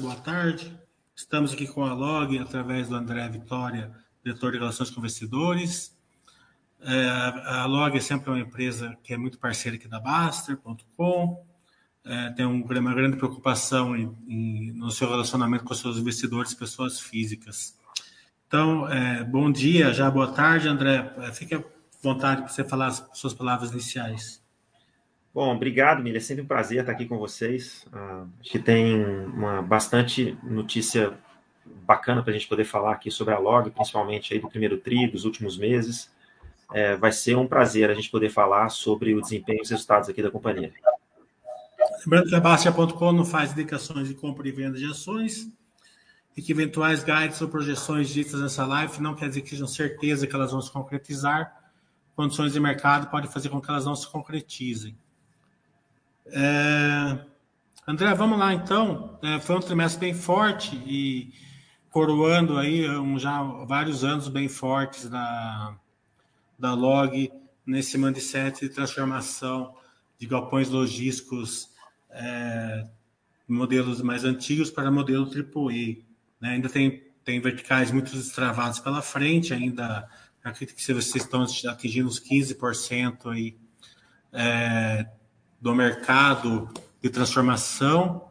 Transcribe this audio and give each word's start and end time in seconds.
boa 0.00 0.16
tarde. 0.16 0.76
Estamos 1.14 1.52
aqui 1.52 1.64
com 1.68 1.84
a 1.84 1.94
Log, 1.94 2.36
através 2.36 2.88
do 2.88 2.96
André 2.96 3.28
Vitória, 3.28 3.92
diretor 4.24 4.50
de 4.50 4.58
Relações 4.58 4.90
com 4.90 4.98
Investidores. 4.98 5.96
É, 6.80 7.06
a 7.46 7.64
Log 7.64 7.96
é 7.96 8.00
sempre 8.00 8.28
uma 8.28 8.40
empresa 8.40 8.98
que 9.04 9.14
é 9.14 9.16
muito 9.16 9.38
parceira 9.38 9.76
aqui 9.76 9.86
da 9.86 10.00
Baster.com, 10.00 11.46
é, 12.04 12.30
tem 12.30 12.44
um, 12.44 12.60
uma 12.60 12.92
grande 12.92 13.18
preocupação 13.18 13.96
em, 13.96 14.12
em, 14.26 14.72
no 14.72 14.90
seu 14.90 15.08
relacionamento 15.08 15.62
com 15.62 15.72
seus 15.74 15.96
investidores, 15.96 16.52
pessoas 16.52 16.98
físicas. 16.98 17.78
Então, 18.48 18.88
é, 18.88 19.22
bom 19.22 19.48
dia, 19.48 19.94
já 19.94 20.10
boa 20.10 20.32
tarde, 20.32 20.66
André. 20.66 21.08
Fique 21.32 21.54
à 21.54 21.62
vontade 22.02 22.42
para 22.42 22.50
você 22.50 22.64
falar 22.64 22.88
as 22.88 23.08
suas 23.14 23.32
palavras 23.32 23.70
iniciais. 23.70 24.42
Bom, 25.34 25.54
obrigado, 25.54 26.02
Milha. 26.02 26.18
É 26.18 26.20
sempre 26.20 26.42
um 26.42 26.46
prazer 26.46 26.80
estar 26.80 26.92
aqui 26.92 27.06
com 27.06 27.18
vocês. 27.18 27.86
Uh, 27.92 28.28
acho 28.40 28.50
que 28.50 28.58
tem 28.58 29.04
uma 29.04 29.62
bastante 29.62 30.36
notícia 30.42 31.16
bacana 31.84 32.22
para 32.22 32.32
a 32.32 32.34
gente 32.34 32.48
poder 32.48 32.64
falar 32.64 32.92
aqui 32.92 33.10
sobre 33.10 33.34
a 33.34 33.38
Log, 33.38 33.70
principalmente 33.70 34.32
aí 34.32 34.40
do 34.40 34.48
primeiro 34.48 34.78
TRI, 34.78 35.06
dos 35.06 35.24
últimos 35.24 35.56
meses. 35.56 36.10
É, 36.72 36.96
vai 36.96 37.12
ser 37.12 37.36
um 37.36 37.46
prazer 37.46 37.90
a 37.90 37.94
gente 37.94 38.10
poder 38.10 38.28
falar 38.28 38.68
sobre 38.68 39.14
o 39.14 39.20
desempenho 39.20 39.60
e 39.60 39.62
os 39.62 39.70
resultados 39.70 40.08
aqui 40.08 40.22
da 40.22 40.30
companhia. 40.30 40.72
Lembrando 42.00 42.28
que 42.28 42.34
a 42.34 42.40
Bastia.com 42.40 43.12
não 43.12 43.24
faz 43.24 43.52
indicações 43.52 44.08
de 44.08 44.14
compra 44.14 44.46
e 44.46 44.52
venda 44.52 44.78
de 44.78 44.84
ações 44.84 45.50
e 46.36 46.42
que 46.42 46.52
eventuais 46.52 47.02
guides 47.02 47.40
ou 47.40 47.48
projeções 47.48 48.08
ditas 48.08 48.40
nessa 48.40 48.64
live 48.64 49.00
não 49.00 49.14
quer 49.14 49.28
dizer 49.28 49.40
que 49.40 49.50
sejam 49.50 49.66
certeza 49.66 50.26
que 50.26 50.34
elas 50.34 50.52
vão 50.52 50.60
se 50.60 50.70
concretizar. 50.70 51.72
Condições 52.14 52.52
de 52.52 52.60
mercado 52.60 53.10
podem 53.10 53.30
fazer 53.30 53.48
com 53.48 53.60
que 53.60 53.70
elas 53.70 53.84
não 53.84 53.96
se 53.96 54.06
concretizem. 54.08 54.96
É... 56.32 57.18
André, 57.86 58.14
vamos 58.14 58.38
lá 58.38 58.52
então. 58.52 59.18
É, 59.22 59.40
foi 59.40 59.56
um 59.56 59.60
trimestre 59.60 60.00
bem 60.00 60.14
forte 60.14 60.76
e 60.86 61.32
coroando 61.90 62.58
aí 62.58 62.88
um, 62.90 63.18
já 63.18 63.42
vários 63.42 64.04
anos 64.04 64.28
bem 64.28 64.48
fortes 64.48 65.08
da, 65.08 65.74
da 66.58 66.74
Log 66.74 67.32
nesse 67.66 67.96
mindset 67.96 68.60
de 68.60 68.74
transformação 68.74 69.74
de 70.18 70.26
galpões 70.26 70.68
logísticos 70.68 71.70
é, 72.10 72.86
modelos 73.48 74.02
mais 74.02 74.24
antigos 74.24 74.70
para 74.70 74.90
modelo 74.90 75.24
AAA. 75.24 76.02
Né? 76.40 76.50
Ainda 76.50 76.68
tem, 76.68 77.02
tem 77.24 77.40
verticais 77.40 77.90
muito 77.90 78.12
destravados 78.12 78.78
pela 78.78 79.00
frente, 79.00 79.54
ainda 79.54 80.08
acredito 80.42 80.76
que 80.76 80.82
vocês 80.82 81.14
estão 81.14 81.42
atingindo 81.42 82.08
uns 82.08 82.20
15% 82.20 83.30
aí, 83.32 83.56
é, 84.32 85.06
do 85.60 85.74
mercado 85.74 86.68
de 87.02 87.10
transformação, 87.10 88.28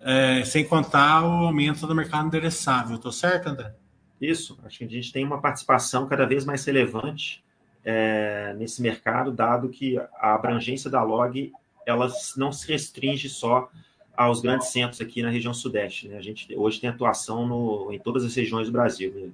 é, 0.00 0.44
sem 0.44 0.64
contar 0.64 1.24
o 1.24 1.46
aumento 1.46 1.86
do 1.86 1.94
mercado 1.94 2.26
endereçável. 2.26 2.96
Estou 2.96 3.12
certo, 3.12 3.48
André? 3.48 3.74
Isso, 4.20 4.58
acho 4.64 4.78
que 4.78 4.84
a 4.84 4.88
gente 4.88 5.12
tem 5.12 5.24
uma 5.24 5.40
participação 5.40 6.06
cada 6.06 6.26
vez 6.26 6.44
mais 6.44 6.64
relevante 6.64 7.44
é, 7.84 8.54
nesse 8.56 8.80
mercado, 8.80 9.30
dado 9.30 9.68
que 9.68 9.98
a 9.98 10.34
abrangência 10.34 10.90
da 10.90 11.02
log 11.02 11.52
ela 11.86 12.10
não 12.36 12.50
se 12.50 12.66
restringe 12.66 13.28
só 13.28 13.70
aos 14.16 14.40
grandes 14.40 14.68
centros 14.68 15.00
aqui 15.00 15.22
na 15.22 15.28
região 15.28 15.52
sudeste. 15.52 16.08
Né? 16.08 16.16
A 16.16 16.22
gente 16.22 16.54
hoje 16.56 16.80
tem 16.80 16.88
atuação 16.88 17.46
no, 17.46 17.92
em 17.92 17.98
todas 17.98 18.24
as 18.24 18.34
regiões 18.34 18.68
do 18.68 18.72
Brasil. 18.72 19.32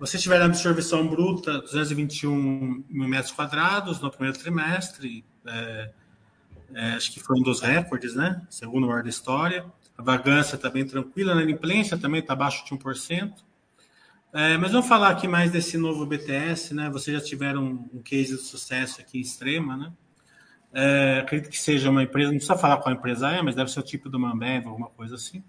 Né? 0.00 0.06
Vocês 0.06 0.22
tiveram 0.22 0.46
absorção 0.46 1.06
bruta 1.06 1.60
221 1.60 2.84
mil 2.88 3.08
metros 3.08 3.32
quadrados 3.32 4.00
no 4.00 4.10
primeiro 4.10 4.38
trimestre. 4.38 5.24
É, 5.46 5.90
é, 6.74 6.92
acho 6.92 7.12
que 7.12 7.20
foi 7.20 7.38
um 7.38 7.42
dos 7.42 7.60
recordes, 7.60 8.14
né? 8.14 8.42
Segundo 8.48 8.86
o 8.86 8.90
ar 8.90 9.02
da 9.02 9.10
história. 9.10 9.64
A 9.96 10.02
vagância 10.02 10.56
está 10.56 10.70
bem 10.70 10.86
tranquila, 10.86 11.34
na 11.34 11.42
inadimplência 11.42 11.98
também 11.98 12.20
está 12.20 12.32
abaixo 12.32 12.64
de 12.64 12.70
1%. 12.70 13.34
É, 14.32 14.56
mas 14.56 14.72
vamos 14.72 14.86
falar 14.86 15.10
aqui 15.10 15.28
mais 15.28 15.50
desse 15.50 15.76
novo 15.76 16.06
BTS, 16.06 16.72
né? 16.72 16.88
Vocês 16.88 17.20
já 17.20 17.22
tiveram 17.22 17.88
um, 17.92 18.00
case 18.02 18.36
de 18.36 18.42
sucesso 18.42 19.00
aqui 19.00 19.20
extrema, 19.20 19.76
né? 19.76 19.92
É, 20.72 21.18
acredito 21.20 21.50
que 21.50 21.58
seja 21.58 21.90
uma 21.90 22.04
empresa, 22.04 22.30
não 22.30 22.38
precisa 22.38 22.56
falar 22.56 22.76
qual 22.76 22.94
empresa 22.94 23.28
é, 23.28 23.42
mas 23.42 23.56
deve 23.56 23.72
ser 23.72 23.80
o 23.80 23.82
tipo 23.82 24.08
do 24.08 24.20
Mambev, 24.20 24.68
alguma 24.68 24.88
coisa 24.88 25.16
assim. 25.16 25.42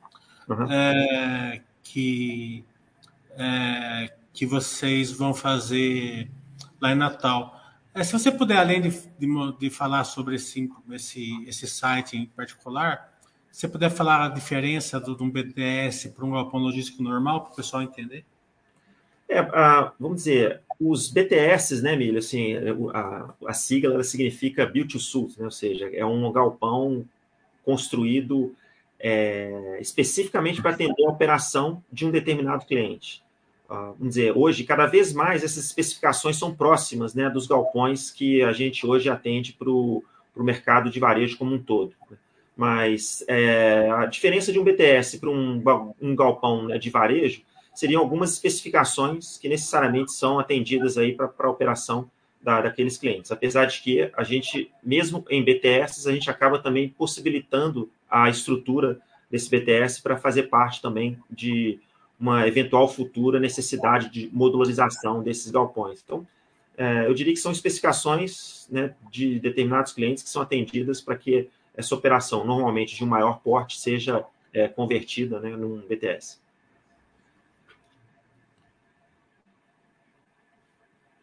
Uhum. 0.50 0.72
É, 0.72 1.62
que 1.84 2.66
é, 3.38 4.12
que 4.34 4.46
vocês 4.46 5.12
vão 5.12 5.34
fazer 5.34 6.30
lá 6.80 6.92
em 6.92 6.96
Natal. 6.96 7.60
É, 7.94 8.04
se 8.04 8.14
você 8.14 8.32
puder, 8.32 8.58
além 8.58 8.82
de, 8.82 8.90
de, 8.90 9.58
de, 9.60 9.70
falar 9.70 10.04
sobre 10.06 10.36
esse, 10.36 10.70
esse, 10.92 11.46
esse 11.46 11.68
site 11.68 12.18
em 12.18 12.26
particular, 12.26 13.12
você 13.52 13.68
puder 13.68 13.90
falar 13.90 14.26
a 14.26 14.30
diferença 14.30 15.00
do, 15.00 15.16
de 15.16 15.24
um 15.24 15.30
BTS 15.30 16.10
para 16.10 16.26
um 16.26 16.32
galpão 16.32 16.60
logístico 16.60 17.04
normal, 17.04 17.42
para 17.42 17.54
o 17.54 17.56
pessoal 17.56 17.84
entender. 17.84 18.26
É, 19.28 19.40
a, 19.40 19.92
vamos 20.00 20.18
dizer, 20.18 20.62
os 20.80 21.10
BTS, 21.10 21.82
né, 21.82 21.96
Milho, 21.96 22.20
assim, 22.20 22.56
a, 22.94 23.34
a 23.46 23.54
sigla 23.54 23.94
ela 23.94 24.04
significa 24.04 24.66
Build 24.66 24.94
to 24.94 25.00
Suit, 25.00 25.38
né, 25.38 25.46
ou 25.46 25.52
seja, 25.52 25.90
é 25.94 26.06
um 26.06 26.32
galpão 26.32 27.06
construído 27.64 28.56
é, 29.00 29.78
especificamente 29.82 30.62
para 30.62 30.72
atender 30.72 31.06
a 31.06 31.10
operação 31.10 31.84
de 31.92 32.06
um 32.06 32.12
determinado 32.12 32.66
cliente. 32.66 33.24
Ah, 33.74 33.94
vamos 33.98 34.10
dizer, 34.10 34.34
hoje, 34.36 34.66
cada 34.66 34.86
vez 34.86 35.14
mais 35.14 35.46
essas 35.46 35.64
especificações 35.64 36.36
são 36.36 36.54
próximas 36.54 37.16
né, 37.16 37.30
dos 37.30 37.48
galpões 37.48 38.12
que 38.12 38.44
a 38.44 38.52
gente 38.52 38.86
hoje 38.86 39.10
atende 39.10 39.54
para 39.54 39.70
o 39.70 40.04
mercado 40.36 40.90
de 40.90 41.00
varejo 41.00 41.38
como 41.38 41.56
um 41.56 41.64
todo. 41.64 41.94
Mas 42.54 43.24
é, 43.30 43.90
a 43.90 44.06
diferença 44.08 44.52
de 44.52 44.60
um 44.60 44.64
BTS 44.66 45.20
para 45.20 45.30
um, 45.30 45.64
um 46.02 46.14
galpão 46.14 46.68
né, 46.68 46.78
de 46.78 46.90
varejo 46.90 47.44
seriam 47.74 48.02
algumas 48.02 48.34
especificações 48.34 49.38
que 49.38 49.48
necessariamente 49.48 50.12
são 50.12 50.38
atendidas 50.38 50.98
aí 50.98 51.16
para 51.16 51.32
a 51.40 51.50
operação 51.50 52.12
da, 52.42 52.60
daqueles 52.60 52.98
clientes. 52.98 53.32
Apesar 53.32 53.68
de 53.68 53.80
que 53.82 54.12
a 54.18 54.24
gente, 54.26 54.70
mesmo 54.84 55.24
em 55.30 55.42
BTS, 55.42 56.10
a 56.10 56.12
gente 56.12 56.30
acaba 56.30 56.60
também 56.60 56.90
possibilitando 56.90 57.90
a 58.10 58.30
estrutura 58.30 59.00
desse 59.30 59.50
BTS 59.50 60.02
para 60.02 60.18
fazer 60.18 60.44
parte 60.44 60.82
também 60.82 61.18
de 61.30 61.80
uma 62.22 62.48
eventual 62.48 62.88
futura 62.88 63.40
necessidade 63.40 64.08
de 64.12 64.30
modularização 64.32 65.24
desses 65.24 65.50
galpões. 65.50 66.04
Então, 66.06 66.26
é, 66.78 67.08
eu 67.08 67.14
diria 67.16 67.34
que 67.34 67.40
são 67.40 67.52
especificações 67.52 68.68
né, 68.70 68.94
de 69.10 69.40
determinados 69.40 69.92
clientes 69.92 70.22
que 70.22 70.30
são 70.30 70.40
atendidas 70.40 71.02
para 71.02 71.18
que 71.18 71.50
essa 71.76 71.96
operação, 71.96 72.46
normalmente 72.46 72.96
de 72.96 73.04
um 73.04 73.08
maior 73.08 73.40
porte, 73.40 73.80
seja 73.80 74.24
é, 74.54 74.68
convertida 74.68 75.40
né, 75.40 75.50
num 75.50 75.80
BTS. 75.80 76.40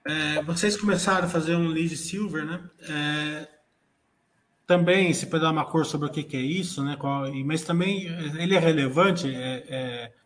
É, 0.05 0.43
vocês 0.43 0.77
começaram 0.77 1.27
a 1.27 1.31
fazer 1.31 1.55
um 1.55 1.69
lead 1.69 1.97
silver, 1.97 2.45
né? 2.45 2.61
É, 2.89 3.49
também, 4.67 5.13
se 5.15 5.27
puder 5.27 5.43
dar 5.43 5.51
uma 5.51 5.65
cor 5.65 5.87
sobre 5.87 6.09
o 6.09 6.11
que, 6.11 6.25
que 6.25 6.37
é 6.37 6.41
isso, 6.41 6.83
né? 6.83 6.97
Qual, 6.97 7.33
mas 7.45 7.63
também 7.63 8.07
ele 8.41 8.55
é 8.55 8.59
relevante. 8.59 9.29
É, 9.33 9.65
é 9.69 10.18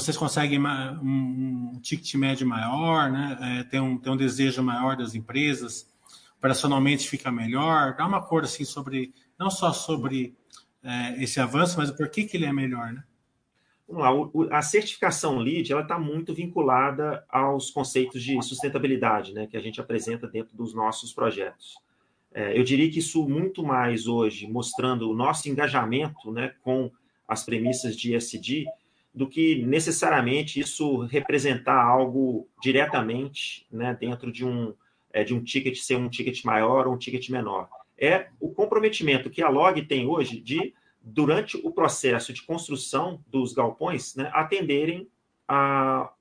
vocês 0.00 0.16
conseguem 0.16 0.60
um, 0.60 1.80
ticket 1.80 2.14
médio 2.16 2.46
maior, 2.46 3.10
né? 3.10 3.38
É, 3.40 3.64
tem, 3.64 3.80
um, 3.80 3.96
tem 3.96 4.12
um 4.12 4.16
desejo 4.16 4.62
maior 4.62 4.94
das 4.94 5.14
empresas, 5.14 5.88
operacionalmente 6.36 7.08
fica 7.08 7.32
melhor. 7.32 7.96
Dá 7.96 8.06
uma 8.06 8.20
cor 8.20 8.44
assim 8.44 8.64
sobre, 8.64 9.14
não 9.38 9.48
só 9.48 9.72
sobre 9.72 10.36
é, 10.82 11.22
esse 11.22 11.40
avanço, 11.40 11.78
mas 11.78 11.90
por 11.90 12.10
que, 12.10 12.24
que 12.24 12.36
ele 12.36 12.44
é 12.44 12.52
melhor, 12.52 12.92
né? 12.92 13.02
A 14.50 14.62
certificação 14.62 15.38
LEED 15.38 15.72
está 15.72 15.98
muito 15.98 16.34
vinculada 16.34 17.24
aos 17.28 17.70
conceitos 17.70 18.20
de 18.20 18.34
sustentabilidade, 18.42 19.32
né, 19.32 19.46
que 19.46 19.56
a 19.56 19.60
gente 19.60 19.80
apresenta 19.80 20.26
dentro 20.26 20.56
dos 20.56 20.74
nossos 20.74 21.12
projetos. 21.12 21.76
É, 22.34 22.58
eu 22.58 22.64
diria 22.64 22.90
que 22.90 22.98
isso 22.98 23.28
muito 23.28 23.62
mais 23.62 24.08
hoje 24.08 24.48
mostrando 24.48 25.08
o 25.08 25.14
nosso 25.14 25.48
engajamento, 25.48 26.32
né, 26.32 26.52
com 26.64 26.90
as 27.28 27.44
premissas 27.44 27.96
de 27.96 28.16
ESG, 28.16 28.66
do 29.16 29.26
que 29.26 29.64
necessariamente 29.64 30.60
isso 30.60 31.00
representar 31.06 31.82
algo 31.82 32.46
diretamente, 32.62 33.66
né, 33.72 33.96
dentro 33.98 34.30
de 34.30 34.44
um 34.44 34.74
é, 35.10 35.24
de 35.24 35.32
um 35.32 35.42
ticket 35.42 35.74
ser 35.78 35.96
um 35.96 36.10
ticket 36.10 36.44
maior 36.44 36.86
ou 36.86 36.92
um 36.92 36.98
ticket 36.98 37.30
menor. 37.30 37.66
É 37.96 38.26
o 38.38 38.50
comprometimento 38.50 39.30
que 39.30 39.42
a 39.42 39.48
Log 39.48 39.80
tem 39.86 40.06
hoje 40.06 40.38
de 40.38 40.74
durante 41.00 41.56
o 41.56 41.70
processo 41.70 42.30
de 42.30 42.42
construção 42.42 43.24
dos 43.26 43.54
galpões, 43.54 44.14
né, 44.16 44.30
atenderem 44.34 45.08
a 45.48 46.12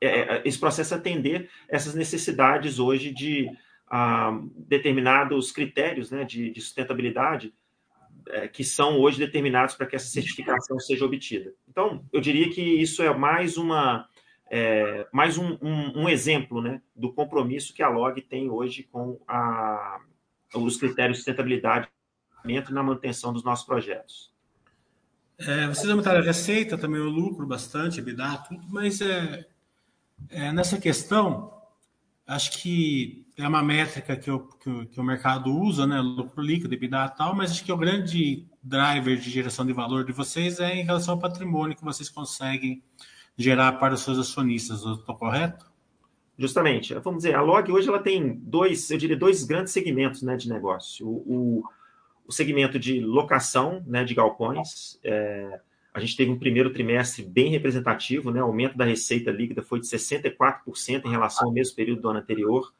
é, 0.00 0.06
é, 0.06 0.42
esse 0.44 0.60
processo 0.60 0.94
atender 0.94 1.50
essas 1.68 1.96
necessidades 1.96 2.78
hoje 2.78 3.10
de 3.10 3.50
a, 3.88 4.38
determinados 4.54 5.50
critérios 5.50 6.12
né, 6.12 6.22
de, 6.22 6.50
de 6.50 6.60
sustentabilidade 6.60 7.52
é, 8.30 8.48
que 8.48 8.64
são 8.64 8.98
hoje 9.00 9.18
determinados 9.18 9.74
para 9.74 9.86
que 9.86 9.96
essa 9.96 10.08
certificação 10.08 10.78
seja 10.78 11.04
obtida. 11.04 11.52
Então, 11.68 12.04
eu 12.12 12.20
diria 12.20 12.50
que 12.50 12.62
isso 12.62 13.02
é 13.02 13.14
mais 13.16 13.56
uma 13.56 14.08
é, 14.50 15.06
mais 15.12 15.36
um, 15.36 15.58
um, 15.60 16.02
um, 16.02 16.08
exemplo 16.08 16.62
né, 16.62 16.80
do 16.96 17.12
compromisso 17.12 17.74
que 17.74 17.82
a 17.82 17.88
Log 17.88 18.20
tem 18.22 18.48
hoje 18.48 18.82
com 18.82 19.20
a, 19.28 20.00
os 20.54 20.78
critérios 20.78 21.18
de 21.18 21.24
sustentabilidade 21.24 21.88
na 22.70 22.82
manutenção 22.82 23.32
dos 23.32 23.44
nossos 23.44 23.66
projetos. 23.66 24.32
É, 25.38 25.66
vocês 25.66 25.88
aumentaram 25.88 26.20
a 26.20 26.24
receita, 26.24 26.78
também 26.78 27.00
o 27.00 27.10
lucro 27.10 27.46
bastante, 27.46 28.00
EBITDA, 28.00 28.44
tudo, 28.48 28.66
mas 28.70 29.00
é, 29.00 29.46
é, 30.30 30.52
nessa 30.52 30.80
questão, 30.80 31.57
acho 32.28 32.52
que 32.60 33.26
é 33.38 33.48
uma 33.48 33.62
métrica 33.62 34.14
que, 34.14 34.28
eu, 34.28 34.40
que, 34.40 34.86
que, 34.86 35.00
o 35.00 35.02
mercado 35.02 35.50
usa, 35.50 35.86
né? 35.86 35.98
Lucro 36.00 36.42
líquido, 36.42 36.74
EBITDA 36.74 37.08
tal, 37.08 37.34
mas 37.34 37.50
acho 37.50 37.64
que 37.64 37.72
o 37.72 37.76
grande 37.76 38.46
driver 38.62 39.16
de 39.16 39.30
geração 39.30 39.64
de 39.64 39.72
valor 39.72 40.04
de 40.04 40.12
vocês 40.12 40.60
é 40.60 40.76
em 40.76 40.84
relação 40.84 41.14
ao 41.14 41.20
patrimônio 41.20 41.74
que 41.74 41.84
vocês 41.84 42.10
conseguem 42.10 42.82
gerar 43.36 43.72
para 43.72 43.94
os 43.94 44.02
seus 44.02 44.18
acionistas, 44.18 44.80
estou 44.84 45.16
correto? 45.16 45.66
Justamente. 46.36 46.94
Vamos 46.94 47.22
dizer, 47.22 47.34
a 47.34 47.40
Log 47.40 47.72
hoje 47.72 47.88
ela 47.88 47.98
tem 47.98 48.36
dois, 48.36 48.90
eu 48.90 48.98
diria, 48.98 49.16
dois 49.16 49.44
grandes 49.44 49.72
segmentos 49.72 50.22
né, 50.22 50.36
de 50.36 50.48
negócio. 50.48 51.08
O, 51.08 51.24
o, 51.26 51.64
o 52.26 52.32
segmento 52.32 52.78
de 52.78 53.00
locação 53.00 53.82
né, 53.86 54.04
de 54.04 54.14
galpões. 54.14 55.00
É, 55.02 55.60
a 55.92 56.00
gente 56.00 56.16
teve 56.16 56.30
um 56.30 56.38
primeiro 56.38 56.72
trimestre 56.72 57.22
bem 57.22 57.50
representativo, 57.50 58.30
né? 58.30 58.40
O 58.42 58.46
aumento 58.46 58.76
da 58.76 58.84
receita 58.84 59.30
líquida 59.30 59.62
foi 59.62 59.80
de 59.80 59.86
64% 59.86 61.04
em 61.04 61.10
relação 61.10 61.48
ao 61.48 61.52
mesmo 61.52 61.74
período 61.74 62.02
do 62.02 62.08
ano 62.08 62.20
anterior. 62.20 62.72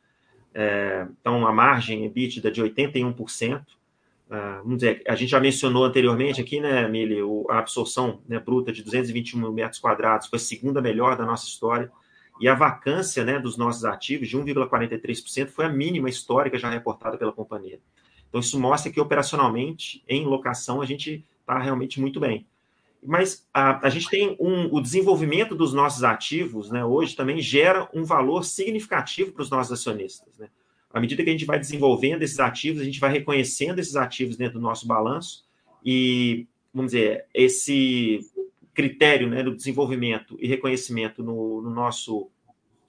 É, 0.55 1.07
então, 1.21 1.47
a 1.47 1.53
margem 1.53 2.05
EBITDA 2.05 2.51
de 2.51 2.63
81%. 2.63 3.63
Uh, 4.29 4.63
vamos 4.63 4.77
dizer, 4.77 5.03
a 5.09 5.15
gente 5.15 5.31
já 5.31 5.41
mencionou 5.41 5.85
anteriormente 5.87 6.39
aqui, 6.39 6.61
né, 6.61 6.87
Mili, 6.87 7.17
a 7.49 7.61
absorção 7.61 8.21
né, 8.29 8.39
bruta 8.39 8.71
de 8.71 8.83
221 8.83 9.41
mil 9.41 9.53
metros 9.55 9.81
quadrados 9.81 10.27
foi 10.27 10.37
a 10.37 10.41
segunda 10.41 10.83
melhor 10.83 11.17
da 11.17 11.25
nossa 11.25 11.47
história, 11.47 11.91
e 12.39 12.47
a 12.47 12.55
vacância 12.55 13.25
né, 13.25 13.39
dos 13.39 13.57
nossos 13.57 13.87
ativos 13.87 14.29
de 14.29 14.37
1,43% 14.37 15.49
foi 15.49 15.65
a 15.65 15.71
mínima 15.71 16.11
histórica 16.11 16.59
já 16.59 16.69
reportada 16.69 17.17
pela 17.17 17.33
companhia. 17.33 17.81
Então, 18.29 18.39
isso 18.39 18.61
mostra 18.61 18.93
que 18.93 19.01
operacionalmente, 19.01 20.05
em 20.07 20.27
locação, 20.27 20.83
a 20.83 20.87
gente 20.87 21.25
está 21.41 21.59
realmente 21.59 21.99
muito 21.99 22.21
bem. 22.21 22.47
Mas 23.03 23.47
a, 23.55 23.87
a 23.87 23.91
gente 23.91 24.09
tem 24.09 24.37
um, 24.41 24.75
o 24.75 24.81
desenvolvimento 24.81 25.55
dos 25.55 25.73
nossos 25.73 26.03
ativos, 26.03 26.71
né, 26.71 26.85
hoje 26.85 27.15
também 27.15 27.41
gera 27.41 27.89
um 27.95 28.05
valor 28.05 28.45
significativo 28.45 29.33
para 29.33 29.43
os 29.43 29.51
nossos 29.51 29.73
acionistas. 29.73 30.37
Né? 30.39 30.49
À 30.93 31.01
medida 31.01 31.23
que 31.23 31.29
a 31.29 31.33
gente 31.33 31.45
vai 31.45 31.59
desenvolvendo 31.59 32.23
esses 32.23 32.41
ativos, 32.41 32.81
a 32.81 32.85
gente 32.85 33.01
vai 33.01 33.11
reconhecendo 33.13 33.79
esses 33.79 33.95
ativos 33.95 34.37
dentro 34.37 34.59
do 34.59 34.63
nosso 34.63 34.87
balanço 34.87 35.45
e, 35.85 36.47
vamos 36.73 36.93
dizer, 36.93 37.27
esse 37.33 38.21
critério 38.75 39.29
né, 39.29 39.43
do 39.43 39.55
desenvolvimento 39.55 40.37
e 40.41 40.47
reconhecimento 40.47 41.23
no, 41.23 41.63
no, 41.63 41.71
nosso, 41.71 42.31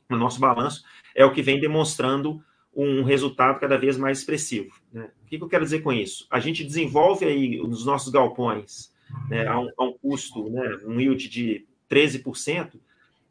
no 0.10 0.18
nosso 0.18 0.40
balanço 0.40 0.84
é 1.16 1.26
o 1.26 1.32
que 1.32 1.42
vem 1.42 1.60
demonstrando 1.60 2.44
um 2.76 3.04
resultado 3.04 3.60
cada 3.60 3.78
vez 3.78 3.98
mais 3.98 4.20
expressivo. 4.20 4.72
Né? 4.94 5.10
O 5.24 5.28
que, 5.28 5.38
que 5.38 5.44
eu 5.44 5.50
quero 5.50 5.64
dizer 5.64 5.82
com 5.82 5.92
isso? 5.92 6.28
A 6.30 6.40
gente 6.40 6.64
desenvolve 6.64 7.26
aí 7.26 7.60
os 7.60 7.86
nossos 7.86 8.12
galpões 8.12 8.94
né, 9.30 9.48
a, 9.48 9.60
um, 9.60 9.70
a 9.78 9.84
um 9.84 9.94
custo, 9.94 10.50
né, 10.50 10.80
um 10.86 11.00
yield 11.00 11.28
de 11.30 11.66
13%, 11.90 12.80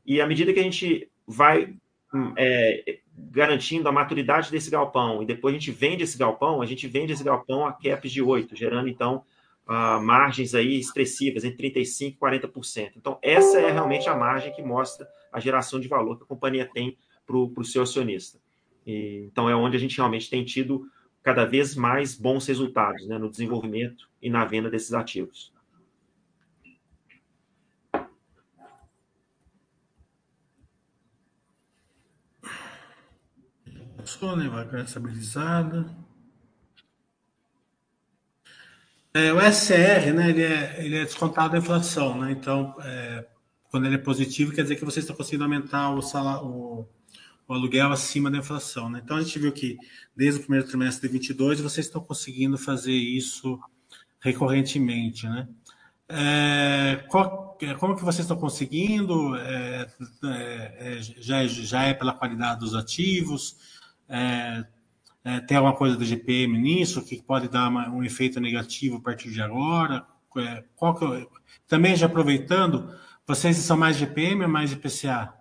e 0.05 0.21
à 0.21 0.27
medida 0.27 0.53
que 0.53 0.61
a 0.61 0.63
gente 0.63 1.09
vai 1.27 1.75
hum, 2.13 2.33
é, 2.37 3.01
garantindo 3.15 3.89
a 3.89 3.93
maturidade 3.93 4.51
desse 4.51 4.71
galpão 4.71 5.23
e 5.23 5.27
depois 5.27 5.55
a 5.55 5.59
gente 5.59 5.71
vende 5.71 6.03
esse 6.03 6.17
galpão, 6.17 6.63
a 6.63 6.67
gente 6.67 6.87
vende 6.87 7.13
esse 7.13 7.25
galpão 7.25 7.67
a 7.67 7.73
caps 7.73 8.11
de 8.11 8.23
8, 8.23 8.57
gerando 8.57 8.89
então 8.89 9.25
uh, 9.69 10.01
margens 10.01 10.55
aí 10.55 10.79
expressivas 10.79 11.45
entre 11.45 11.71
35% 11.71 12.09
e 12.09 12.17
40%. 12.17 12.93
Então, 12.97 13.19
essa 13.21 13.59
é 13.61 13.71
realmente 13.71 14.09
a 14.09 14.17
margem 14.17 14.53
que 14.53 14.63
mostra 14.63 15.07
a 15.31 15.39
geração 15.39 15.79
de 15.79 15.89
valor 15.89 16.17
que 16.17 16.25
a 16.25 16.27
companhia 16.27 16.69
tem 16.73 16.97
para 17.27 17.37
o 17.37 17.65
seu 17.65 17.83
acionista. 17.83 18.39
E, 18.87 19.29
então, 19.31 19.51
é 19.51 19.55
onde 19.55 19.77
a 19.77 19.81
gente 19.81 19.97
realmente 19.97 20.31
tem 20.31 20.45
tido 20.45 20.89
cada 21.23 21.45
vez 21.45 21.75
mais 21.75 22.15
bons 22.15 22.47
resultados 22.47 23.07
né, 23.07 23.19
no 23.19 23.29
desenvolvimento 23.29 24.09
e 24.23 24.31
na 24.31 24.47
venda 24.47 24.71
desses 24.71 24.95
ativos. 24.95 25.53
Né? 35.83 35.95
É, 39.15 39.33
o 39.33 39.41
SR, 39.41 40.13
né? 40.15 40.31
Ele 40.31 40.43
é, 40.43 40.85
ele 40.85 40.97
é 40.97 41.05
descontado 41.05 41.53
da 41.53 41.59
inflação, 41.59 42.19
né? 42.21 42.31
Então, 42.31 42.75
é, 42.83 43.27
quando 43.71 43.87
ele 43.87 43.97
é 43.97 43.99
positivo, 43.99 44.53
quer 44.53 44.63
dizer 44.63 44.77
que 44.77 44.85
você 44.85 45.01
está 45.01 45.15
conseguindo 45.15 45.45
aumentar 45.45 45.91
o, 45.91 46.01
salário, 46.01 46.47
o, 46.47 46.89
o, 47.47 47.55
aluguel 47.55 47.91
acima 47.93 48.31
da 48.31 48.39
inflação, 48.39 48.89
né? 48.89 49.01
Então, 49.03 49.17
a 49.17 49.23
gente 49.23 49.39
viu 49.39 49.53
que 49.53 49.77
desde 50.17 50.41
o 50.41 50.43
primeiro 50.43 50.67
trimestre 50.67 51.09
de 51.09 51.13
22 51.13 51.61
vocês 51.61 51.87
estão 51.87 52.03
conseguindo 52.03 52.57
fazer 52.57 52.93
isso 52.93 53.59
recorrentemente, 54.21 55.27
né? 55.27 55.49
É, 56.09 57.05
qual, 57.09 57.59
é, 57.61 57.75
como 57.75 57.95
que 57.95 58.05
vocês 58.05 58.25
estão 58.25 58.37
conseguindo? 58.37 59.37
É, 59.37 59.89
é, 60.25 60.77
é, 60.79 61.03
já, 61.03 61.47
já 61.47 61.83
é 61.83 61.93
pela 61.93 62.15
qualidade 62.15 62.61
dos 62.61 62.75
ativos? 62.75 63.78
É, 64.09 64.65
é, 65.25 65.41
tem 65.41 65.57
alguma 65.57 65.77
coisa 65.77 65.97
do 65.97 66.05
GPM 66.05 66.59
nisso 66.59 67.05
que 67.05 67.23
pode 67.23 67.49
dar 67.49 67.69
uma, 67.69 67.89
um 67.91 68.03
efeito 68.03 68.41
negativo 68.41 68.97
a 68.97 69.01
partir 69.01 69.31
de 69.31 69.43
agora? 69.43 70.07
É, 70.37 70.63
que, 70.79 71.29
também 71.67 71.97
já 71.97 72.07
aproveitando, 72.07 72.95
vocês 73.27 73.57
são 73.57 73.77
mais 73.77 73.97
GPM 73.97 74.45
ou 74.45 74.49
mais 74.49 74.73
IPCA? 74.73 75.35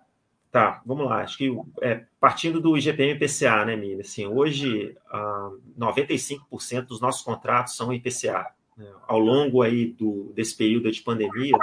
Tá, 0.50 0.82
vamos 0.84 1.06
lá. 1.06 1.22
Acho 1.22 1.38
que 1.38 1.50
é, 1.82 2.04
partindo 2.18 2.60
do 2.60 2.76
IGPM 2.76 3.12
e 3.12 3.14
IPCA, 3.14 3.64
né, 3.64 3.76
Mili? 3.76 4.00
Assim, 4.00 4.26
hoje, 4.26 4.96
ah, 5.10 5.50
95% 5.78 6.86
dos 6.86 7.00
nossos 7.00 7.22
contratos 7.22 7.76
são 7.76 7.92
IPCA. 7.92 8.46
Né? 8.76 8.90
Ao 9.06 9.18
longo 9.18 9.62
aí 9.62 9.92
do, 9.92 10.32
desse 10.34 10.56
período 10.56 10.90
de 10.90 11.02
pandemia, 11.02 11.56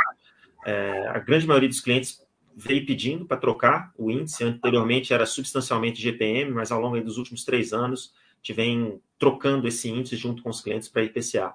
é, 0.65 1.07
a 1.07 1.19
grande 1.19 1.47
maioria 1.47 1.69
dos 1.69 1.79
clientes 1.79 2.24
veio 2.55 2.85
pedindo 2.85 3.25
para 3.25 3.37
trocar 3.37 3.91
o 3.97 4.09
índice. 4.09 4.43
Anteriormente 4.43 5.13
era 5.13 5.25
substancialmente 5.25 6.01
GPM, 6.01 6.51
mas 6.51 6.71
ao 6.71 6.79
longo 6.79 6.99
dos 7.01 7.17
últimos 7.17 7.43
três 7.43 7.73
anos, 7.73 8.13
vem 8.53 9.01
trocando 9.17 9.67
esse 9.67 9.89
índice 9.89 10.15
junto 10.15 10.43
com 10.43 10.49
os 10.49 10.61
clientes 10.61 10.87
para 10.87 11.03
IPCA. 11.03 11.53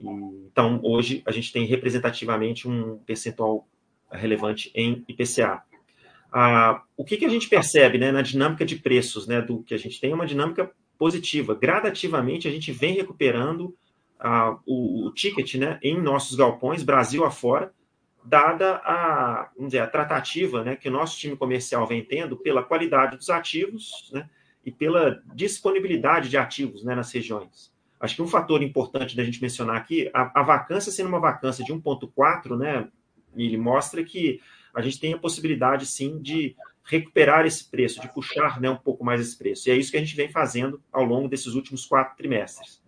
E, 0.00 0.08
então, 0.50 0.80
hoje, 0.82 1.22
a 1.26 1.30
gente 1.30 1.52
tem 1.52 1.64
representativamente 1.66 2.68
um 2.68 2.98
percentual 2.98 3.68
relevante 4.10 4.70
em 4.74 5.04
IPCA. 5.08 5.62
Ah, 6.32 6.82
o 6.96 7.04
que, 7.04 7.16
que 7.16 7.24
a 7.24 7.28
gente 7.28 7.48
percebe 7.48 7.98
né, 7.98 8.10
na 8.10 8.22
dinâmica 8.22 8.64
de 8.64 8.76
preços 8.76 9.26
né, 9.26 9.40
do 9.40 9.62
que 9.62 9.74
a 9.74 9.78
gente 9.78 10.00
tem 10.00 10.12
é 10.12 10.14
uma 10.14 10.26
dinâmica 10.26 10.70
positiva. 10.98 11.54
Gradativamente, 11.54 12.48
a 12.48 12.50
gente 12.50 12.72
vem 12.72 12.94
recuperando 12.94 13.74
ah, 14.18 14.58
o, 14.66 15.06
o 15.06 15.12
ticket 15.12 15.54
né, 15.54 15.78
em 15.82 16.00
nossos 16.00 16.36
galpões, 16.36 16.82
Brasil 16.82 17.24
afora, 17.24 17.72
dada 18.26 18.80
a, 18.84 19.50
vamos 19.54 19.70
dizer, 19.70 19.82
a 19.82 19.86
tratativa 19.86 20.64
né, 20.64 20.74
que 20.76 20.88
o 20.88 20.92
nosso 20.92 21.16
time 21.16 21.36
comercial 21.36 21.86
vem 21.86 22.04
tendo 22.04 22.36
pela 22.36 22.62
qualidade 22.62 23.16
dos 23.16 23.30
ativos 23.30 24.10
né, 24.12 24.28
e 24.64 24.72
pela 24.72 25.22
disponibilidade 25.32 26.28
de 26.28 26.36
ativos 26.36 26.84
né, 26.84 26.94
nas 26.94 27.12
regiões. 27.12 27.72
Acho 28.00 28.16
que 28.16 28.22
um 28.22 28.26
fator 28.26 28.62
importante 28.62 29.16
da 29.16 29.24
gente 29.24 29.40
mencionar 29.40 29.76
aqui, 29.76 30.10
a, 30.12 30.40
a 30.40 30.42
vacância 30.42 30.90
sendo 30.90 31.08
uma 31.08 31.20
vacância 31.20 31.64
de 31.64 31.72
1,4, 31.72 32.58
né, 32.58 32.88
ele 33.36 33.56
mostra 33.56 34.02
que 34.02 34.40
a 34.74 34.82
gente 34.82 35.00
tem 35.00 35.14
a 35.14 35.18
possibilidade, 35.18 35.86
sim, 35.86 36.20
de 36.20 36.56
recuperar 36.84 37.46
esse 37.46 37.64
preço, 37.64 38.00
de 38.00 38.12
puxar 38.12 38.60
né, 38.60 38.68
um 38.68 38.76
pouco 38.76 39.04
mais 39.04 39.20
esse 39.20 39.36
preço. 39.36 39.68
E 39.68 39.72
é 39.72 39.76
isso 39.76 39.90
que 39.90 39.96
a 39.96 40.00
gente 40.00 40.16
vem 40.16 40.28
fazendo 40.28 40.82
ao 40.92 41.04
longo 41.04 41.28
desses 41.28 41.54
últimos 41.54 41.86
quatro 41.86 42.16
trimestres. 42.16 42.82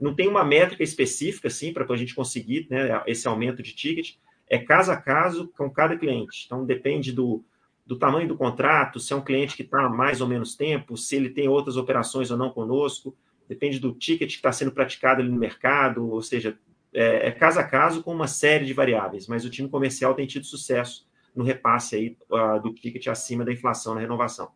Não 0.00 0.14
tem 0.14 0.28
uma 0.28 0.44
métrica 0.44 0.82
específica, 0.82 1.48
assim, 1.48 1.72
para 1.72 1.86
a 1.88 1.96
gente 1.96 2.14
conseguir 2.14 2.66
né, 2.70 3.02
esse 3.06 3.26
aumento 3.28 3.62
de 3.62 3.74
ticket, 3.74 4.16
é 4.48 4.58
caso 4.58 4.90
a 4.90 4.96
caso 4.96 5.48
com 5.56 5.70
cada 5.70 5.96
cliente. 5.96 6.44
Então, 6.46 6.64
depende 6.64 7.12
do, 7.12 7.44
do 7.86 7.96
tamanho 7.96 8.28
do 8.28 8.36
contrato, 8.36 8.98
se 9.00 9.12
é 9.12 9.16
um 9.16 9.24
cliente 9.24 9.56
que 9.56 9.62
está 9.62 9.86
há 9.86 9.88
mais 9.88 10.20
ou 10.20 10.28
menos 10.28 10.54
tempo, 10.54 10.96
se 10.96 11.16
ele 11.16 11.30
tem 11.30 11.48
outras 11.48 11.76
operações 11.76 12.30
ou 12.30 12.36
não 12.36 12.50
conosco, 12.50 13.16
depende 13.48 13.78
do 13.78 13.92
ticket 13.92 14.28
que 14.28 14.36
está 14.36 14.52
sendo 14.52 14.72
praticado 14.72 15.22
ali 15.22 15.30
no 15.30 15.38
mercado, 15.38 16.08
ou 16.10 16.22
seja, 16.22 16.58
é, 16.92 17.28
é, 17.28 17.30
caso 17.30 17.60
a 17.60 17.64
caso 17.64 18.02
com 18.02 18.12
uma 18.12 18.26
série 18.26 18.66
de 18.66 18.72
variáveis, 18.72 19.26
mas 19.26 19.44
o 19.44 19.50
time 19.50 19.68
comercial 19.68 20.14
tem 20.14 20.26
tido 20.26 20.46
sucesso 20.46 21.06
no 21.34 21.44
repasse 21.44 21.96
aí, 21.96 22.16
uh, 22.30 22.60
do 22.60 22.72
ticket 22.74 23.06
acima 23.06 23.44
da 23.44 23.52
inflação 23.52 23.94
na 23.94 24.00
renovação. 24.00 24.50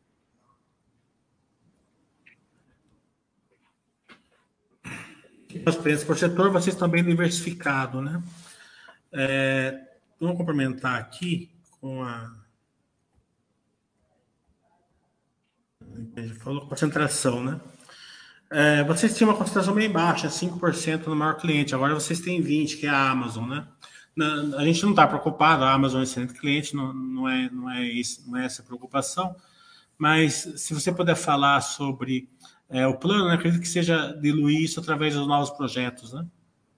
As 5.66 5.76
preços 5.76 6.04
por 6.04 6.16
setor, 6.16 6.50
vocês 6.50 6.74
estão 6.74 6.88
bem 6.88 7.04
diversificados, 7.04 8.02
né? 8.02 8.22
É, 9.12 9.78
vamos 10.18 10.36
complementar 10.36 10.98
aqui 10.98 11.50
com 11.80 12.02
a. 12.02 12.40
Falou 16.40 16.66
concentração, 16.66 17.44
né? 17.44 17.60
É, 18.50 18.84
vocês 18.84 19.16
tinham 19.16 19.30
uma 19.30 19.36
concentração 19.36 19.74
bem 19.74 19.90
baixa, 19.90 20.28
5% 20.28 21.06
no 21.06 21.16
maior 21.16 21.36
cliente, 21.36 21.74
agora 21.74 21.94
vocês 21.94 22.20
têm 22.20 22.42
20%, 22.42 22.78
que 22.78 22.86
é 22.86 22.90
a 22.90 23.10
Amazon, 23.10 23.48
né? 23.48 23.66
Na, 24.14 24.58
a 24.58 24.64
gente 24.64 24.82
não 24.82 24.90
está 24.90 25.06
preocupado, 25.06 25.64
a 25.64 25.72
Amazon 25.72 26.00
é 26.00 26.04
excelente 26.04 26.34
cliente, 26.34 26.76
não, 26.76 26.92
não, 26.92 27.28
é, 27.28 27.48
não, 27.50 27.70
é 27.70 27.82
isso, 27.82 28.30
não 28.30 28.38
é 28.38 28.44
essa 28.44 28.60
a 28.60 28.64
preocupação, 28.64 29.34
mas 29.96 30.52
se 30.56 30.74
você 30.74 30.92
puder 30.92 31.14
falar 31.16 31.62
sobre 31.62 32.28
é, 32.68 32.86
o 32.86 32.96
plano, 32.96 33.28
né, 33.28 33.34
acredito 33.34 33.60
que 33.60 33.68
seja 33.68 34.12
diluir 34.20 34.60
isso 34.60 34.80
através 34.80 35.14
dos 35.14 35.26
novos 35.26 35.50
projetos, 35.50 36.12
né? 36.12 36.26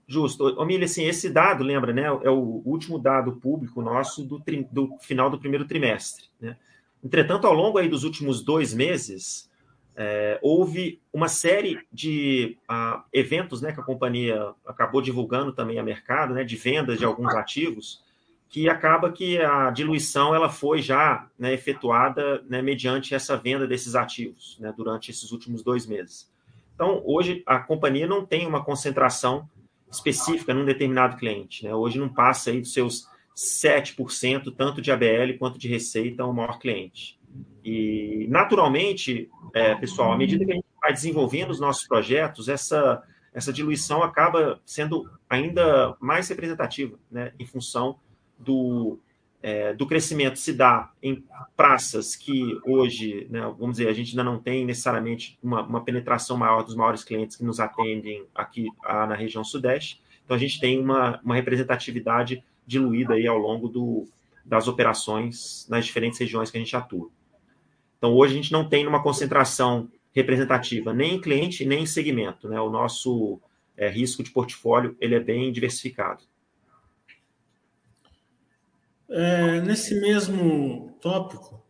Justo. 0.07 0.45
Omília, 0.61 0.85
assim, 0.85 1.05
esse 1.05 1.31
dado, 1.31 1.65
lembra, 1.65 1.93
né? 1.93 2.05
É 2.23 2.31
o 2.31 2.63
último 2.65 2.99
dado 2.99 3.33
público 3.37 3.81
nosso 3.81 4.25
do, 4.25 4.39
tri, 4.39 4.67
do 4.71 4.97
final 5.01 5.31
do 5.31 5.39
primeiro 5.39 5.65
trimestre. 5.65 6.27
Né? 6.41 6.57
Entretanto, 7.03 7.47
ao 7.47 7.55
longo 7.55 7.79
aí 7.79 7.89
dos 7.89 8.05
últimos 8.05 8.43
dois 8.43 8.75
meses, 8.75 9.51
é, 9.97 10.39
houve 10.43 11.01
uma 11.13 11.29
série 11.29 11.79
de 11.93 12.59
uh, 12.71 13.03
eventos 13.13 13.63
né, 13.63 13.73
que 13.73 13.81
a 13.81 13.85
companhia 13.85 14.53
acabou 14.67 15.01
divulgando 15.01 15.53
também 15.53 15.79
a 15.79 15.83
mercado, 15.83 16.35
né, 16.35 16.45
de 16.45 16.57
vendas 16.57 16.99
de 16.99 17.05
alguns 17.05 17.35
ativos, 17.35 18.03
que 18.49 18.69
acaba 18.69 19.11
que 19.11 19.39
a 19.39 19.71
diluição 19.71 20.35
ela 20.35 20.49
foi 20.49 20.83
já 20.83 21.29
né, 21.39 21.53
efetuada 21.53 22.43
né, 22.49 22.61
mediante 22.61 23.15
essa 23.15 23.37
venda 23.37 23.67
desses 23.67 23.95
ativos 23.95 24.57
né, 24.61 24.73
durante 24.77 25.11
esses 25.11 25.33
últimos 25.33 25.63
dois 25.63 25.87
meses. 25.87 26.31
Então, 26.75 27.03
hoje, 27.05 27.43
a 27.47 27.61
companhia 27.61 28.07
não 28.07 28.27
tem 28.27 28.47
uma 28.47 28.65
concentração 28.65 29.49
específica 29.95 30.53
num 30.53 30.65
determinado 30.65 31.17
cliente. 31.17 31.65
Né? 31.65 31.75
Hoje 31.75 31.99
não 31.99 32.09
passa 32.09 32.51
aí 32.51 32.61
dos 32.61 32.73
seus 32.73 33.09
7%, 33.37 34.55
tanto 34.57 34.81
de 34.81 34.93
ABL 34.93 35.37
quanto 35.39 35.59
de 35.59 35.69
receita, 35.69 36.23
ao 36.23 36.33
maior 36.33 36.59
cliente. 36.59 37.19
E, 37.65 38.27
naturalmente, 38.29 39.29
é, 39.53 39.75
pessoal, 39.75 40.13
à 40.13 40.17
medida 40.17 40.45
que 40.45 40.53
a 40.53 40.55
gente 40.55 40.67
vai 40.81 40.93
desenvolvendo 40.93 41.51
os 41.51 41.61
nossos 41.61 41.87
projetos, 41.87 42.49
essa, 42.49 43.03
essa 43.33 43.53
diluição 43.53 44.03
acaba 44.03 44.61
sendo 44.65 45.11
ainda 45.29 45.97
mais 45.99 46.29
representativa, 46.29 46.99
né, 47.11 47.33
em 47.39 47.47
função 47.47 47.99
do, 48.39 49.01
é, 49.47 49.75
do 49.75 49.87
crescimento 49.87 50.39
se 50.39 50.55
dá 50.55 50.91
em 51.03 51.23
praças 51.55 52.17
que 52.17 52.59
hoje, 52.65 53.27
né, 53.29 53.43
vamos 53.59 53.77
dizer, 53.77 53.89
a 53.89 53.93
gente 53.93 54.13
ainda 54.13 54.25
não 54.25 54.39
tem 54.39 54.65
necessariamente 54.65 55.39
uma, 55.43 55.61
uma, 55.61 55.85
penetração 55.85 56.35
maior 56.35 56.63
dos 56.63 56.75
maiores 56.75 57.05
clientes 57.05 57.37
que 57.37 57.45
nos 57.45 57.61
atendem 57.61 58.25
aqui 58.35 58.69
a, 58.83 59.07
na 59.07 59.15
região 59.15 59.45
sudeste. 59.45 60.01
Então, 60.25 60.35
a 60.35 60.41
gente 60.41 60.59
tem 60.59 60.81
uma, 60.81 61.21
uma 61.23 61.35
representatividade 61.35 62.43
diluída 62.67 63.13
aí 63.13 63.27
ao 63.27 63.37
longo 63.37 63.69
do, 63.69 64.09
das 64.43 64.67
operações 64.67 65.67
nas 65.69 65.85
diferentes 65.85 66.19
regiões 66.19 66.51
que 66.51 66.57
a 66.57 66.61
gente 66.61 66.75
atua. 66.75 67.11
Então, 67.99 68.15
hoje 68.15 68.33
a 68.33 68.37
gente 68.37 68.51
não 68.51 68.67
tem 68.67 68.87
uma 68.87 69.03
concentração 69.03 69.91
representativa 70.15 70.95
nem 70.95 71.17
em 71.17 71.21
cliente, 71.21 71.67
nem 71.67 71.83
em 71.83 71.87
segmento. 71.87 72.49
Né? 72.49 72.59
O 72.59 72.71
nosso 72.71 73.39
é, 73.77 73.91
risco 73.91 74.23
de 74.23 74.31
portfólio 74.31 74.97
ele 74.99 75.15
é 75.15 75.21
bem 75.21 75.53
diversificado. 75.53 76.25
É, 79.09 79.61
nesse 79.61 80.01
mesmo 80.01 80.97
tópico, 81.01 81.63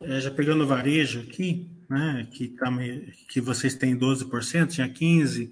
é, 0.00 0.20
já 0.20 0.30
pegando 0.30 0.64
o 0.64 0.66
varejo 0.66 1.20
aqui, 1.20 1.70
né, 1.88 2.26
que, 2.30 2.48
tá, 2.48 2.66
que 3.28 3.40
vocês 3.40 3.74
têm 3.74 3.98
12%, 3.98 4.68
tinha 4.68 4.88
15%, 4.88 5.50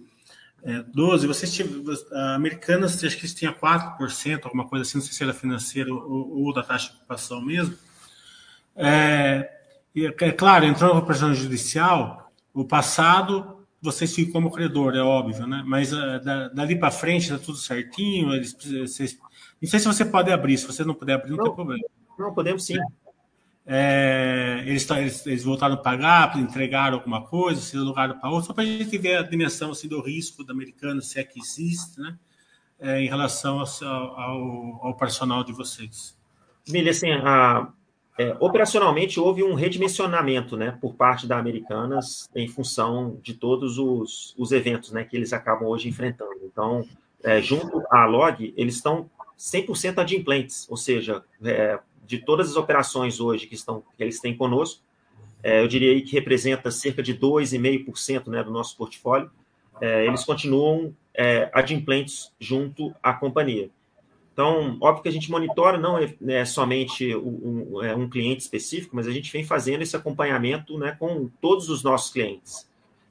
é, 0.64 0.82
12%, 0.82 1.26
vocês 1.26 1.52
tinham, 1.52 1.84
a 2.12 2.34
Americanas, 2.34 3.02
acho 3.02 3.16
que 3.16 3.22
eles 3.22 3.34
tinham 3.34 3.52
4%, 3.52 4.44
alguma 4.44 4.68
coisa 4.68 4.82
assim, 4.82 4.98
não 4.98 5.04
sei 5.04 5.12
se 5.12 5.22
era 5.22 5.34
financeiro 5.34 5.96
ou, 5.96 6.44
ou 6.44 6.52
da 6.52 6.62
taxa 6.62 6.90
de 6.90 6.96
ocupação 6.96 7.40
mesmo. 7.40 7.76
É, 8.76 9.50
é 9.94 10.32
claro, 10.32 10.64
entrou 10.64 10.94
na 10.94 11.00
operação 11.00 11.34
judicial, 11.34 12.32
o 12.54 12.64
passado 12.64 13.61
vocês 13.82 14.14
ficam 14.14 14.32
como 14.32 14.50
credor, 14.50 14.94
é 14.94 15.02
óbvio, 15.02 15.44
né? 15.44 15.62
Mas 15.66 15.92
uh, 15.92 15.98
dali 16.54 16.78
para 16.78 16.92
frente 16.92 17.24
está 17.24 17.38
tudo 17.38 17.58
certinho. 17.58 18.32
Eles, 18.32 18.52
vocês, 18.52 19.18
não 19.60 19.68
sei 19.68 19.80
se 19.80 19.86
você 19.86 20.04
pode 20.04 20.30
abrir, 20.30 20.56
se 20.56 20.66
você 20.66 20.84
não 20.84 20.94
puder 20.94 21.14
abrir, 21.14 21.30
não, 21.30 21.38
não 21.38 21.44
tem 21.44 21.54
problema. 21.54 21.84
Não, 22.16 22.32
podemos 22.32 22.64
sim. 22.64 22.78
É, 23.66 24.62
eles, 24.66 24.88
eles, 24.90 25.26
eles, 25.26 25.44
voltaram 25.44 25.74
a 25.74 25.78
pagar, 25.78 26.36
entregaram 26.38 26.98
alguma 26.98 27.22
coisa, 27.22 27.60
se 27.60 27.76
alugaram 27.76 28.18
para 28.18 28.30
outra, 28.30 28.46
só 28.46 28.52
para 28.52 28.64
a 28.64 28.66
gente 28.66 28.96
ver 28.98 29.16
a 29.16 29.22
dimensão 29.22 29.70
assim, 29.70 29.88
do 29.88 30.00
risco 30.00 30.42
do 30.44 30.52
americano, 30.52 31.02
se 31.02 31.18
é 31.18 31.24
que 31.24 31.40
existe, 31.40 32.00
né? 32.00 32.16
É, 32.78 33.00
em 33.00 33.08
relação 33.08 33.60
ao, 33.60 33.66
ao, 33.88 34.86
ao 34.86 34.96
personal 34.96 35.44
de 35.44 35.52
vocês. 35.52 36.16
Milha, 36.68 36.90
assim, 36.90 37.10
a, 37.10 37.68
é, 38.18 38.36
operacionalmente, 38.40 39.18
houve 39.18 39.42
um 39.42 39.54
redimensionamento 39.54 40.56
né, 40.56 40.76
por 40.80 40.94
parte 40.94 41.26
da 41.26 41.38
Americanas 41.38 42.28
em 42.34 42.46
função 42.46 43.18
de 43.22 43.34
todos 43.34 43.78
os, 43.78 44.34
os 44.36 44.52
eventos 44.52 44.92
né, 44.92 45.04
que 45.04 45.16
eles 45.16 45.32
acabam 45.32 45.68
hoje 45.68 45.88
enfrentando. 45.88 46.40
Então, 46.44 46.86
é, 47.22 47.40
junto 47.40 47.82
à 47.90 48.04
Log, 48.04 48.52
eles 48.56 48.76
estão 48.76 49.08
100% 49.38 49.98
adimplentes, 49.98 50.66
ou 50.70 50.76
seja, 50.76 51.24
é, 51.42 51.78
de 52.06 52.18
todas 52.18 52.50
as 52.50 52.56
operações 52.56 53.18
hoje 53.18 53.46
que, 53.46 53.54
estão, 53.54 53.82
que 53.96 54.02
eles 54.02 54.20
têm 54.20 54.36
conosco, 54.36 54.82
é, 55.42 55.62
eu 55.62 55.66
diria 55.66 56.00
que 56.02 56.12
representa 56.12 56.70
cerca 56.70 57.02
de 57.02 57.14
2,5% 57.14 58.28
né, 58.28 58.44
do 58.44 58.50
nosso 58.50 58.76
portfólio, 58.76 59.30
é, 59.80 60.06
eles 60.06 60.24
continuam 60.24 60.94
é, 61.14 61.50
adimplentes 61.52 62.32
junto 62.38 62.94
à 63.02 63.12
companhia. 63.12 63.70
Então, 64.32 64.78
óbvio 64.80 65.02
que 65.02 65.08
a 65.08 65.12
gente 65.12 65.30
monitora 65.30 65.76
não 65.76 65.98
é, 65.98 66.14
é 66.28 66.44
somente 66.44 67.14
um, 67.14 67.68
um, 67.74 67.82
é 67.84 67.94
um, 67.94 68.08
cliente 68.08 68.42
específico, 68.42 68.96
mas 68.96 69.06
a 69.06 69.10
gente 69.10 69.30
vem 69.30 69.44
fazendo 69.44 69.82
esse 69.82 69.94
acompanhamento 69.94 70.78
né, 70.78 70.96
com 70.98 71.28
todos 71.40 71.68
os 71.68 71.82
nossos 71.82 72.10
clientes. 72.10 72.66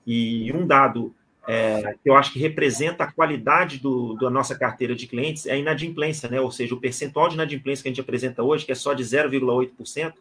E 0.06 0.52
um 0.52 0.66
dado 0.66 1.14
é, 1.48 1.96
que 2.04 2.10
eu 2.10 2.16
acho 2.16 2.34
que 2.34 2.40
representa 2.40 3.04
a 3.04 3.12
qualidade 3.12 3.78
do, 3.78 4.16
da 4.16 4.30
nossa 4.32 4.58
carteira 4.58 4.96
de 4.96 5.06
clientes 5.06 5.46
é 5.46 5.54
a 5.54 5.58
inadimplência, 5.58 6.28
né? 6.28 6.42
ou 6.42 6.52
seja, 6.52 6.74
o 6.74 6.80
percentual 6.80 7.30
de 7.30 7.36
inadimplência 7.36 7.84
que 7.84 7.90
a 7.90 7.92
gente 7.92 8.02
apresenta 8.02 8.42
hoje, 8.42 8.66
que 8.66 8.72
é 8.72 8.76
só 8.76 8.94
de 8.94 9.04
0,8%, 9.04 10.14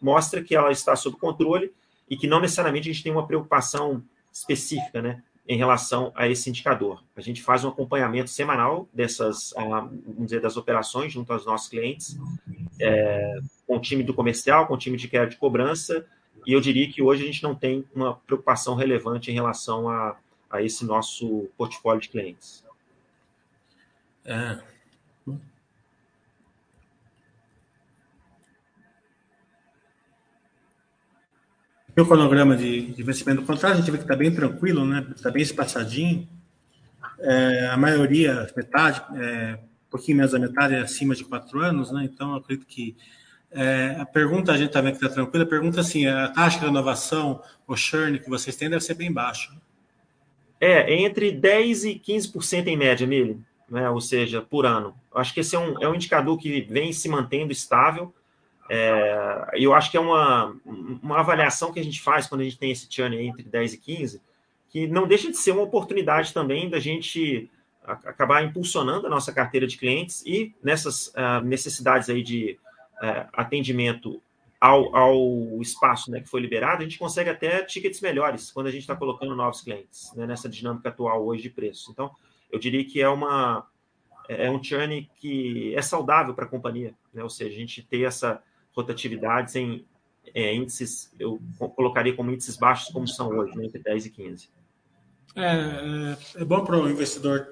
mostra 0.00 0.42
que 0.42 0.56
ela 0.56 0.70
está 0.72 0.96
sob 0.96 1.18
controle 1.18 1.72
e 2.08 2.16
que 2.16 2.26
não 2.26 2.40
necessariamente 2.40 2.88
a 2.88 2.92
gente 2.92 3.02
tem 3.02 3.12
uma 3.12 3.26
preocupação 3.26 4.02
específica, 4.32 5.02
né? 5.02 5.22
Em 5.48 5.56
relação 5.56 6.12
a 6.14 6.28
esse 6.28 6.50
indicador. 6.50 7.02
A 7.16 7.22
gente 7.22 7.42
faz 7.42 7.64
um 7.64 7.68
acompanhamento 7.68 8.28
semanal 8.28 8.86
dessas, 8.92 9.54
ah, 9.56 9.88
vamos 10.06 10.26
dizer, 10.26 10.42
das 10.42 10.58
operações 10.58 11.10
junto 11.10 11.32
aos 11.32 11.46
nossos 11.46 11.68
clientes, 11.68 12.18
é, 12.78 13.38
com 13.66 13.76
o 13.76 13.80
time 13.80 14.04
do 14.04 14.12
comercial, 14.12 14.66
com 14.66 14.74
o 14.74 14.78
time 14.78 14.98
de 14.98 15.08
quebra 15.08 15.28
de 15.28 15.36
cobrança, 15.36 16.06
e 16.46 16.52
eu 16.52 16.60
diria 16.60 16.90
que 16.90 17.02
hoje 17.02 17.22
a 17.22 17.26
gente 17.26 17.42
não 17.42 17.54
tem 17.54 17.84
uma 17.94 18.14
preocupação 18.14 18.74
relevante 18.74 19.30
em 19.30 19.34
relação 19.34 19.88
a, 19.88 20.16
a 20.50 20.62
esse 20.62 20.84
nosso 20.84 21.48
portfólio 21.56 22.00
de 22.00 22.10
clientes. 22.10 22.62
É, 24.24 24.58
o 32.02 32.06
cronograma 32.06 32.56
de, 32.56 32.92
de 32.92 33.02
vencimento 33.02 33.40
do 33.40 33.46
contrato, 33.46 33.74
a 33.74 33.76
gente 33.76 33.90
vê 33.90 33.98
que 33.98 34.04
está 34.04 34.16
bem 34.16 34.32
tranquilo, 34.34 34.84
né? 34.84 35.06
Está 35.14 35.30
bem 35.30 35.42
espaçadinho. 35.42 36.28
É, 37.20 37.68
a 37.72 37.76
maioria, 37.76 38.46
metade, 38.56 39.02
é, 39.16 39.58
um 39.86 39.90
pouquinho 39.90 40.18
menos 40.18 40.32
da 40.32 40.38
metade 40.38 40.74
é 40.74 40.80
acima 40.80 41.14
de 41.14 41.24
quatro 41.24 41.60
anos, 41.60 41.90
né? 41.90 42.04
Então, 42.04 42.34
acredito 42.34 42.66
que 42.66 42.96
é, 43.50 43.96
a 43.98 44.04
pergunta, 44.04 44.52
a 44.52 44.56
gente 44.56 44.68
está 44.68 44.80
vendo 44.80 44.98
que 44.98 45.04
está 45.04 45.08
tranquila, 45.08 45.44
a 45.44 45.48
pergunta 45.48 45.80
assim, 45.80 46.06
a 46.06 46.28
taxa 46.28 46.58
de 46.58 46.66
renovação, 46.66 47.42
o 47.66 47.74
churn 47.74 48.18
que 48.18 48.28
vocês 48.28 48.54
têm 48.54 48.68
deve 48.68 48.84
ser 48.84 48.94
bem 48.94 49.10
baixo. 49.10 49.56
É, 50.60 50.92
entre 51.02 51.32
10% 51.32 51.84
e 51.84 51.98
15% 51.98 52.66
em 52.66 52.76
média, 52.76 53.06
Mili, 53.06 53.40
né? 53.70 53.88
ou 53.88 54.00
seja, 54.00 54.42
por 54.42 54.66
ano. 54.66 54.94
Acho 55.14 55.32
que 55.32 55.40
esse 55.40 55.56
é 55.56 55.58
um, 55.58 55.82
é 55.82 55.88
um 55.88 55.94
indicador 55.94 56.36
que 56.36 56.60
vem 56.62 56.92
se 56.92 57.08
mantendo 57.08 57.52
estável, 57.52 58.12
é, 58.68 59.48
eu 59.54 59.74
acho 59.74 59.90
que 59.90 59.96
é 59.96 60.00
uma, 60.00 60.54
uma 60.64 61.20
avaliação 61.20 61.72
que 61.72 61.80
a 61.80 61.84
gente 61.84 62.00
faz 62.02 62.26
quando 62.26 62.42
a 62.42 62.44
gente 62.44 62.58
tem 62.58 62.70
esse 62.70 62.86
churn 62.90 63.16
entre 63.16 63.42
10 63.42 63.74
e 63.74 63.78
15, 63.78 64.22
que 64.68 64.86
não 64.86 65.06
deixa 65.06 65.30
de 65.30 65.36
ser 65.36 65.52
uma 65.52 65.62
oportunidade 65.62 66.34
também 66.34 66.68
da 66.68 66.78
gente 66.78 67.50
acabar 67.82 68.44
impulsionando 68.44 69.06
a 69.06 69.10
nossa 69.10 69.32
carteira 69.32 69.66
de 69.66 69.78
clientes 69.78 70.22
e 70.26 70.54
nessas 70.62 71.08
uh, 71.08 71.42
necessidades 71.42 72.10
aí 72.10 72.22
de 72.22 72.58
uh, 73.02 73.28
atendimento 73.32 74.20
ao, 74.60 74.94
ao 74.94 75.62
espaço 75.62 76.10
né, 76.10 76.20
que 76.20 76.28
foi 76.28 76.40
liberado, 76.40 76.82
a 76.82 76.84
gente 76.84 76.98
consegue 76.98 77.30
até 77.30 77.62
tickets 77.62 78.00
melhores 78.00 78.50
quando 78.50 78.66
a 78.66 78.70
gente 78.70 78.82
está 78.82 78.94
colocando 78.94 79.34
novos 79.34 79.62
clientes 79.62 80.12
né, 80.14 80.26
nessa 80.26 80.48
dinâmica 80.48 80.88
atual 80.90 81.24
hoje 81.24 81.42
de 81.44 81.50
preço. 81.50 81.90
Então, 81.90 82.10
eu 82.50 82.58
diria 82.58 82.84
que 82.84 83.00
é 83.00 83.08
uma 83.08 83.66
é 84.28 84.50
um 84.50 84.62
churn 84.62 85.08
que 85.16 85.74
é 85.74 85.80
saudável 85.80 86.34
para 86.34 86.44
a 86.44 86.48
companhia, 86.48 86.92
né? 87.14 87.22
ou 87.22 87.30
seja, 87.30 87.54
a 87.54 87.58
gente 87.58 87.82
ter 87.82 88.02
essa 88.02 88.42
rotatividades 88.78 89.56
em 89.56 89.84
é, 90.34 90.54
índices, 90.54 91.12
eu 91.18 91.40
colocaria 91.74 92.14
como 92.14 92.30
índices 92.30 92.56
baixos, 92.56 92.92
como 92.92 93.08
são 93.08 93.28
hoje, 93.28 93.56
né, 93.56 93.64
entre 93.64 93.82
10 93.82 94.06
e 94.06 94.10
15. 94.10 94.50
É, 95.34 95.42
é, 95.44 96.42
é 96.42 96.44
bom 96.44 96.64
para 96.64 96.78
o 96.78 96.88
investidor 96.88 97.46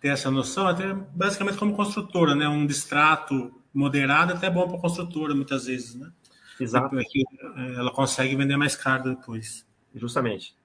ter 0.00 0.08
essa 0.08 0.30
noção, 0.30 0.66
até 0.66 0.92
basicamente 1.14 1.58
como 1.58 1.76
construtora, 1.76 2.34
né? 2.34 2.48
Um 2.48 2.66
distrato 2.66 3.52
moderado 3.72 4.32
até 4.32 4.50
bom 4.50 4.66
para 4.66 4.76
a 4.76 4.80
construtora, 4.80 5.34
muitas 5.34 5.66
vezes, 5.66 5.94
né? 5.94 6.10
Exato. 6.58 6.90
Porque 6.90 7.22
é, 7.56 7.74
ela 7.74 7.92
consegue 7.92 8.34
vender 8.34 8.56
mais 8.56 8.74
caro 8.74 9.14
depois. 9.14 9.66
Justamente. 9.94 10.56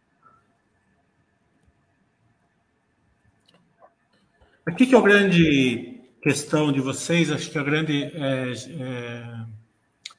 Aqui 4.65 4.85
que 4.85 4.95
é 4.95 4.97
a 4.97 5.01
grande 5.01 6.01
questão 6.21 6.71
de 6.71 6.81
vocês, 6.81 7.31
acho 7.31 7.51
que 7.51 7.57
a 7.57 7.63
grande 7.63 8.03
é, 8.03 8.51
é 8.79 9.45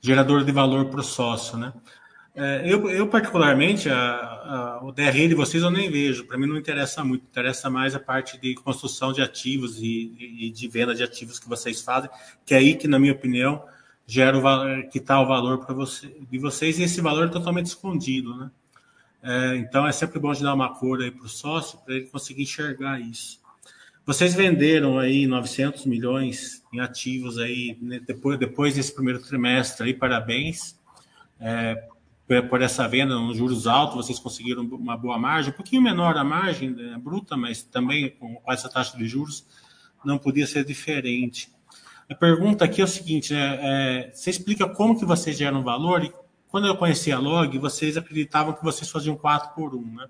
gerador 0.01 0.45
de 0.45 0.53
valor 0.53 0.87
para 0.87 1.01
o 1.01 1.03
sócio, 1.05 1.57
né? 1.57 1.73
É, 2.35 2.63
eu, 2.65 2.89
eu, 2.89 3.09
particularmente, 3.09 3.91
a, 3.91 3.99
a, 3.99 4.81
o 4.85 4.93
DRE 4.93 5.27
de 5.27 5.35
vocês 5.35 5.61
eu 5.61 5.73
nem 5.73 5.91
vejo. 5.91 6.25
Para 6.25 6.39
mim 6.39 6.47
não 6.47 6.57
interessa 6.57 7.03
muito. 7.03 7.25
Interessa 7.25 7.69
mais 7.69 7.97
a 7.97 8.01
parte 8.01 8.39
de 8.39 8.55
construção 8.55 9.13
de 9.13 9.21
ativos 9.21 9.79
e, 9.83 10.15
e 10.47 10.51
de 10.51 10.69
venda 10.69 10.95
de 10.95 11.03
ativos 11.03 11.41
que 11.41 11.49
vocês 11.49 11.83
fazem, 11.83 12.09
que 12.47 12.55
é 12.55 12.59
aí 12.59 12.77
que, 12.77 12.87
na 12.87 12.97
minha 12.97 13.13
opinião, 13.13 13.65
gera 14.07 14.39
o 14.39 14.41
valor, 14.41 14.85
que 14.85 14.99
está 14.99 15.21
o 15.21 15.27
valor 15.27 15.59
para 15.59 15.75
você, 15.75 16.15
de 16.31 16.39
vocês 16.39 16.79
e 16.79 16.85
esse 16.85 17.01
valor 17.01 17.27
é 17.27 17.31
totalmente 17.31 17.67
escondido, 17.67 18.37
né? 18.37 18.51
É, 19.21 19.57
então 19.57 19.85
é 19.85 19.91
sempre 19.91 20.21
bom 20.21 20.33
de 20.33 20.45
dar 20.45 20.55
uma 20.55 20.73
cor 20.75 21.03
aí 21.03 21.11
para 21.11 21.27
o 21.27 21.29
sócio 21.29 21.79
para 21.81 21.97
ele 21.97 22.07
conseguir 22.07 22.45
enxergar 22.45 23.01
isso. 23.01 23.41
Vocês 24.09 24.33
venderam 24.33 24.99
aí 24.99 25.27
900 25.27 25.85
milhões 25.85 26.65
em 26.73 26.81
ativos 26.81 27.37
aí 27.37 27.77
né, 27.79 28.01
depois, 28.01 28.39
depois 28.39 28.75
desse 28.75 28.91
primeiro 28.95 29.21
trimestre 29.21 29.87
aí, 29.87 29.93
parabéns. 29.93 30.81
É, 31.39 31.75
por 32.49 32.63
essa 32.63 32.89
venda 32.89 33.15
nos 33.17 33.37
juros 33.37 33.67
altos, 33.67 33.97
vocês 33.97 34.19
conseguiram 34.19 34.63
uma 34.63 34.97
boa 34.97 35.19
margem, 35.19 35.53
um 35.53 35.55
pouquinho 35.57 35.83
menor 35.83 36.17
a 36.17 36.25
margem 36.25 36.71
né, 36.71 36.99
bruta, 36.99 37.37
mas 37.37 37.63
também 37.63 38.09
com 38.09 38.41
essa 38.49 38.67
taxa 38.67 38.97
de 38.97 39.07
juros 39.07 39.47
não 40.03 40.17
podia 40.17 40.47
ser 40.47 40.65
diferente. 40.65 41.53
A 42.09 42.15
pergunta 42.15 42.65
aqui 42.65 42.81
é 42.81 42.85
o 42.85 42.89
seguinte, 42.89 43.35
né, 43.35 43.59
é, 43.61 44.11
você 44.11 44.31
explica 44.31 44.67
como 44.67 44.99
que 44.99 45.05
vocês 45.05 45.37
geram 45.37 45.63
valor 45.63 46.03
e 46.03 46.11
quando 46.49 46.67
eu 46.67 46.79
conheci 46.79 47.13
a 47.13 47.19
Log, 47.19 47.59
vocês 47.59 47.99
acreditavam 47.99 48.55
que 48.55 48.65
vocês 48.65 48.91
faziam 48.91 49.19
4 49.19 49.55
por 49.55 49.75
1, 49.75 49.97
né? 49.97 50.09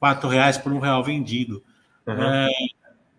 4 0.00 0.28
reais 0.28 0.58
por 0.58 0.72
um 0.72 0.80
real 0.80 1.04
vendido. 1.04 1.62
Uhum. 2.04 2.20
É, 2.20 2.48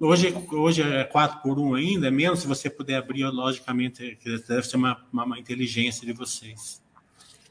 hoje, 0.06 0.34
hoje 0.52 0.82
é 0.82 1.04
4 1.04 1.42
por 1.42 1.60
1 1.60 1.76
ainda, 1.76 2.08
é 2.08 2.12
menos 2.12 2.40
se 2.40 2.48
você 2.48 2.70
puder 2.70 2.98
abrir, 2.98 3.26
logicamente, 3.26 4.18
deve 4.48 4.64
ser 4.64 4.78
uma, 4.78 5.04
uma, 5.12 5.24
uma 5.24 5.40
inteligência 5.40 6.06
de 6.06 6.14
vocês. 6.14 6.82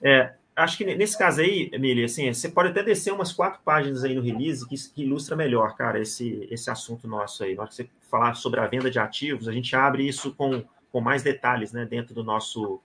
É, 0.01 0.35
acho 0.55 0.77
que 0.77 0.85
nesse 0.85 1.17
caso 1.17 1.41
aí, 1.41 1.71
Emília, 1.73 2.05
assim, 2.05 2.33
você 2.33 2.49
pode 2.49 2.71
até 2.71 2.83
descer 2.83 3.13
umas 3.13 3.33
quatro 3.33 3.61
páginas 3.65 4.05
aí 4.05 4.15
no 4.15 4.23
release 4.23 4.69
que, 4.69 4.77
que 4.91 5.03
ilustra 5.03 5.35
melhor, 5.35 5.75
cara, 5.77 6.01
esse, 6.01 6.47
esse 6.51 6.71
assunto 6.71 7.09
nosso 7.09 7.43
aí. 7.45 7.55
Na 7.55 7.63
hora 7.63 7.69
que 7.71 7.77
você 7.77 7.89
falar 8.11 8.35
sobre 8.35 8.61
a 8.61 8.67
venda 8.67 8.91
de 8.91 8.99
ativos, 8.99 9.49
a 9.49 9.53
gente 9.53 9.75
abre 9.75 10.07
isso 10.07 10.33
com, 10.35 10.63
com 10.91 11.01
mais 11.01 11.23
detalhes, 11.23 11.73
né, 11.73 11.87
dentro 11.87 12.15
do 12.15 12.23
nosso, 12.23 12.81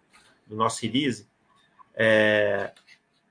do 0.47 0.55
nosso 0.55 0.81
release. 0.81 1.27
É, 1.93 2.71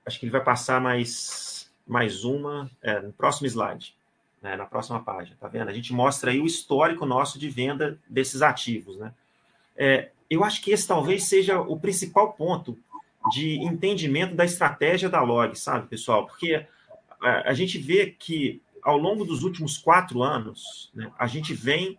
acho 0.04 0.18
que 0.20 0.26
ele 0.26 0.32
vai 0.32 0.44
passar 0.44 0.80
mais, 0.80 1.70
mais 1.86 2.24
uma 2.24 2.70
é, 2.82 3.00
no 3.00 3.12
próximo 3.12 3.46
slide, 3.46 3.95
né, 4.42 4.56
na 4.56 4.64
próxima 4.64 5.02
página, 5.02 5.36
tá 5.40 5.48
vendo? 5.48 5.68
A 5.68 5.72
gente 5.72 5.92
mostra 5.92 6.30
aí 6.30 6.40
o 6.40 6.46
histórico 6.46 7.06
nosso 7.06 7.38
de 7.38 7.48
venda 7.48 7.98
desses 8.08 8.42
ativos, 8.42 8.96
né? 8.98 9.12
É, 9.76 10.10
eu 10.30 10.44
acho 10.44 10.62
que 10.62 10.70
esse 10.70 10.86
talvez 10.86 11.24
seja 11.24 11.60
o 11.60 11.78
principal 11.78 12.32
ponto 12.32 12.78
de 13.30 13.58
entendimento 13.64 14.34
da 14.34 14.44
estratégia 14.44 15.08
da 15.08 15.20
log, 15.20 15.54
sabe, 15.56 15.88
pessoal? 15.88 16.26
Porque 16.26 16.64
a, 17.20 17.52
gente 17.54 17.78
vê 17.78 18.14
que 18.18 18.60
ao 18.82 18.96
longo 18.96 19.24
dos 19.24 19.42
últimos 19.42 19.78
quatro 19.78 20.22
anos, 20.22 20.90
né, 20.94 21.10
a 21.18 21.26
gente 21.26 21.52
vem 21.54 21.98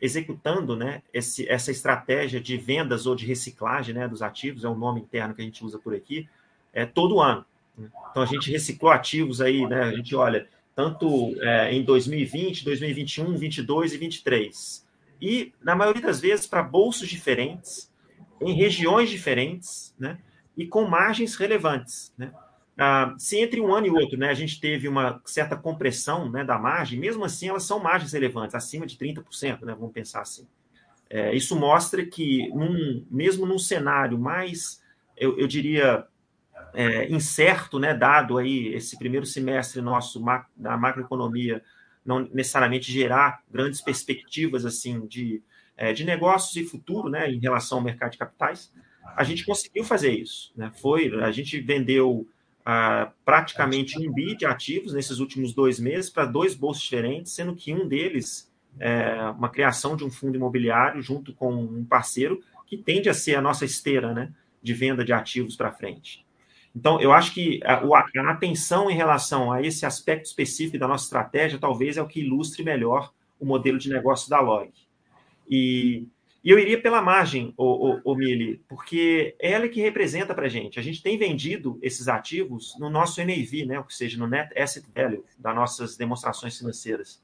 executando 0.00 0.74
né, 0.74 1.02
esse, 1.12 1.48
essa 1.48 1.70
estratégia 1.70 2.40
de 2.40 2.56
vendas 2.56 3.06
ou 3.06 3.14
de 3.14 3.26
reciclagem 3.26 3.94
né, 3.94 4.08
dos 4.08 4.22
ativos, 4.22 4.64
é 4.64 4.68
o 4.68 4.74
nome 4.74 5.00
interno 5.00 5.34
que 5.34 5.42
a 5.42 5.44
gente 5.44 5.64
usa 5.64 5.78
por 5.78 5.94
aqui, 5.94 6.28
é 6.72 6.84
todo 6.84 7.20
ano. 7.20 7.44
Né? 7.76 7.88
Então 8.10 8.22
a 8.22 8.26
gente 8.26 8.50
reciclou 8.50 8.90
ativos 8.90 9.40
aí, 9.40 9.66
né? 9.66 9.82
A 9.82 9.92
gente 9.92 10.14
olha 10.16 10.48
tanto 10.74 11.34
é, 11.40 11.72
em 11.74 11.82
2020, 11.84 12.64
2021, 12.64 13.24
2022 13.24 13.92
e 13.92 13.98
2023. 13.98 14.86
E, 15.20 15.52
na 15.62 15.76
maioria 15.76 16.02
das 16.02 16.20
vezes, 16.20 16.46
para 16.46 16.62
bolsos 16.62 17.08
diferentes, 17.08 17.92
em 18.40 18.52
regiões 18.54 19.08
diferentes, 19.08 19.94
né? 19.98 20.18
e 20.56 20.66
com 20.66 20.84
margens 20.84 21.36
relevantes. 21.36 22.12
Né? 22.16 22.32
Ah, 22.76 23.14
se 23.18 23.38
entre 23.38 23.60
um 23.60 23.72
ano 23.74 23.86
e 23.86 23.90
outro 23.90 24.18
né, 24.18 24.30
a 24.30 24.34
gente 24.34 24.60
teve 24.60 24.88
uma 24.88 25.20
certa 25.24 25.56
compressão 25.56 26.30
né, 26.30 26.44
da 26.44 26.58
margem, 26.58 26.98
mesmo 26.98 27.24
assim 27.24 27.48
elas 27.48 27.64
são 27.64 27.78
margens 27.78 28.12
relevantes, 28.12 28.54
acima 28.54 28.86
de 28.86 28.96
30%, 28.96 29.62
né, 29.62 29.74
vamos 29.74 29.92
pensar 29.92 30.22
assim. 30.22 30.46
É, 31.08 31.34
isso 31.34 31.54
mostra 31.54 32.04
que, 32.06 32.48
num, 32.48 33.06
mesmo 33.10 33.44
num 33.44 33.58
cenário 33.58 34.18
mais, 34.18 34.82
eu, 35.16 35.38
eu 35.38 35.46
diria, 35.46 36.06
é, 36.74 37.08
incerto, 37.10 37.78
né, 37.78 37.94
dado 37.94 38.38
aí 38.38 38.68
esse 38.74 38.98
primeiro 38.98 39.26
semestre 39.26 39.80
nosso 39.80 40.22
da 40.56 40.76
macroeconomia 40.76 41.62
não 42.04 42.28
necessariamente 42.32 42.90
gerar 42.90 43.42
grandes 43.50 43.80
perspectivas 43.80 44.64
assim 44.64 45.06
de, 45.06 45.42
é, 45.76 45.92
de 45.92 46.04
negócios 46.04 46.56
e 46.56 46.64
futuro 46.64 47.08
né, 47.08 47.30
em 47.30 47.38
relação 47.38 47.78
ao 47.78 47.84
mercado 47.84 48.12
de 48.12 48.18
capitais, 48.18 48.72
a 49.16 49.24
gente 49.24 49.44
conseguiu 49.44 49.84
fazer 49.84 50.12
isso. 50.12 50.52
Né? 50.56 50.72
Foi, 50.80 51.12
a 51.22 51.30
gente 51.30 51.60
vendeu 51.60 52.26
ah, 52.64 53.12
praticamente 53.24 53.98
um 53.98 54.12
bi 54.12 54.36
de 54.36 54.46
ativos 54.46 54.92
nesses 54.92 55.18
últimos 55.18 55.54
dois 55.54 55.78
meses 55.78 56.10
para 56.10 56.24
dois 56.24 56.54
bolsos 56.54 56.82
diferentes, 56.82 57.32
sendo 57.32 57.54
que 57.54 57.72
um 57.72 57.86
deles 57.86 58.50
é 58.78 59.22
uma 59.36 59.50
criação 59.50 59.96
de 59.96 60.04
um 60.04 60.10
fundo 60.10 60.36
imobiliário 60.36 61.02
junto 61.02 61.34
com 61.34 61.52
um 61.54 61.84
parceiro 61.84 62.40
que 62.66 62.76
tende 62.76 63.08
a 63.08 63.14
ser 63.14 63.34
a 63.34 63.42
nossa 63.42 63.64
esteira 63.64 64.14
né, 64.14 64.32
de 64.62 64.72
venda 64.72 65.04
de 65.04 65.12
ativos 65.12 65.56
para 65.56 65.72
frente. 65.72 66.24
Então, 66.74 67.00
eu 67.00 67.12
acho 67.12 67.34
que 67.34 67.60
a, 67.64 67.74
a, 67.74 68.30
atenção 68.30 68.90
em 68.90 68.94
relação 68.94 69.52
a 69.52 69.62
esse 69.62 69.84
aspecto 69.84 70.26
específico 70.26 70.78
da 70.78 70.88
nossa 70.88 71.04
estratégia 71.04 71.58
talvez 71.58 71.96
é 71.96 72.02
o 72.02 72.08
que 72.08 72.20
ilustre 72.20 72.64
melhor 72.64 73.12
o 73.38 73.44
modelo 73.44 73.78
de 73.78 73.90
negócio 73.90 74.30
da 74.30 74.40
Log. 74.40 74.72
E 75.48 76.06
e 76.44 76.50
eu 76.50 76.58
iria 76.58 76.80
pela 76.80 77.00
margem, 77.00 77.54
o, 77.56 77.92
o, 77.92 78.00
o 78.04 78.14
Mili, 78.16 78.60
porque 78.68 79.36
é 79.40 79.52
ela 79.52 79.68
que 79.68 79.80
representa 79.80 80.34
para 80.34 80.46
a 80.46 80.48
gente. 80.48 80.78
A 80.78 80.82
gente 80.82 81.00
tem 81.00 81.16
vendido 81.16 81.78
esses 81.80 82.08
ativos 82.08 82.76
no 82.80 82.90
nosso 82.90 83.24
NAV, 83.24 83.64
né? 83.64 83.78
ou 83.78 83.88
seja, 83.88 84.18
no 84.18 84.26
Net 84.26 84.58
Asset 84.58 84.84
Value 84.92 85.24
das 85.38 85.54
nossas 85.54 85.96
demonstrações 85.96 86.58
financeiras. 86.58 87.22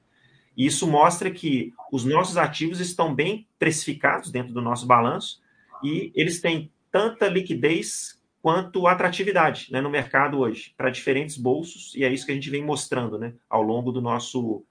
E 0.56 0.66
isso 0.66 0.86
mostra 0.86 1.32
que 1.32 1.74
os 1.90 2.04
nossos 2.04 2.36
ativos 2.36 2.78
estão 2.78 3.12
bem 3.12 3.46
precificados 3.58 4.30
dentro 4.30 4.52
do 4.52 4.62
nosso 4.62 4.86
balanço 4.86 5.40
e 5.82 6.12
eles 6.14 6.40
têm 6.40 6.70
tanta 6.90 7.28
liquidez 7.28 8.17
quanto 8.40 8.86
atratividade 8.86 9.68
né, 9.70 9.80
no 9.80 9.90
mercado 9.90 10.38
hoje, 10.38 10.72
para 10.76 10.90
diferentes 10.90 11.36
bolsos, 11.36 11.94
e 11.94 12.04
é 12.04 12.12
isso 12.12 12.24
que 12.24 12.32
a 12.32 12.34
gente 12.34 12.50
vem 12.50 12.64
mostrando 12.64 13.18
né, 13.18 13.34
ao 13.48 13.62
longo 13.62 13.90
do 13.90 14.00
nosso, 14.00 14.64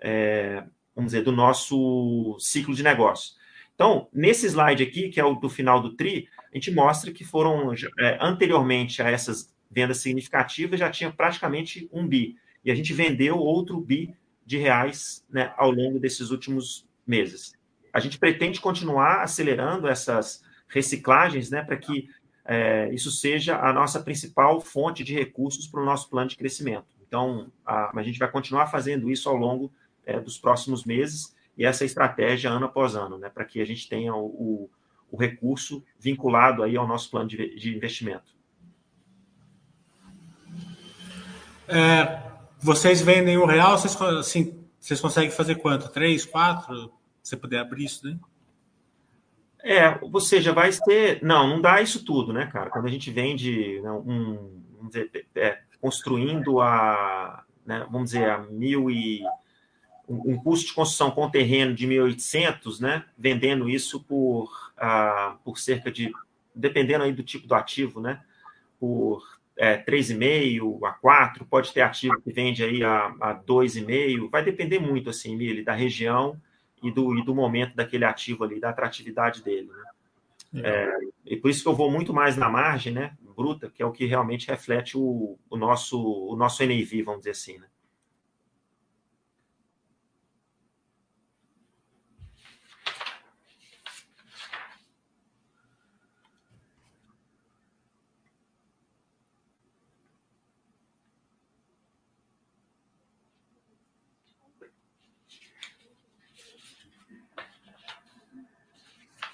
é, 0.00 0.64
vamos 0.94 1.12
dizer, 1.12 1.22
do 1.22 1.32
nosso 1.32 2.36
ciclo 2.38 2.74
de 2.74 2.82
negócio. 2.82 3.34
Então, 3.74 4.08
nesse 4.12 4.46
slide 4.46 4.82
aqui, 4.82 5.08
que 5.08 5.18
é 5.18 5.24
o 5.24 5.34
do 5.34 5.48
final 5.48 5.80
do 5.80 5.96
TRI, 5.96 6.28
a 6.52 6.56
gente 6.56 6.70
mostra 6.70 7.12
que 7.12 7.24
foram, 7.24 7.72
é, 7.98 8.18
anteriormente 8.20 9.02
a 9.02 9.10
essas 9.10 9.52
vendas 9.70 9.98
significativas, 9.98 10.78
já 10.78 10.88
tinha 10.90 11.10
praticamente 11.10 11.88
um 11.92 12.06
bi. 12.06 12.36
E 12.64 12.70
a 12.70 12.74
gente 12.74 12.92
vendeu 12.92 13.36
outro 13.36 13.80
bi 13.80 14.14
de 14.46 14.58
reais 14.58 15.24
né, 15.28 15.52
ao 15.56 15.70
longo 15.70 15.98
desses 15.98 16.30
últimos 16.30 16.86
meses. 17.06 17.54
A 17.92 17.98
gente 17.98 18.18
pretende 18.18 18.60
continuar 18.60 19.22
acelerando 19.22 19.88
essas 19.88 20.42
reciclagens 20.68 21.50
né, 21.50 21.62
para 21.62 21.76
que 21.76 22.08
é, 22.44 22.92
isso 22.92 23.10
seja 23.10 23.58
a 23.58 23.72
nossa 23.72 24.00
principal 24.00 24.60
fonte 24.60 25.02
de 25.02 25.14
recursos 25.14 25.66
para 25.66 25.80
o 25.80 25.84
nosso 25.84 26.10
plano 26.10 26.28
de 26.28 26.36
crescimento. 26.36 26.86
Então, 27.06 27.50
a, 27.64 27.98
a 27.98 28.02
gente 28.02 28.18
vai 28.18 28.30
continuar 28.30 28.66
fazendo 28.66 29.10
isso 29.10 29.28
ao 29.28 29.36
longo 29.36 29.72
é, 30.04 30.20
dos 30.20 30.36
próximos 30.36 30.84
meses 30.84 31.34
e 31.56 31.64
essa 31.64 31.84
estratégia 31.84 32.50
ano 32.50 32.66
após 32.66 32.94
ano, 32.94 33.16
né, 33.16 33.30
para 33.30 33.44
que 33.44 33.60
a 33.60 33.64
gente 33.64 33.88
tenha 33.88 34.14
o, 34.14 34.26
o, 34.26 34.70
o, 35.10 35.16
recurso 35.16 35.82
vinculado 35.98 36.62
aí 36.62 36.76
ao 36.76 36.86
nosso 36.86 37.10
plano 37.10 37.28
de, 37.28 37.54
de 37.56 37.74
investimento. 37.74 38.34
É, 41.66 42.20
vocês 42.58 43.00
vendem 43.00 43.38
o 43.38 43.46
real, 43.46 43.78
vocês, 43.78 43.98
assim, 44.02 44.64
vocês 44.78 45.00
conseguem 45.00 45.30
fazer 45.30 45.54
quanto? 45.54 45.88
Três, 45.88 46.26
quatro? 46.26 46.92
Se 47.22 47.30
você 47.30 47.36
puder 47.36 47.60
abrir 47.60 47.84
isso, 47.84 48.06
né? 48.06 48.18
É, 49.66 49.98
ou 50.02 50.20
seja, 50.20 50.52
vai 50.52 50.70
ter. 50.84 51.22
Não, 51.22 51.48
não 51.48 51.60
dá 51.60 51.80
isso 51.80 52.04
tudo, 52.04 52.34
né, 52.34 52.46
cara? 52.52 52.68
Quando 52.68 52.84
a 52.84 52.90
gente 52.90 53.10
vende 53.10 53.80
né, 53.80 53.90
um, 53.90 54.62
vamos 54.76 54.92
dizer, 54.92 55.26
é, 55.34 55.58
construindo 55.80 56.60
a, 56.60 57.42
né, 57.64 57.86
vamos 57.90 58.10
dizer, 58.10 58.28
a 58.28 58.38
mil 58.38 58.90
e 58.90 59.22
um, 60.06 60.36
custo 60.36 60.66
de 60.66 60.74
construção 60.74 61.10
com 61.10 61.30
terreno 61.30 61.74
de 61.74 61.88
1.800, 61.88 62.80
né, 62.80 63.04
vendendo 63.16 63.68
isso 63.68 64.04
por, 64.04 64.50
ah, 64.76 65.36
por 65.42 65.58
cerca 65.58 65.90
de, 65.90 66.12
dependendo 66.54 67.04
aí 67.04 67.12
do 67.12 67.22
tipo 67.22 67.46
do 67.46 67.54
ativo, 67.54 68.00
né, 68.00 68.20
por 68.78 69.22
é, 69.56 69.78
3,5 69.78 70.86
a 70.86 70.92
4, 70.92 71.46
pode 71.46 71.72
ter 71.72 71.80
ativo 71.80 72.20
que 72.20 72.32
vende 72.32 72.62
aí 72.62 72.84
a, 72.84 73.14
a 73.18 73.34
2,5, 73.34 74.30
vai 74.30 74.44
depender 74.44 74.78
muito, 74.78 75.08
assim, 75.08 75.34
Mili, 75.36 75.64
da 75.64 75.72
região 75.72 76.38
e 76.84 76.92
do, 76.92 77.18
e 77.18 77.24
do 77.24 77.34
momento 77.34 77.74
daquele 77.74 78.04
ativo 78.04 78.44
ali, 78.44 78.60
da 78.60 78.70
atratividade 78.70 79.42
dele, 79.42 79.68
né. 79.68 79.84
É, 80.62 80.98
e 81.26 81.36
por 81.36 81.50
isso 81.50 81.64
que 81.64 81.68
eu 81.68 81.74
vou 81.74 81.90
muito 81.90 82.14
mais 82.14 82.36
na 82.36 82.48
margem, 82.48 82.92
né, 82.92 83.16
bruta, 83.34 83.68
que 83.68 83.82
é 83.82 83.86
o 83.86 83.90
que 83.90 84.06
realmente 84.06 84.46
reflete 84.46 84.96
o, 84.96 85.36
o 85.50 85.56
nosso 85.56 86.00
o 86.00 86.36
nosso 86.36 86.64
NAV, 86.64 87.02
vamos 87.02 87.20
dizer 87.20 87.32
assim, 87.32 87.58
né. 87.58 87.66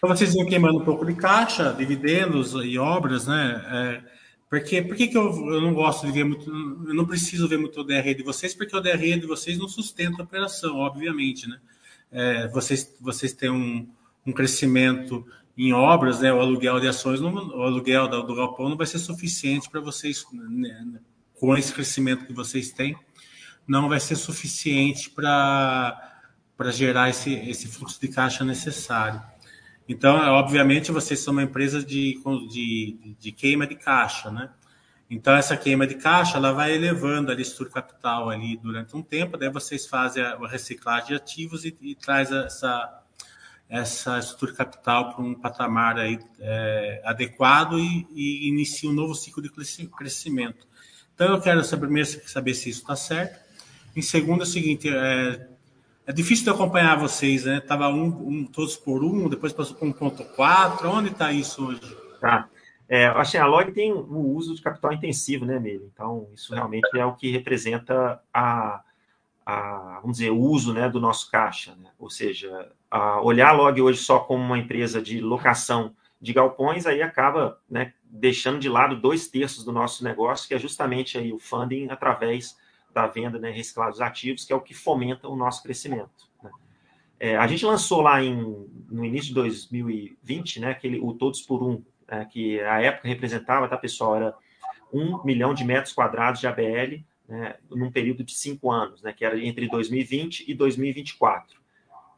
Então, 0.02 0.16
vocês 0.16 0.32
vão 0.32 0.46
queimando 0.46 0.78
um 0.78 0.84
pouco 0.84 1.04
de 1.04 1.14
caixa, 1.14 1.74
dividendos 1.74 2.54
e 2.54 2.78
obras, 2.78 3.26
né? 3.26 3.62
É, 3.68 4.02
porque 4.48 4.80
por 4.80 4.96
que, 4.96 5.10
eu, 5.12 5.30
eu, 5.52 5.60
não 5.60 5.74
gosto 5.74 6.06
de 6.06 6.12
ver 6.12 6.24
muito, 6.24 6.50
eu 6.50 6.94
não 6.94 7.04
preciso 7.04 7.46
ver 7.46 7.58
muito 7.58 7.78
o 7.78 7.84
DRE 7.84 8.14
de 8.14 8.22
vocês, 8.22 8.54
porque 8.54 8.74
o 8.74 8.80
DRE 8.80 9.20
de 9.20 9.26
vocês 9.26 9.58
não 9.58 9.68
sustenta 9.68 10.22
a 10.22 10.24
operação, 10.24 10.78
obviamente, 10.78 11.46
né? 11.46 11.60
É, 12.10 12.48
vocês, 12.48 12.96
vocês 12.98 13.34
têm 13.34 13.50
um, 13.50 13.86
um 14.26 14.32
crescimento 14.32 15.26
em 15.54 15.74
obras, 15.74 16.20
né? 16.20 16.32
O 16.32 16.40
aluguel 16.40 16.80
de 16.80 16.88
ações, 16.88 17.20
não, 17.20 17.34
o 17.34 17.62
aluguel 17.62 18.08
do, 18.08 18.22
do 18.22 18.34
galpão 18.34 18.70
não 18.70 18.78
vai 18.78 18.86
ser 18.86 19.00
suficiente 19.00 19.68
para 19.68 19.82
vocês, 19.82 20.24
né, 20.32 20.98
com 21.34 21.54
esse 21.58 21.74
crescimento 21.74 22.24
que 22.24 22.32
vocês 22.32 22.70
têm, 22.70 22.96
não 23.68 23.86
vai 23.86 24.00
ser 24.00 24.16
suficiente 24.16 25.10
para 25.10 26.06
para 26.56 26.70
gerar 26.70 27.08
esse, 27.08 27.32
esse 27.32 27.66
fluxo 27.68 27.98
de 27.98 28.08
caixa 28.08 28.44
necessário. 28.44 29.22
Então, 29.90 30.16
obviamente, 30.34 30.92
vocês 30.92 31.18
são 31.18 31.32
uma 31.32 31.42
empresa 31.42 31.84
de, 31.84 32.16
de, 32.48 33.16
de 33.18 33.32
queima 33.32 33.66
de 33.66 33.74
caixa, 33.74 34.30
né? 34.30 34.48
Então, 35.10 35.34
essa 35.34 35.56
queima 35.56 35.84
de 35.84 35.96
caixa, 35.96 36.36
ela 36.36 36.52
vai 36.52 36.72
elevando 36.72 37.32
a 37.32 37.34
estrutura 37.34 37.82
capital 37.82 38.30
ali 38.30 38.56
durante 38.56 38.96
um 38.96 39.02
tempo, 39.02 39.36
daí 39.36 39.50
vocês 39.50 39.88
fazem 39.88 40.22
a 40.22 40.36
reciclagem 40.46 41.08
de 41.08 41.14
ativos 41.16 41.64
e, 41.64 41.76
e 41.80 41.96
traz 41.96 42.30
essa, 42.30 43.02
essa 43.68 44.16
estrutura 44.20 44.52
capital 44.52 45.12
para 45.12 45.24
um 45.24 45.34
patamar 45.34 45.98
aí, 45.98 46.20
é, 46.38 47.02
adequado 47.04 47.76
e, 47.76 48.06
e, 48.14 48.48
inicia 48.48 48.88
um 48.88 48.92
novo 48.92 49.12
ciclo 49.12 49.42
de 49.42 49.50
crescimento. 49.50 50.68
Então, 51.12 51.34
eu 51.34 51.40
quero 51.40 51.64
saber, 51.64 51.86
primeiro 51.86 52.08
saber 52.28 52.54
se 52.54 52.70
isso 52.70 52.82
está 52.82 52.94
certo. 52.94 53.40
Em 53.96 54.02
segundo, 54.02 54.42
é 54.42 54.44
o 54.44 54.46
seguinte, 54.46 54.88
é, 54.88 55.48
é 56.10 56.12
difícil 56.12 56.44
de 56.44 56.50
acompanhar 56.50 56.98
vocês, 56.98 57.44
né? 57.44 57.60
Tava 57.60 57.88
um, 57.88 58.06
um 58.06 58.44
todos 58.44 58.76
por 58.76 59.04
um, 59.04 59.28
depois 59.28 59.52
passou 59.52 59.76
para 59.76 59.86
1.4. 59.86 60.84
Onde 60.86 61.10
está 61.10 61.30
isso 61.30 61.68
hoje? 61.68 61.96
Tá. 62.20 62.48
É, 62.88 63.06
assim, 63.06 63.38
a 63.38 63.46
log 63.46 63.70
tem 63.70 63.92
o 63.92 64.34
uso 64.34 64.52
de 64.56 64.60
capital 64.60 64.92
intensivo, 64.92 65.46
né, 65.46 65.60
Mili? 65.60 65.88
Então, 65.94 66.26
isso 66.34 66.52
realmente 66.52 66.88
é 66.98 67.06
o 67.06 67.14
que 67.14 67.30
representa 67.30 68.20
a, 68.34 68.82
a 69.46 70.00
vamos 70.02 70.16
dizer, 70.16 70.30
o 70.30 70.40
uso 70.40 70.74
né, 70.74 70.88
do 70.88 70.98
nosso 70.98 71.30
caixa. 71.30 71.76
Né? 71.76 71.88
Ou 71.96 72.10
seja, 72.10 72.72
a 72.90 73.20
olhar 73.20 73.50
a 73.50 73.52
log 73.52 73.80
hoje 73.80 74.00
só 74.00 74.18
como 74.18 74.42
uma 74.42 74.58
empresa 74.58 75.00
de 75.00 75.20
locação 75.20 75.94
de 76.20 76.32
galpões, 76.32 76.86
aí 76.86 77.00
acaba 77.02 77.60
né, 77.70 77.92
deixando 78.04 78.58
de 78.58 78.68
lado 78.68 78.96
dois 78.96 79.28
terços 79.28 79.64
do 79.64 79.70
nosso 79.70 80.02
negócio, 80.02 80.48
que 80.48 80.54
é 80.54 80.58
justamente 80.58 81.16
aí 81.16 81.32
o 81.32 81.38
funding 81.38 81.86
através 81.88 82.58
da 82.92 83.06
venda, 83.06 83.38
né, 83.38 83.50
reciclar 83.50 83.90
dos 83.90 84.00
ativos, 84.00 84.44
que 84.44 84.52
é 84.52 84.56
o 84.56 84.60
que 84.60 84.74
fomenta 84.74 85.28
o 85.28 85.36
nosso 85.36 85.62
crescimento. 85.62 86.28
Né? 86.42 86.50
É, 87.18 87.36
a 87.36 87.46
gente 87.46 87.64
lançou 87.64 88.00
lá 88.00 88.22
em, 88.22 88.66
no 88.90 89.04
início 89.04 89.28
de 89.28 89.34
2020, 89.34 90.60
né, 90.60 90.70
aquele, 90.70 90.98
o 91.00 91.12
Todos 91.14 91.42
por 91.42 91.62
Um, 91.62 91.82
é, 92.08 92.24
que 92.24 92.60
a 92.60 92.80
época 92.80 93.08
representava, 93.08 93.68
tá, 93.68 93.76
pessoal, 93.76 94.16
era 94.16 94.34
um 94.92 95.22
milhão 95.24 95.54
de 95.54 95.64
metros 95.64 95.92
quadrados 95.92 96.40
de 96.40 96.46
ABL, 96.46 97.04
né, 97.28 97.54
num 97.70 97.90
período 97.90 98.24
de 98.24 98.34
cinco 98.34 98.70
anos, 98.70 99.02
né, 99.02 99.12
que 99.12 99.24
era 99.24 99.38
entre 99.38 99.68
2020 99.68 100.44
e 100.48 100.54
2024. 100.54 101.60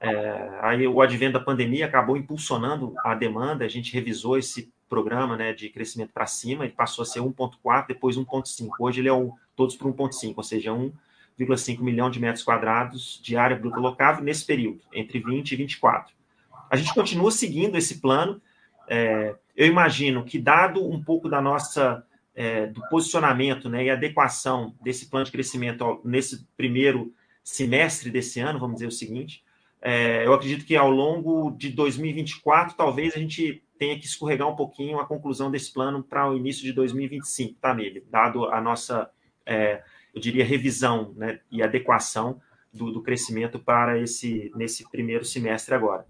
É, 0.01 0.59
aí 0.63 0.87
o 0.89 1.01
advento 1.01 1.35
da 1.35 1.45
pandemia 1.45 1.87
acabou 1.87 2.17
impulsionando 2.17 2.95
a 3.05 3.15
demanda, 3.15 3.65
a 3.65 3.69
gente 3.69 3.93
revisou 3.93 4.37
esse 4.37 4.73
programa 4.89 5.37
né, 5.37 5.53
de 5.53 5.69
crescimento 5.69 6.13
para 6.13 6.27
cima, 6.27 6.65
ele 6.65 6.75
passou 6.75 7.03
a 7.03 7.07
ser 7.07 7.21
1,4, 7.21 7.87
depois 7.87 8.17
1,5. 8.17 8.71
Hoje 8.79 9.01
ele 9.01 9.09
é 9.09 9.13
um, 9.13 9.33
todos 9.57 9.77
para 9.77 9.89
1,5, 9.89 10.35
ou 10.37 10.43
seja, 10.43 10.71
1,5 10.71 11.81
milhão 11.81 12.11
de 12.11 12.21
metros 12.21 12.45
quadrados 12.45 13.21
de 13.23 13.37
área 13.37 13.57
bruta 13.57 13.79
locável 13.79 14.25
nesse 14.25 14.45
período, 14.45 14.81
entre 14.93 15.21
20 15.21 15.53
e 15.53 15.57
24. 15.57 16.15
A 16.71 16.77
gente 16.77 16.95
continua 16.95 17.31
seguindo 17.31 17.77
esse 17.77 18.01
plano. 18.01 18.41
É, 18.89 19.35
eu 19.57 19.67
imagino 19.67 20.25
que, 20.25 20.39
dado 20.39 20.87
um 20.89 21.03
pouco 21.03 21.29
da 21.29 21.41
nossa 21.41 22.05
é, 22.35 22.67
do 22.67 22.81
posicionamento 22.89 23.69
né, 23.69 23.85
e 23.85 23.91
adequação 23.91 24.75
desse 24.83 25.09
plano 25.09 25.27
de 25.27 25.33
crescimento 25.33 26.01
nesse 26.05 26.47
primeiro 26.57 27.13
semestre 27.45 28.11
desse 28.11 28.41
ano, 28.41 28.59
vamos 28.59 28.77
dizer 28.77 28.87
o 28.87 28.93
seguinte, 28.93 29.45
é, 29.81 30.25
eu 30.25 30.33
acredito 30.33 30.65
que 30.65 30.77
ao 30.77 30.91
longo 30.91 31.51
de 31.51 31.71
2024, 31.71 32.77
talvez 32.77 33.15
a 33.15 33.19
gente 33.19 33.63
tenha 33.79 33.99
que 33.99 34.07
escorregar 34.07 34.49
um 34.49 34.55
pouquinho 34.55 35.01
a 35.01 35.07
conclusão 35.07 35.51
desse 35.51 35.73
plano 35.73 36.05
para 36.05 36.31
o 36.31 36.37
início 36.37 36.63
de 36.63 36.73
2025, 36.73 37.59
tá, 37.61 37.75
nele, 37.75 38.07
dado 38.09 38.45
a 38.45 38.61
nossa, 38.61 39.11
é, 39.47 39.83
eu 40.15 40.21
diria, 40.21 40.45
revisão 40.45 41.13
né, 41.17 41.41
e 41.51 41.63
adequação 41.63 42.41
do, 42.73 42.91
do, 42.91 43.03
crescimento 43.03 43.59
para 43.59 43.99
esse 43.99 44.51
nesse 44.55 44.89
primeiro 44.91 45.25
semestre 45.25 45.75
agora. 45.75 46.07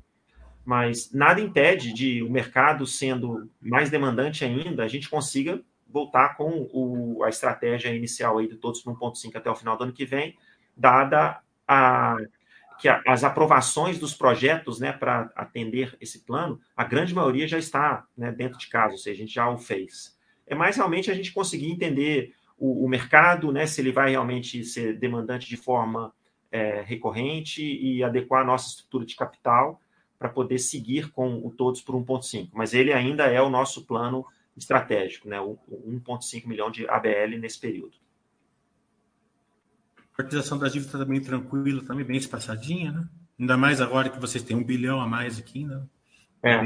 Mas 0.65 1.13
nada 1.13 1.41
impede 1.41 1.93
de 1.93 2.23
o 2.23 2.31
mercado 2.31 2.87
sendo 2.87 3.51
mais 3.61 3.91
demandante 3.91 4.45
ainda, 4.45 4.85
a 4.85 4.89
gente 4.89 5.09
consiga 5.09 5.61
voltar 5.89 6.37
com 6.37 6.69
o, 6.73 7.23
a 7.25 7.29
estratégia 7.29 7.95
inicial 7.95 8.39
aí 8.39 8.49
de 8.49 8.57
todos 8.57 8.81
para 8.81 8.93
1.5 8.93 9.37
até 9.37 9.51
o 9.51 9.57
final 9.57 9.77
do 9.77 9.85
ano 9.85 9.93
que 9.93 10.07
vem, 10.07 10.37
dada 10.77 11.41
a 11.67 12.17
que 12.83 12.89
as 12.89 13.23
aprovações 13.23 13.97
dos 13.97 14.13
projetos 14.13 14.81
né, 14.81 14.93
para 14.93 15.31
atender 15.37 15.97
esse 16.01 16.25
plano, 16.25 16.61
a 16.77 16.83
grande 16.83 17.15
maioria 17.15 17.47
já 17.47 17.57
está 17.57 18.05
né, 18.17 18.33
dentro 18.33 18.59
de 18.59 18.67
casa, 18.67 18.95
ou 18.95 18.99
seja, 18.99 19.15
a 19.15 19.25
gente 19.25 19.33
já 19.33 19.49
o 19.49 19.57
fez. 19.57 20.19
É 20.49 20.55
mais 20.57 20.75
realmente 20.75 21.09
a 21.09 21.15
gente 21.15 21.33
conseguir 21.33 21.71
entender 21.71 22.35
o, 22.63 22.85
o 22.85 22.89
mercado, 22.89 23.51
né, 23.51 23.67
se 23.67 23.81
ele 23.81 23.91
vai 23.91 24.13
realmente 24.13 24.65
ser 24.65 24.97
demandante 24.97 25.49
de 25.49 25.57
forma 25.57 26.15
é, 26.49 26.81
recorrente 26.83 27.61
e 27.61 28.05
adequar 28.05 28.43
a 28.43 28.45
nossa 28.45 28.69
estrutura 28.69 29.05
de 29.05 29.17
capital 29.17 29.81
para 30.17 30.29
poder 30.29 30.61
seguir 30.61 31.11
com 31.11 31.45
o 31.45 31.51
todos 31.51 31.83
por 31.83 31.97
1,5. 31.97 32.51
Mas 32.53 32.73
ele 32.73 32.93
ainda 32.93 33.25
é 33.25 33.43
o 33.43 33.51
nosso 33.51 33.85
plano 33.85 34.25
estratégico, 34.57 35.29
né, 35.29 35.41
1,5 35.41 36.47
milhão 36.47 36.71
de 36.71 36.89
ABL 36.89 37.37
nesse 37.41 37.59
período. 37.59 37.97
A 40.17 40.23
amortização 40.23 40.57
da 40.57 40.69
dívida 40.69 40.97
também 40.97 41.21
tranquila, 41.21 41.83
também 41.83 42.05
bem 42.05 42.17
espaçadinha, 42.17 42.93
né? 42.93 43.09
Ainda 43.41 43.57
mais 43.57 43.81
agora 43.81 44.09
que 44.09 44.21
vocês 44.21 44.45
têm 44.45 44.57
um 44.57 44.63
bilhão 44.63 45.01
a 45.01 45.09
mais 45.09 45.37
aqui, 45.37 45.65
né? 45.65 45.83
É, 46.41 46.63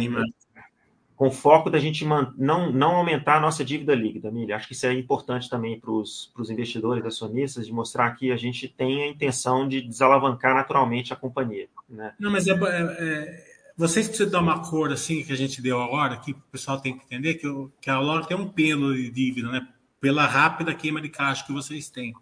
com 1.16 1.30
foco 1.30 1.70
da 1.70 1.78
gente 1.78 2.04
não, 2.04 2.70
não 2.70 2.96
aumentar 2.96 3.38
a 3.38 3.40
nossa 3.40 3.64
dívida 3.64 3.94
líquida, 3.94 4.30
Milha. 4.30 4.54
Acho 4.54 4.68
que 4.68 4.74
isso 4.74 4.86
é 4.86 4.92
importante 4.92 5.48
também 5.48 5.80
para 5.80 5.90
os 5.90 6.30
investidores, 6.50 7.04
acionistas, 7.04 7.66
de 7.66 7.72
mostrar 7.72 8.10
que 8.12 8.30
a 8.30 8.36
gente 8.36 8.68
tem 8.68 9.02
a 9.02 9.08
intenção 9.08 9.66
de 9.66 9.80
desalavancar 9.80 10.54
naturalmente 10.54 11.12
a 11.12 11.16
companhia. 11.16 11.68
Né? 11.88 12.12
Não, 12.20 12.30
mas 12.30 12.46
é, 12.46 12.52
é, 12.52 12.56
é 12.56 13.56
vocês 13.76 14.08
precisam 14.08 14.30
dar 14.30 14.40
uma 14.40 14.60
cor 14.62 14.90
assim 14.90 15.22
que 15.22 15.32
a 15.32 15.36
gente 15.36 15.60
deu 15.60 15.80
agora, 15.82 16.16
que 16.16 16.32
o 16.32 16.42
pessoal 16.50 16.80
tem 16.80 16.96
que 16.96 17.04
entender 17.04 17.34
que, 17.34 17.46
que 17.80 17.90
a 17.90 17.98
Log 17.98 18.26
tem 18.26 18.36
um 18.36 18.48
pêndulo 18.48 18.94
de 18.94 19.10
dívida, 19.10 19.50
né? 19.50 19.68
Pela 20.00 20.26
rápida 20.26 20.74
queima 20.74 21.00
de 21.00 21.08
caixa 21.08 21.44
que 21.44 21.52
vocês 21.52 21.90
têm. 21.90 22.14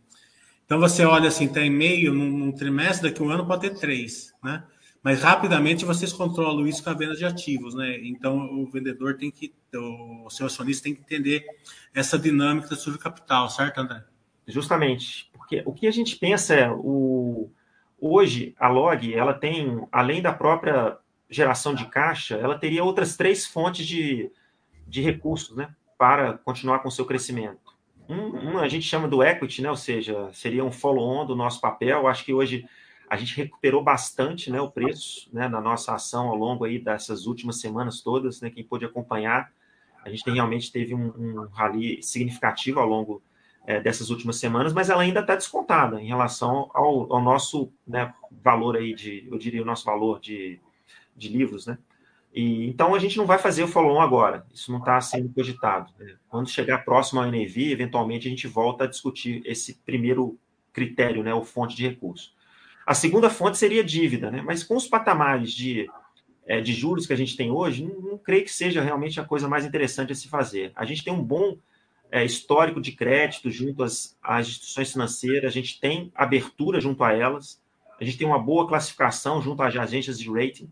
Então 0.64 0.80
você 0.80 1.04
olha 1.04 1.28
assim, 1.28 1.46
tem 1.46 1.70
tá 1.70 1.76
meio 1.76 2.12
num, 2.12 2.38
num, 2.38 2.52
trimestre, 2.52 3.08
daqui 3.08 3.22
a 3.22 3.24
um 3.24 3.30
ano 3.30 3.46
pode 3.46 3.68
ter 3.68 3.78
três, 3.78 4.32
né? 4.42 4.64
Mas 5.04 5.22
rapidamente 5.22 5.84
vocês 5.84 6.14
controlam 6.14 6.66
isso 6.66 6.82
com 6.82 6.88
a 6.88 6.94
venda 6.94 7.14
de 7.14 7.26
ativos, 7.26 7.74
né? 7.74 7.98
Então 8.02 8.38
o 8.38 8.66
vendedor 8.70 9.18
tem 9.18 9.30
que, 9.30 9.52
o 9.74 10.30
seu 10.30 10.46
acionista 10.46 10.84
tem 10.84 10.94
que 10.94 11.02
entender 11.02 11.44
essa 11.94 12.18
dinâmica 12.18 12.68
do 12.68 12.76
seu 12.76 12.96
capital, 12.98 13.50
certo, 13.50 13.78
André? 13.78 14.02
Justamente, 14.46 15.30
porque 15.34 15.62
o 15.66 15.74
que 15.74 15.86
a 15.86 15.90
gente 15.90 16.16
pensa 16.16 16.54
é 16.54 16.70
o 16.70 17.50
hoje 18.00 18.54
a 18.58 18.68
Log 18.68 19.14
ela 19.14 19.34
tem 19.34 19.86
além 19.92 20.22
da 20.22 20.32
própria 20.32 20.96
geração 21.28 21.74
de 21.74 21.84
caixa, 21.86 22.36
ela 22.36 22.58
teria 22.58 22.82
outras 22.82 23.14
três 23.14 23.46
fontes 23.46 23.86
de, 23.86 24.30
de 24.86 25.02
recursos, 25.02 25.54
né, 25.54 25.74
para 25.98 26.38
continuar 26.38 26.78
com 26.78 26.88
o 26.88 26.92
seu 26.92 27.04
crescimento. 27.04 27.74
Um, 28.08 28.52
um, 28.52 28.58
a 28.58 28.68
gente 28.68 28.86
chama 28.86 29.08
do 29.08 29.22
equity, 29.22 29.62
né? 29.62 29.70
Ou 29.70 29.76
seja, 29.76 30.30
seria 30.32 30.64
um 30.64 30.70
follow-on 30.70 31.24
do 31.24 31.34
nosso 31.34 31.58
papel. 31.60 32.06
Acho 32.06 32.22
que 32.22 32.34
hoje 32.34 32.66
a 33.08 33.16
gente 33.16 33.36
recuperou 33.36 33.82
bastante, 33.82 34.50
né, 34.50 34.60
o 34.60 34.70
preço, 34.70 35.28
né, 35.32 35.48
na 35.48 35.60
nossa 35.60 35.94
ação 35.94 36.28
ao 36.28 36.36
longo 36.36 36.64
aí 36.64 36.78
dessas 36.78 37.26
últimas 37.26 37.60
semanas 37.60 38.00
todas, 38.00 38.40
né? 38.40 38.50
Quem 38.50 38.64
pôde 38.64 38.84
acompanhar, 38.84 39.52
a 40.04 40.10
gente 40.10 40.24
tem, 40.24 40.34
realmente 40.34 40.72
teve 40.72 40.94
um, 40.94 41.12
um 41.16 41.48
rally 41.52 42.02
significativo 42.02 42.80
ao 42.80 42.88
longo 42.88 43.22
é, 43.66 43.80
dessas 43.80 44.10
últimas 44.10 44.36
semanas, 44.36 44.72
mas 44.72 44.90
ela 44.90 45.02
ainda 45.02 45.20
está 45.20 45.34
descontada 45.34 46.00
em 46.00 46.06
relação 46.06 46.70
ao, 46.74 47.12
ao 47.12 47.22
nosso 47.22 47.72
né, 47.86 48.12
valor 48.30 48.76
aí 48.76 48.94
de, 48.94 49.26
eu 49.30 49.38
diria, 49.38 49.62
o 49.62 49.66
nosso 49.66 49.84
valor 49.84 50.20
de, 50.20 50.60
de 51.16 51.28
livros, 51.28 51.66
né? 51.66 51.78
E, 52.34 52.66
então 52.66 52.94
a 52.94 52.98
gente 52.98 53.16
não 53.16 53.26
vai 53.26 53.38
fazer 53.38 53.62
o 53.62 53.68
follow-on 53.68 54.00
agora, 54.00 54.44
isso 54.52 54.72
não 54.72 54.80
está 54.80 55.00
sendo 55.00 55.32
cogitado. 55.32 55.92
Né? 55.98 56.16
Quando 56.28 56.50
chegar 56.50 56.84
próximo 56.84 57.20
ao 57.20 57.30
NAV, 57.30 57.70
eventualmente 57.70 58.26
a 58.26 58.30
gente 58.30 58.48
volta 58.48 58.84
a 58.84 58.88
discutir 58.88 59.40
esse 59.46 59.74
primeiro 59.86 60.36
critério, 60.72 61.22
né, 61.22 61.32
o 61.32 61.44
fonte 61.44 61.76
de 61.76 61.86
recurso. 61.86 62.34
A 62.86 62.94
segunda 62.94 63.30
fonte 63.30 63.56
seria 63.56 63.82
dívida, 63.82 64.30
né? 64.30 64.42
mas 64.42 64.62
com 64.62 64.76
os 64.76 64.86
patamares 64.86 65.52
de, 65.52 65.88
é, 66.46 66.60
de 66.60 66.72
juros 66.72 67.06
que 67.06 67.12
a 67.12 67.16
gente 67.16 67.36
tem 67.36 67.50
hoje, 67.50 67.84
não, 67.84 68.00
não, 68.00 68.18
creio 68.18 68.44
que 68.44 68.52
seja 68.52 68.82
realmente 68.82 69.18
a 69.20 69.24
coisa 69.24 69.48
mais 69.48 69.64
interessante 69.64 70.12
a 70.12 70.14
se 70.14 70.28
fazer. 70.28 70.72
A 70.74 70.84
gente 70.84 71.02
tem 71.02 71.12
um 71.12 71.22
bom 71.22 71.56
é, 72.10 72.24
histórico 72.24 72.80
de 72.80 72.92
crédito 72.92 73.50
junto 73.50 73.82
às, 73.82 74.16
às 74.22 74.48
instituições 74.48 74.92
financeiras, 74.92 75.50
a 75.50 75.54
gente 75.54 75.80
tem 75.80 76.12
abertura 76.14 76.80
junto 76.80 77.02
a 77.02 77.12
elas, 77.12 77.60
a 78.00 78.04
gente 78.04 78.18
tem 78.18 78.26
uma 78.26 78.38
boa 78.38 78.68
classificação 78.68 79.40
junto 79.40 79.62
às 79.62 79.74
agências 79.76 80.18
de 80.18 80.30
rating. 80.30 80.68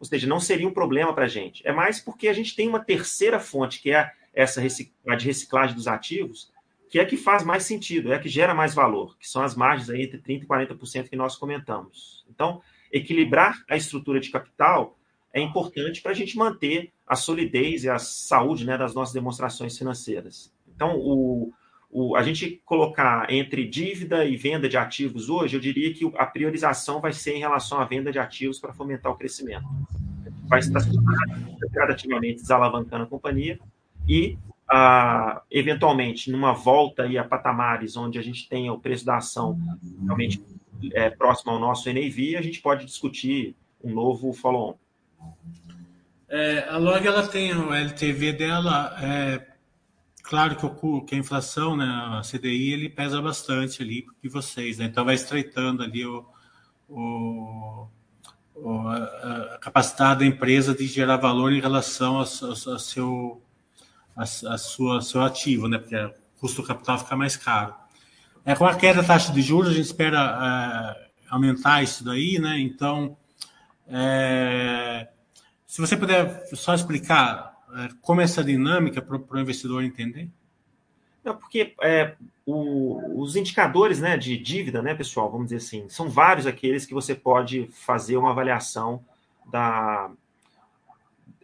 Ou 0.00 0.06
seja, 0.06 0.26
não 0.26 0.40
seria 0.40 0.66
um 0.66 0.72
problema 0.72 1.14
para 1.14 1.24
a 1.24 1.28
gente. 1.28 1.66
É 1.66 1.72
mais 1.72 2.00
porque 2.00 2.28
a 2.28 2.32
gente 2.32 2.54
tem 2.56 2.68
uma 2.68 2.80
terceira 2.80 3.38
fonte, 3.38 3.80
que 3.80 3.92
é 3.92 4.10
essa 4.34 4.60
de 4.60 5.26
reciclagem 5.26 5.76
dos 5.76 5.86
ativos, 5.86 6.50
que 6.88 6.98
é 6.98 7.04
que 7.04 7.16
faz 7.16 7.44
mais 7.44 7.64
sentido, 7.64 8.12
é 8.12 8.18
que 8.18 8.28
gera 8.28 8.54
mais 8.54 8.74
valor, 8.74 9.16
que 9.18 9.28
são 9.28 9.42
as 9.42 9.56
margens 9.56 9.90
aí 9.90 10.02
entre 10.02 10.18
30% 10.18 10.42
e 10.42 10.46
40% 10.46 11.08
que 11.08 11.16
nós 11.16 11.36
comentamos. 11.36 12.24
Então, 12.30 12.60
equilibrar 12.92 13.62
a 13.68 13.76
estrutura 13.76 14.20
de 14.20 14.30
capital 14.30 14.96
é 15.32 15.40
importante 15.40 16.00
para 16.00 16.12
a 16.12 16.14
gente 16.14 16.36
manter 16.36 16.92
a 17.06 17.16
solidez 17.16 17.84
e 17.84 17.90
a 17.90 17.98
saúde 17.98 18.64
né, 18.64 18.78
das 18.78 18.94
nossas 18.94 19.12
demonstrações 19.12 19.76
financeiras. 19.76 20.52
Então, 20.74 20.96
o, 20.96 21.52
o, 21.90 22.16
a 22.16 22.22
gente 22.22 22.62
colocar 22.64 23.30
entre 23.32 23.66
dívida 23.66 24.24
e 24.24 24.36
venda 24.36 24.68
de 24.68 24.76
ativos 24.76 25.28
hoje, 25.28 25.56
eu 25.56 25.60
diria 25.60 25.92
que 25.92 26.04
a 26.16 26.26
priorização 26.26 27.00
vai 27.00 27.12
ser 27.12 27.34
em 27.34 27.40
relação 27.40 27.80
à 27.80 27.84
venda 27.84 28.12
de 28.12 28.18
ativos 28.18 28.60
para 28.60 28.72
fomentar 28.72 29.10
o 29.10 29.16
crescimento. 29.16 29.64
Vai 30.46 30.60
estar 30.60 30.80
gradativamente 31.72 32.42
desalavancando 32.42 33.04
a 33.04 33.06
companhia 33.06 33.58
e, 34.08 34.38
eventualmente, 35.50 36.30
numa 36.30 36.52
volta 36.52 37.04
aí 37.04 37.18
a 37.18 37.24
patamares 37.24 37.96
onde 37.96 38.18
a 38.18 38.22
gente 38.22 38.48
tenha 38.48 38.72
o 38.72 38.80
preço 38.80 39.04
da 39.04 39.16
ação 39.16 39.58
realmente 40.04 40.42
é, 40.92 41.10
próximo 41.10 41.52
ao 41.52 41.58
nosso 41.58 41.92
NAV, 41.92 42.36
a 42.36 42.42
gente 42.42 42.60
pode 42.60 42.84
discutir 42.84 43.54
um 43.82 43.92
novo 43.92 44.32
follow-on. 44.32 44.76
É, 46.28 46.68
a 46.68 46.78
Log 46.78 47.06
ela 47.06 47.26
tem 47.26 47.54
o 47.54 47.72
LTV 47.72 48.32
dela, 48.32 48.96
é, 49.00 49.46
claro 50.22 50.56
que, 50.56 50.66
o, 50.66 51.00
que 51.02 51.14
a 51.14 51.18
inflação, 51.18 51.76
né, 51.76 51.84
a 51.86 52.22
CDI, 52.22 52.72
ele 52.72 52.88
pesa 52.88 53.20
bastante 53.22 53.82
ali 53.82 54.04
de 54.22 54.28
vocês, 54.28 54.78
né? 54.78 54.86
então 54.86 55.04
vai 55.04 55.14
estreitando 55.14 55.82
ali 55.82 56.04
o, 56.04 56.24
o, 56.88 57.86
o 58.56 58.78
a, 58.88 59.54
a, 59.54 59.58
capacidade 59.58 60.20
da 60.20 60.26
empresa 60.26 60.74
de 60.74 60.86
gerar 60.86 61.18
valor 61.18 61.52
em 61.52 61.60
relação 61.60 62.18
a, 62.18 62.22
a, 62.22 62.74
a 62.74 62.78
seu 62.78 63.40
a, 64.16 64.22
a, 64.22 64.58
sua 64.58 65.00
seu 65.00 65.22
ativo, 65.22 65.68
né? 65.68 65.78
Porque 65.78 65.96
o 65.96 66.12
custo 66.40 66.62
do 66.62 66.68
capital 66.68 66.98
fica 66.98 67.16
mais 67.16 67.36
caro. 67.36 67.74
É, 68.44 68.54
com 68.54 68.66
a 68.66 68.74
queda 68.74 69.00
da 69.00 69.08
taxa 69.08 69.32
de 69.32 69.40
juros, 69.40 69.70
a 69.70 69.74
gente 69.74 69.86
espera 69.86 70.96
é, 70.98 71.10
aumentar 71.28 71.82
isso 71.82 72.04
daí, 72.04 72.38
né? 72.38 72.58
Então, 72.58 73.16
é, 73.88 75.08
se 75.66 75.80
você 75.80 75.96
puder 75.96 76.46
só 76.54 76.74
explicar 76.74 77.54
é, 77.76 77.88
como 78.00 78.20
é 78.20 78.24
essa 78.24 78.44
dinâmica 78.44 79.02
para 79.02 79.16
o 79.16 79.40
investidor 79.40 79.82
entender. 79.82 80.30
Não, 81.24 81.34
porque 81.36 81.74
é, 81.82 82.14
o, 82.44 83.20
os 83.22 83.34
indicadores 83.34 83.98
né, 83.98 84.16
de 84.16 84.36
dívida, 84.36 84.82
né, 84.82 84.94
pessoal, 84.94 85.30
vamos 85.30 85.46
dizer 85.46 85.56
assim, 85.56 85.88
são 85.88 86.08
vários 86.08 86.46
aqueles 86.46 86.84
que 86.84 86.92
você 86.92 87.14
pode 87.14 87.66
fazer 87.72 88.18
uma 88.18 88.30
avaliação 88.30 89.02
da, 89.50 90.10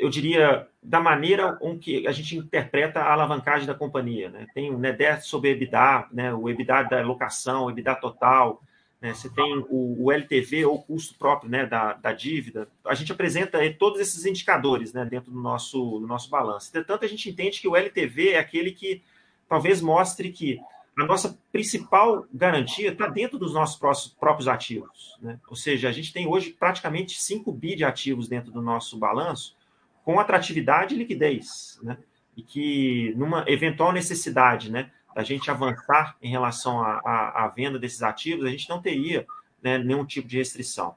eu 0.00 0.08
diria, 0.08 0.66
da 0.82 1.00
maneira 1.00 1.52
com 1.54 1.78
que 1.78 2.06
a 2.06 2.12
gente 2.12 2.36
interpreta 2.36 3.00
a 3.00 3.12
alavancagem 3.12 3.66
da 3.66 3.74
companhia. 3.74 4.30
Né? 4.30 4.46
Tem 4.54 4.70
o 4.70 4.78
NEDET 4.78 5.26
sobre 5.26 5.50
o 5.50 5.52
EBITDA, 5.52 6.08
né? 6.12 6.32
o 6.32 6.48
EBITDA 6.48 6.84
da 6.84 7.02
locação, 7.02 7.64
o 7.64 7.70
EBITDA 7.70 7.94
total, 7.96 8.62
né? 9.00 9.12
você 9.12 9.28
tem 9.28 9.58
o, 9.68 10.04
o, 10.04 10.12
LTV 10.12 10.64
ou 10.64 10.82
custo 10.82 11.14
próprio 11.18 11.50
né? 11.50 11.66
da, 11.66 11.92
da 11.94 12.12
dívida. 12.12 12.66
A 12.84 12.94
gente 12.94 13.12
apresenta 13.12 13.58
todos 13.74 14.00
esses 14.00 14.24
indicadores 14.24 14.92
né? 14.92 15.04
dentro 15.04 15.30
do 15.30 15.40
nosso, 15.40 15.98
do 15.98 16.06
nosso 16.06 16.30
balanço. 16.30 16.70
Entretanto, 16.70 17.04
a 17.04 17.08
gente 17.08 17.28
entende 17.28 17.60
que 17.60 17.68
o 17.68 17.76
LTV 17.76 18.30
é 18.30 18.38
aquele 18.38 18.72
que 18.72 19.02
talvez 19.48 19.82
mostre 19.82 20.30
que 20.30 20.60
a 20.98 21.04
nossa 21.06 21.38
principal 21.52 22.26
garantia 22.32 22.90
está 22.90 23.06
dentro 23.06 23.38
dos 23.38 23.54
nossos 23.54 23.78
próprios 24.18 24.48
ativos. 24.48 25.16
Né? 25.20 25.38
Ou 25.48 25.56
seja, 25.56 25.88
a 25.88 25.92
gente 25.92 26.12
tem 26.12 26.26
hoje 26.26 26.50
praticamente 26.58 27.20
5 27.20 27.50
bi 27.52 27.74
de 27.74 27.84
ativos 27.84 28.28
dentro 28.28 28.50
do 28.50 28.60
nosso 28.60 28.98
balanço, 28.98 29.56
com 30.04 30.18
atratividade 30.18 30.94
e 30.94 30.98
liquidez, 30.98 31.78
né? 31.82 31.98
E 32.36 32.42
que 32.42 33.12
numa 33.16 33.44
eventual 33.46 33.92
necessidade, 33.92 34.70
né, 34.70 34.90
da 35.14 35.22
gente 35.22 35.50
avançar 35.50 36.16
em 36.22 36.30
relação 36.30 36.80
à, 36.80 37.52
venda 37.54 37.78
desses 37.78 38.02
ativos, 38.02 38.44
a 38.44 38.50
gente 38.50 38.68
não 38.68 38.80
teria 38.80 39.26
né, 39.62 39.76
nenhum 39.78 40.04
tipo 40.04 40.28
de 40.28 40.38
restrição. 40.38 40.94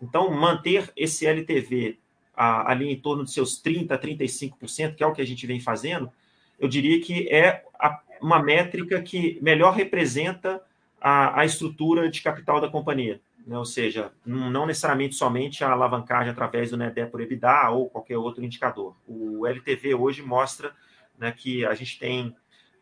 Então, 0.00 0.30
manter 0.30 0.90
esse 0.96 1.26
LTV 1.26 1.98
a, 2.34 2.70
ali 2.70 2.90
em 2.90 3.00
torno 3.00 3.24
de 3.24 3.32
seus 3.32 3.60
30%, 3.62 3.88
35%, 3.98 4.94
que 4.94 5.02
é 5.02 5.06
o 5.06 5.12
que 5.12 5.22
a 5.22 5.26
gente 5.26 5.46
vem 5.46 5.58
fazendo, 5.58 6.10
eu 6.58 6.68
diria 6.68 7.00
que 7.00 7.28
é 7.28 7.64
a, 7.78 8.00
uma 8.20 8.42
métrica 8.42 9.02
que 9.02 9.38
melhor 9.42 9.74
representa 9.74 10.62
a, 11.00 11.40
a 11.40 11.44
estrutura 11.44 12.10
de 12.10 12.22
capital 12.22 12.60
da 12.60 12.68
companhia 12.68 13.20
né? 13.46 13.56
ou 13.56 13.64
seja, 13.64 14.12
não 14.24 14.66
necessariamente 14.66 15.14
somente 15.14 15.62
a 15.62 15.70
alavancagem 15.70 16.30
através 16.30 16.70
do 16.70 16.76
NEDE 16.76 17.06
por 17.06 17.20
EBITDA 17.20 17.70
ou 17.70 17.88
qualquer 17.88 18.18
outro 18.18 18.44
indicador. 18.44 18.96
O 19.06 19.46
LTV 19.46 19.94
hoje 19.94 20.22
mostra 20.22 20.74
né, 21.16 21.30
que 21.30 21.64
a 21.64 21.74
gente 21.74 21.98
tem 21.98 22.34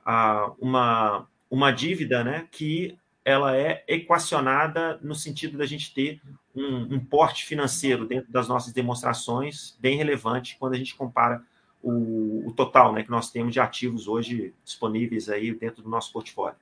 ah, 0.05 0.53
uma, 0.59 1.29
uma 1.50 1.70
dívida 1.70 2.24
né, 2.24 2.48
que 2.50 2.98
ela 3.24 3.57
é 3.57 3.85
equacionada 3.87 4.98
no 5.03 5.14
sentido 5.14 5.57
da 5.57 5.66
gente 5.66 5.92
ter 5.94 6.20
um, 6.55 6.94
um 6.94 7.00
porte 7.05 7.44
financeiro 7.44 8.07
dentro 8.07 8.31
das 8.31 8.48
nossas 8.48 8.72
demonstrações 8.72 9.77
bem 9.81 9.96
relevante 9.96 10.57
quando 10.59 10.74
a 10.74 10.77
gente 10.77 10.94
compara 10.94 11.42
o, 11.83 12.48
o, 12.48 12.53
total 12.53 12.92
né, 12.92 13.03
que 13.03 13.11
nós 13.11 13.31
temos 13.31 13.53
de 13.53 13.61
ativos 13.61 14.09
hoje 14.09 14.55
disponíveis 14.64 15.29
aí 15.29 15.55
dentro 15.55 15.83
do 15.83 15.88
nosso 15.88 16.12
portfólio. 16.12 16.57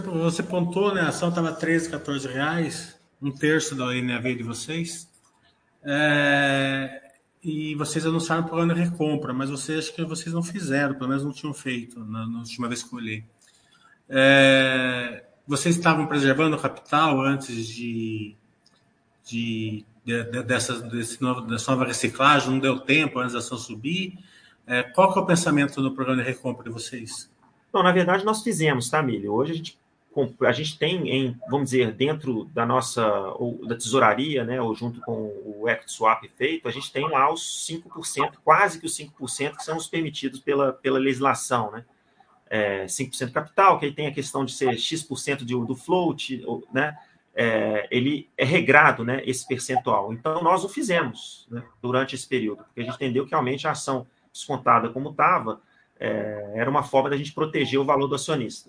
Você 0.00 0.42
pontou, 0.42 0.94
né? 0.94 1.02
A 1.02 1.08
ação 1.08 1.28
estava 1.28 1.52
13, 1.52 1.90
14 1.90 2.26
reais, 2.26 2.98
um 3.20 3.30
terço 3.30 3.74
da 3.74 3.92
NAV 3.92 4.36
de 4.36 4.42
vocês. 4.42 5.10
É, 5.84 7.02
e 7.42 7.74
vocês 7.74 8.06
anunciaram 8.06 8.44
programa 8.44 8.74
de 8.74 8.80
recompra, 8.80 9.34
mas 9.34 9.50
vocês 9.50 9.80
acho 9.80 9.94
que 9.94 10.02
vocês 10.04 10.32
não 10.32 10.42
fizeram, 10.42 10.94
pelo 10.94 11.08
menos 11.08 11.24
não 11.24 11.32
tinham 11.32 11.52
feito 11.52 12.00
na, 12.00 12.26
na 12.26 12.38
última 12.38 12.68
vez 12.68 12.82
que 12.82 12.94
eu 12.94 12.98
olhei. 12.98 13.24
É, 14.08 15.24
vocês 15.46 15.76
estavam 15.76 16.06
preservando 16.06 16.56
o 16.56 16.60
capital 16.60 17.20
antes 17.20 17.66
de, 17.66 18.34
de, 19.24 19.84
de, 20.04 20.24
de 20.24 20.42
dessa, 20.42 20.88
novo, 21.20 21.42
dessa 21.42 21.70
nova 21.70 21.84
reciclagem, 21.84 22.50
não 22.50 22.58
deu 22.58 22.80
tempo 22.80 23.18
antes 23.18 23.34
da 23.34 23.40
ação 23.40 23.58
subir. 23.58 24.18
É, 24.66 24.82
qual 24.82 25.12
que 25.12 25.18
é 25.18 25.22
o 25.22 25.26
pensamento 25.26 25.82
no 25.82 25.94
programa 25.94 26.22
de 26.22 26.28
recompra 26.28 26.64
de 26.64 26.70
vocês? 26.70 27.30
Não, 27.74 27.82
na 27.82 27.92
verdade 27.92 28.24
nós 28.24 28.42
fizemos, 28.42 28.88
tá, 28.88 29.02
Milho? 29.02 29.32
Hoje 29.32 29.52
a 29.52 29.54
gente 29.56 29.81
a 30.42 30.52
gente 30.52 30.78
tem 30.78 31.08
em, 31.08 31.36
vamos 31.48 31.70
dizer, 31.70 31.92
dentro 31.92 32.44
da 32.46 32.66
nossa, 32.66 33.06
ou 33.36 33.66
da 33.66 33.74
tesouraria, 33.74 34.44
né, 34.44 34.60
ou 34.60 34.74
junto 34.74 35.00
com 35.00 35.32
o 35.44 35.68
equity 35.68 35.92
swap 35.92 36.24
feito, 36.36 36.68
a 36.68 36.70
gente 36.70 36.92
tem 36.92 37.08
lá 37.08 37.32
os 37.32 37.66
5%, 37.68 38.34
quase 38.44 38.78
que 38.78 38.86
os 38.86 38.96
5% 38.96 39.56
que 39.56 39.64
são 39.64 39.76
os 39.76 39.86
permitidos 39.86 40.40
pela, 40.40 40.72
pela 40.72 40.98
legislação, 40.98 41.70
né? 41.70 41.84
É, 42.48 42.84
5% 42.84 43.32
capital, 43.32 43.78
que 43.78 43.86
aí 43.86 43.92
tem 43.92 44.06
a 44.06 44.12
questão 44.12 44.44
de 44.44 44.52
ser 44.52 44.78
X% 44.78 45.42
de, 45.42 45.54
do 45.54 45.74
float, 45.74 46.44
né? 46.70 46.94
É, 47.34 47.88
ele 47.90 48.28
é 48.36 48.44
regrado, 48.44 49.04
né, 49.04 49.22
esse 49.24 49.48
percentual. 49.48 50.12
Então, 50.12 50.42
nós 50.42 50.62
o 50.64 50.68
fizemos 50.68 51.46
né, 51.50 51.62
durante 51.80 52.14
esse 52.14 52.28
período, 52.28 52.62
porque 52.64 52.82
a 52.82 52.84
gente 52.84 52.96
entendeu 52.96 53.24
que 53.24 53.30
realmente 53.30 53.66
a 53.66 53.70
ação 53.70 54.06
descontada 54.30 54.90
como 54.90 55.08
estava 55.10 55.62
é, 55.98 56.52
era 56.56 56.68
uma 56.68 56.82
forma 56.82 57.08
da 57.08 57.16
gente 57.16 57.32
proteger 57.32 57.80
o 57.80 57.84
valor 57.86 58.06
do 58.06 58.16
acionista. 58.16 58.68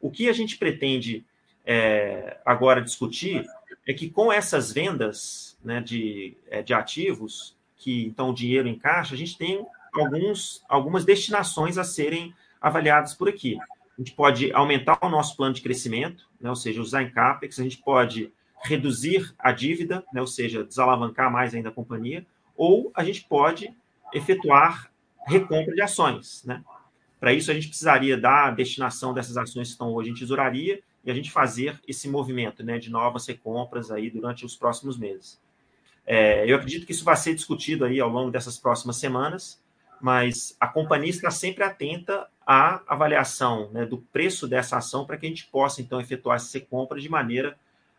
O 0.00 0.10
que 0.10 0.28
a 0.28 0.32
gente 0.32 0.56
pretende 0.56 1.24
é, 1.64 2.38
agora 2.44 2.80
discutir 2.80 3.44
é 3.86 3.92
que 3.92 4.08
com 4.08 4.32
essas 4.32 4.72
vendas 4.72 5.58
né, 5.62 5.80
de, 5.80 6.36
é, 6.48 6.62
de 6.62 6.72
ativos, 6.72 7.56
que 7.76 8.04
então 8.04 8.30
o 8.30 8.34
dinheiro 8.34 8.68
em 8.68 8.78
caixa, 8.78 9.14
a 9.14 9.18
gente 9.18 9.36
tem 9.36 9.64
alguns, 9.92 10.64
algumas 10.68 11.04
destinações 11.04 11.78
a 11.78 11.84
serem 11.84 12.34
avaliadas 12.60 13.14
por 13.14 13.28
aqui. 13.28 13.58
A 13.60 14.00
gente 14.00 14.12
pode 14.12 14.52
aumentar 14.52 14.98
o 15.02 15.08
nosso 15.08 15.36
plano 15.36 15.54
de 15.54 15.60
crescimento, 15.60 16.28
né, 16.40 16.48
ou 16.48 16.56
seja, 16.56 16.80
usar 16.80 17.02
em 17.02 17.10
CAPEX, 17.10 17.58
a 17.58 17.62
gente 17.62 17.78
pode 17.78 18.32
reduzir 18.62 19.34
a 19.38 19.52
dívida, 19.52 20.04
né, 20.12 20.20
ou 20.20 20.26
seja, 20.26 20.64
desalavancar 20.64 21.30
mais 21.30 21.54
ainda 21.54 21.68
a 21.70 21.72
companhia, 21.72 22.26
ou 22.56 22.90
a 22.94 23.02
gente 23.04 23.24
pode 23.24 23.74
efetuar 24.12 24.90
recompra 25.26 25.74
de 25.74 25.82
ações. 25.82 26.42
Né? 26.44 26.62
Para 27.20 27.34
isso, 27.34 27.50
a 27.50 27.54
gente 27.54 27.68
precisaria 27.68 28.16
da 28.16 28.50
destinação 28.50 29.12
dessas 29.12 29.36
ações 29.36 29.68
que 29.68 29.72
estão 29.72 29.92
hoje 29.92 30.08
em 30.08 30.14
tesouraria 30.14 30.80
e 31.04 31.10
a 31.10 31.14
gente 31.14 31.30
fazer 31.30 31.78
esse 31.86 32.08
movimento 32.08 32.64
né, 32.64 32.78
de 32.78 32.90
novas 32.90 33.26
recompras 33.26 33.90
aí 33.90 34.08
durante 34.08 34.46
os 34.46 34.56
próximos 34.56 34.98
meses. 34.98 35.38
É, 36.06 36.50
eu 36.50 36.56
acredito 36.56 36.86
que 36.86 36.92
isso 36.92 37.04
vai 37.04 37.16
ser 37.16 37.34
discutido 37.34 37.84
aí 37.84 38.00
ao 38.00 38.08
longo 38.08 38.30
dessas 38.30 38.58
próximas 38.58 38.96
semanas, 38.96 39.62
mas 40.00 40.56
a 40.58 40.66
companhia 40.66 41.10
está 41.10 41.30
sempre 41.30 41.62
atenta 41.62 42.26
à 42.46 42.82
avaliação 42.88 43.70
né, 43.70 43.84
do 43.84 43.98
preço 43.98 44.48
dessa 44.48 44.78
ação 44.78 45.04
para 45.04 45.18
que 45.18 45.26
a 45.26 45.28
gente 45.28 45.46
possa, 45.46 45.82
então, 45.82 46.00
efetuar 46.00 46.36
essa 46.36 46.58
recompra 46.58 46.98
de 46.98 47.08
maneira 47.08 47.56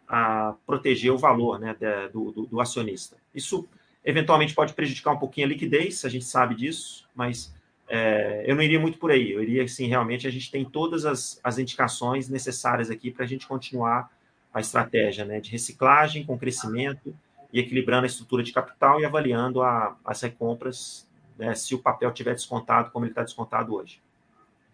a 0.07 0.55
proteger 0.65 1.12
o 1.12 1.17
valor 1.17 1.60
né, 1.60 1.75
do, 2.12 2.31
do, 2.31 2.45
do 2.47 2.60
acionista. 2.60 3.15
Isso, 3.34 3.69
eventualmente, 4.03 4.55
pode 4.55 4.73
prejudicar 4.73 5.13
um 5.13 5.19
pouquinho 5.19 5.45
a 5.45 5.49
liquidez, 5.49 6.03
a 6.03 6.10
gente 6.10 6.25
sabe 6.25 6.55
disso, 6.55 7.07
mas 7.15 7.53
é, 7.93 8.45
eu 8.47 8.56
não 8.56 8.63
iria 8.63 8.80
muito 8.80 8.97
por 8.97 9.12
aí. 9.12 9.34
Eu 9.34 9.43
iria, 9.43 9.65
assim, 9.65 9.86
realmente, 9.86 10.25
a 10.25 10.32
gente 10.32 10.49
tem 10.49 10.63
todas 10.63 11.06
as, 11.06 11.41
as 11.43 11.60
indicações 11.60 12.30
necessárias 12.30 12.89
aqui 12.89 13.12
para 13.12 13.25
a 13.25 13.27
gente 13.27 13.45
continuar 13.45 14.10
a 14.54 14.62
estratégia 14.62 15.25
né, 15.25 15.41
de 15.41 15.51
reciclagem 15.51 16.23
com 16.23 16.38
crescimento 16.38 17.13
e 17.51 17.60
equilibrando 17.60 18.04
a 18.04 18.08
estrutura 18.08 18.43
de 18.43 18.54
capital 18.54 19.01
e 19.01 19.06
avaliando 19.06 19.62
a, 19.62 19.97
as 20.06 20.21
recompras 20.21 21.06
né, 21.38 21.54
se 21.54 21.75
o 21.75 21.80
papel 21.80 22.13
tiver 22.13 22.34
descontado 22.34 22.91
como 22.91 23.04
ele 23.04 23.12
está 23.12 23.23
descontado 23.23 23.75
hoje. 23.75 23.99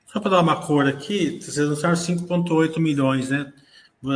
Só 0.06 0.20
para 0.20 0.30
dar 0.30 0.42
uma 0.42 0.62
cor 0.64 0.88
aqui, 0.88 1.42
vocês 1.42 1.58
lançaram 1.58 1.96
5,8 1.96 2.80
milhões, 2.80 3.32
né? 3.32 3.52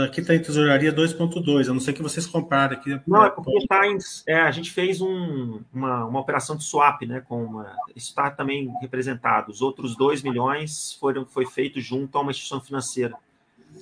Aqui 0.05 0.21
está 0.21 0.35
em 0.35 0.41
tesouraria 0.41 0.93
2,2, 0.93 1.67
a 1.67 1.73
não 1.73 1.79
ser 1.79 1.93
que 1.93 2.03
vocês 2.03 2.27
compraram 2.27 2.73
aqui. 2.73 3.01
Não, 3.07 3.25
é 3.25 3.31
porque 3.31 3.65
tá 3.67 3.87
em, 3.87 3.97
é, 4.27 4.35
a 4.35 4.51
gente 4.51 4.71
fez 4.71 5.01
um, 5.01 5.59
uma, 5.73 6.05
uma 6.05 6.19
operação 6.19 6.55
de 6.55 6.63
swap, 6.63 7.01
né? 7.01 7.21
Com 7.21 7.43
uma, 7.43 7.75
isso 7.95 8.09
está 8.09 8.29
também 8.29 8.71
representado. 8.79 9.51
Os 9.51 9.59
outros 9.59 9.95
2 9.95 10.21
milhões 10.21 10.93
foram, 10.99 11.25
foi 11.25 11.47
feito 11.47 11.81
junto 11.81 12.15
a 12.15 12.21
uma 12.21 12.29
instituição 12.29 12.61
financeira. 12.61 13.15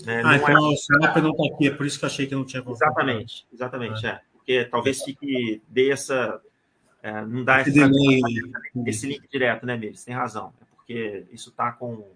Né? 0.05 0.21
Ah, 0.23 0.37
então 0.37 0.55
é... 0.55 0.59
o 0.59 0.77
swap 0.77 1.17
não 1.17 1.31
está 1.31 1.53
aqui, 1.53 1.67
é 1.67 1.71
por 1.71 1.85
isso 1.85 1.99
que 1.99 2.05
achei 2.05 2.25
que 2.27 2.35
não 2.35 2.45
tinha 2.45 2.61
comprado. 2.61 2.91
Exatamente, 2.91 3.45
exatamente, 3.53 4.05
é. 4.05 4.09
é. 4.09 4.21
Porque 4.33 4.65
talvez 4.65 5.03
fique, 5.03 5.61
dê 5.67 5.91
essa. 5.91 6.41
É, 7.03 7.25
não 7.25 7.43
dá 7.43 7.61
esse, 7.61 7.77
esse 8.87 9.07
link 9.07 9.27
direto, 9.29 9.65
né, 9.65 9.75
Meires? 9.75 10.03
Tem 10.05 10.15
razão. 10.15 10.53
É 10.61 10.65
porque 10.75 11.25
isso 11.31 11.49
está 11.49 11.73
com, 11.73 12.07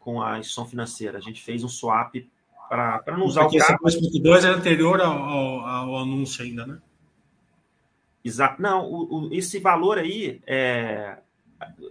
com 0.00 0.22
a 0.22 0.38
instituição 0.38 0.66
financeira. 0.66 1.18
A 1.18 1.20
gente 1.20 1.42
fez 1.42 1.62
um 1.62 1.68
swap 1.68 2.14
para 2.68 3.16
não 3.16 3.24
usar 3.26 3.42
porque 3.42 3.58
o 3.58 3.60
carro. 3.60 3.78
Esse 3.86 4.00
2.2 4.00 4.44
é 4.44 4.48
anterior 4.48 5.00
ao, 5.00 5.18
ao, 5.18 5.66
ao, 5.66 5.96
anúncio 5.98 6.44
ainda, 6.44 6.66
né? 6.66 6.78
Exato. 8.24 8.60
Não, 8.60 8.84
o, 8.84 9.28
o, 9.28 9.34
esse 9.34 9.58
valor 9.60 9.98
aí, 9.98 10.40
é, 10.46 11.18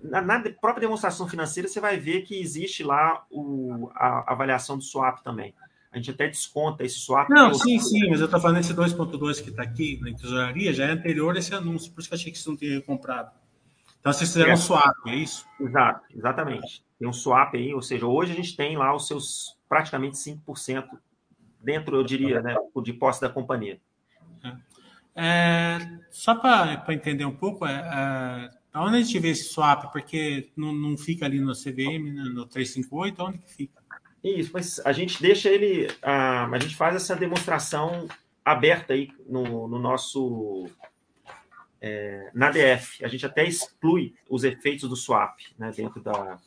na, 0.04 0.22
na, 0.22 0.40
própria 0.42 0.82
demonstração 0.82 1.28
financeira, 1.28 1.68
você 1.68 1.80
vai 1.80 1.98
ver 1.98 2.22
que 2.22 2.40
existe 2.40 2.84
lá 2.84 3.26
o, 3.32 3.90
a, 3.96 4.08
a 4.30 4.32
avaliação 4.34 4.78
do 4.78 4.84
swap 4.84 5.24
também. 5.24 5.54
A 5.92 5.98
gente 5.98 6.12
até 6.12 6.28
desconta 6.28 6.84
esse 6.84 7.00
swap. 7.00 7.30
Não, 7.30 7.54
sim, 7.54 7.80
sim, 7.80 8.10
mas 8.10 8.20
eu 8.20 8.26
estou 8.26 8.40
falando 8.40 8.60
esse 8.60 8.74
2.2 8.74 9.42
que 9.42 9.50
está 9.50 9.64
aqui 9.64 9.98
na 10.02 10.14
tesouraria, 10.14 10.74
já 10.74 10.86
é 10.86 10.92
anterior 10.92 11.34
a 11.34 11.40
esse 11.40 11.56
anúncio, 11.56 11.92
por 11.94 12.02
isso 12.02 12.10
que 12.10 12.16
eu 12.16 12.20
achei 12.20 12.32
que 12.34 12.38
você 12.38 12.50
não 12.50 12.58
tinha 12.58 12.82
comprado. 12.82 13.32
Então 14.02 14.12
vocês 14.12 14.30
fizeram 14.30 14.52
é. 14.52 14.54
um 14.54 14.58
swap, 14.58 14.94
é 15.08 15.16
isso? 15.16 15.48
Exato, 15.60 16.02
exatamente. 16.14 16.84
Tem 17.00 17.08
um 17.08 17.14
swap 17.14 17.56
aí, 17.56 17.74
ou 17.74 17.82
seja, 17.82 18.06
hoje 18.06 18.34
a 18.34 18.36
gente 18.36 18.56
tem 18.56 18.78
lá 18.78 18.94
os 18.94 19.08
seus 19.08 19.58
praticamente 19.68 20.18
5% 20.18 20.88
dentro, 21.62 21.96
eu 21.96 22.04
diria, 22.04 22.42
né, 22.42 22.56
de 22.84 22.94
posse 22.94 23.22
da 23.22 23.30
companhia. 23.30 23.80
É, 25.16 25.80
só 26.12 26.36
para 26.36 26.94
entender 26.94 27.26
um 27.26 27.36
pouco, 27.36 27.66
é, 27.66 28.52
é, 28.74 28.80
onde 28.80 28.98
a 28.98 29.02
gente 29.02 29.18
vê 29.20 29.30
esse 29.30 29.46
swap? 29.46 29.92
Porque 29.92 30.52
não, 30.56 30.74
não 30.74 30.98
fica 30.98 31.26
ali 31.26 31.40
no 31.40 31.54
CVM, 31.54 32.14
né, 32.14 32.24
no 32.34 32.46
358, 32.46 33.24
onde 33.24 33.38
que 33.40 33.54
fica? 33.54 33.84
Isso, 34.24 34.52
mas 34.54 34.80
a 34.80 34.92
gente 34.92 35.22
deixa 35.22 35.50
ele, 35.50 35.88
a, 36.02 36.46
a 36.46 36.60
gente 36.60 36.76
faz 36.76 36.96
essa 36.96 37.16
demonstração 37.16 38.08
aberta 38.44 38.94
aí 38.94 39.10
no, 39.28 39.68
no 39.68 39.80
nosso 39.80 40.68
é, 41.80 42.32
na 42.34 42.50
DF. 42.50 43.06
A 43.06 43.08
gente 43.08 43.26
até 43.26 43.46
exclui 43.46 44.16
os 44.30 44.44
efeitos 44.44 44.90
do 44.90 44.96
swap 44.96 45.40
né, 45.58 45.72
dentro 45.76 46.02
da, 46.02 46.40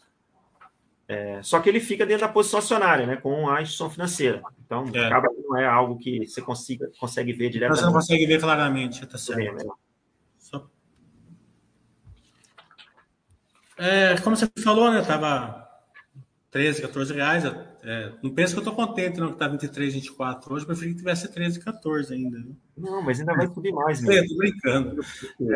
é, 1.08 1.42
só 1.42 1.58
que 1.58 1.70
ele 1.70 1.80
fica 1.80 2.04
dentro 2.04 2.26
da 2.26 2.32
posição 2.32 2.58
acionária, 2.58 3.06
né, 3.06 3.16
com 3.16 3.48
a 3.48 3.62
instituição 3.62 3.88
financeira. 3.88 4.42
Então, 4.64 4.84
é. 4.94 5.06
acaba 5.06 5.28
que 5.28 5.40
não 5.40 5.56
é 5.56 5.66
algo 5.66 5.98
que 5.98 6.26
você 6.26 6.42
consiga, 6.42 6.90
consegue 7.00 7.32
ver 7.32 7.48
diretamente. 7.48 7.80
Você 7.80 7.86
não 7.86 7.92
consegue 7.94 8.26
ver 8.26 8.38
claramente, 8.38 9.02
está 9.02 9.16
certo. 9.16 9.66
Né? 9.66 9.72
É, 13.78 14.20
como 14.20 14.36
você 14.36 14.50
falou, 14.62 14.90
né, 14.90 15.00
estava 15.00 15.66
13, 16.50 16.82
14 16.82 17.14
reais. 17.14 17.44
É, 17.84 18.12
não 18.22 18.34
penso 18.34 18.52
que 18.52 18.58
eu 18.58 18.68
estou 18.68 18.74
contente, 18.74 19.20
não, 19.20 19.28
que 19.28 19.34
está 19.34 19.46
23, 19.46 19.94
24 19.94 20.52
hoje. 20.52 20.66
Preferi 20.66 20.90
que 20.90 20.98
tivesse 20.98 21.32
13, 21.32 21.60
14 21.60 22.12
ainda. 22.12 22.38
Né? 22.38 22.52
Não, 22.76 23.00
mas 23.00 23.20
ainda 23.20 23.34
vai 23.34 23.46
subir 23.46 23.72
mais. 23.72 24.02
Né? 24.02 24.16
Estou 24.16 24.36
brincando. 24.36 25.00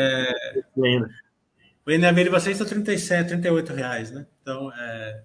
É, 0.00 0.62
o 1.84 1.98
NAV 1.98 2.24
de 2.24 2.30
vocês 2.30 2.60
está 2.60 2.64
37, 2.64 3.28
38 3.28 3.72
reais, 3.72 4.12
né? 4.12 4.24
Então, 4.40 4.72
é, 4.72 5.22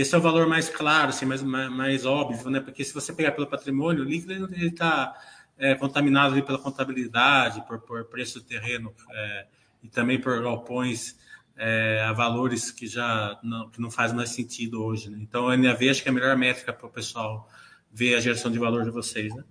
esse 0.00 0.14
é 0.14 0.18
o 0.18 0.20
valor 0.20 0.46
mais 0.46 0.68
claro, 0.68 1.08
assim, 1.08 1.26
mais, 1.26 1.42
mais, 1.42 1.70
mais 1.70 2.06
óbvio, 2.06 2.50
né? 2.50 2.60
Porque 2.60 2.84
se 2.84 2.94
você 2.94 3.12
pegar 3.12 3.32
pelo 3.32 3.46
patrimônio, 3.46 4.02
o 4.02 4.06
líquido 4.06 4.32
ele 4.32 4.68
está 4.68 5.14
é, 5.58 5.74
contaminado 5.74 6.34
ali 6.34 6.42
pela 6.42 6.58
contabilidade, 6.58 7.66
por, 7.66 7.80
por 7.80 8.04
preço 8.04 8.40
do 8.40 8.46
terreno 8.46 8.94
é, 9.10 9.46
e 9.82 9.88
também 9.88 10.20
por 10.20 10.40
galpões 10.42 11.18
é, 11.56 12.04
a 12.08 12.12
valores 12.12 12.70
que 12.70 12.86
já 12.86 13.38
não, 13.42 13.68
que 13.68 13.80
não 13.80 13.90
faz 13.90 14.12
mais 14.12 14.30
sentido 14.30 14.82
hoje. 14.82 15.10
Né? 15.10 15.18
Então, 15.20 15.46
o 15.46 15.56
NAV 15.56 15.90
acho 15.90 16.02
que 16.02 16.08
é 16.08 16.12
a 16.12 16.14
melhor 16.14 16.36
métrica 16.36 16.72
para 16.72 16.86
o 16.86 16.90
pessoal 16.90 17.48
ver 17.90 18.14
a 18.14 18.20
geração 18.20 18.50
de 18.50 18.58
valor 18.58 18.84
de 18.84 18.90
vocês, 18.90 19.34
né? 19.34 19.44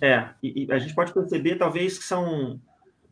É, 0.00 0.30
e, 0.42 0.64
e 0.64 0.72
a 0.72 0.78
gente 0.78 0.94
pode 0.94 1.12
perceber, 1.12 1.56
talvez, 1.56 1.98
que 1.98 2.04
são, 2.04 2.60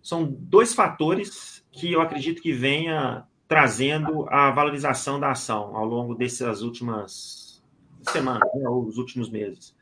são 0.01 0.25
dois 0.25 0.73
fatores 0.73 1.63
que 1.71 1.93
eu 1.93 2.01
acredito 2.01 2.41
que 2.41 2.53
venha 2.53 3.27
trazendo 3.49 4.29
a 4.29 4.51
valorização 4.51 5.19
da 5.19 5.31
ação 5.31 5.75
ao 5.75 5.87
longo 5.87 6.15
dessas 6.15 6.61
últimas 6.61 7.63
semanas, 8.03 8.49
né, 8.55 8.69
ou 8.69 8.85
os 8.85 8.99
últimos 8.99 9.31
meses. 9.31 9.75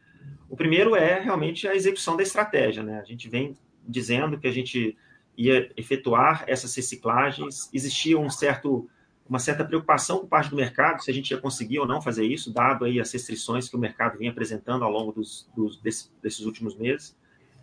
O 0.49 0.57
primeiro 0.57 0.95
é 0.95 1.21
realmente 1.21 1.67
a 1.67 1.75
execução 1.75 2.17
da 2.17 2.23
estratégia. 2.23 2.83
Né? 2.83 3.01
A 3.01 3.05
gente 3.05 3.29
vem 3.29 3.59
dizendo 3.87 4.39
que 4.39 4.47
a 4.47 4.53
gente 4.53 4.97
ia 5.37 5.71
efetuar 5.77 6.45
essas 6.47 6.75
reciclagens, 6.75 7.69
existia 7.73 8.19
um 8.19 8.31
certo, 8.31 8.89
uma 9.29 9.39
certa 9.39 9.65
preocupação 9.65 10.21
por 10.21 10.29
parte 10.29 10.51
do 10.51 10.57
mercado 10.57 11.03
se 11.03 11.11
a 11.11 11.15
gente 11.15 11.31
ia 11.31 11.39
conseguir 11.39 11.81
ou 11.81 11.87
não 11.87 12.01
fazer 12.01 12.25
isso, 12.25 12.53
dado 12.53 12.85
aí 12.85 13.01
as 13.01 13.13
restrições 13.13 13.69
que 13.69 13.77
o 13.77 13.79
mercado 13.79 14.17
vinha 14.17 14.31
apresentando 14.31 14.85
ao 14.85 14.91
longo 14.91 15.13
dos, 15.13 15.47
dos 15.55 15.77
desse, 15.79 16.11
desses 16.23 16.47
últimos 16.47 16.75
meses, 16.77 17.15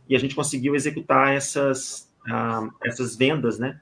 e 0.08 0.16
a 0.16 0.20
gente 0.20 0.36
conseguiu 0.36 0.76
executar 0.76 1.34
essas, 1.34 2.14
ah, 2.30 2.70
essas 2.84 3.16
vendas, 3.16 3.58
né, 3.58 3.82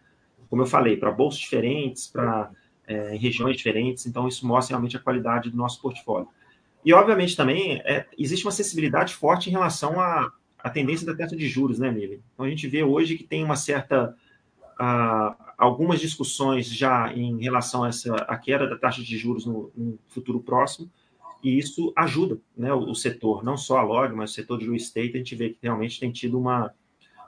como 0.51 0.63
eu 0.63 0.65
falei, 0.65 0.97
para 0.97 1.09
bolsas 1.09 1.39
diferentes, 1.39 2.07
para 2.07 2.51
é, 2.85 3.15
regiões 3.15 3.55
diferentes, 3.55 4.05
então 4.05 4.27
isso 4.27 4.45
mostra 4.45 4.73
realmente 4.73 4.97
a 4.97 4.99
qualidade 4.99 5.49
do 5.49 5.55
nosso 5.55 5.81
portfólio. 5.81 6.27
E, 6.83 6.91
obviamente, 6.93 7.37
também 7.37 7.77
é, 7.85 8.05
existe 8.17 8.45
uma 8.45 8.51
sensibilidade 8.51 9.13
forte 9.13 9.47
em 9.47 9.53
relação 9.53 9.97
à, 9.97 10.29
à 10.59 10.69
tendência 10.69 11.07
da 11.07 11.15
taxa 11.15 11.37
de 11.37 11.47
juros, 11.47 11.79
né, 11.79 11.89
Mili? 11.89 12.21
Então, 12.33 12.45
a 12.45 12.49
gente 12.49 12.67
vê 12.67 12.83
hoje 12.83 13.15
que 13.15 13.23
tem 13.23 13.45
uma 13.45 13.55
certa. 13.55 14.13
algumas 15.57 16.01
discussões 16.01 16.67
já 16.67 17.13
em 17.13 17.41
relação 17.41 17.85
a 17.85 17.87
essa 17.87 18.13
a 18.15 18.35
queda 18.37 18.67
da 18.67 18.77
taxa 18.77 19.01
de 19.01 19.17
juros 19.17 19.45
no, 19.45 19.71
no 19.73 19.97
futuro 20.09 20.41
próximo, 20.41 20.91
e 21.41 21.57
isso 21.57 21.93
ajuda 21.95 22.41
né, 22.57 22.73
o, 22.73 22.89
o, 22.89 22.95
setor, 22.95 23.41
não 23.41 23.55
só 23.55 23.77
a 23.77 23.83
log, 23.83 24.13
mas 24.13 24.31
o 24.31 24.33
setor 24.33 24.59
de 24.59 24.65
real 24.65 24.75
estate, 24.75 25.13
a 25.13 25.17
gente 25.17 25.33
vê 25.33 25.51
que 25.51 25.59
realmente 25.61 25.97
tem 25.97 26.11
tido 26.11 26.37
uma, 26.37 26.73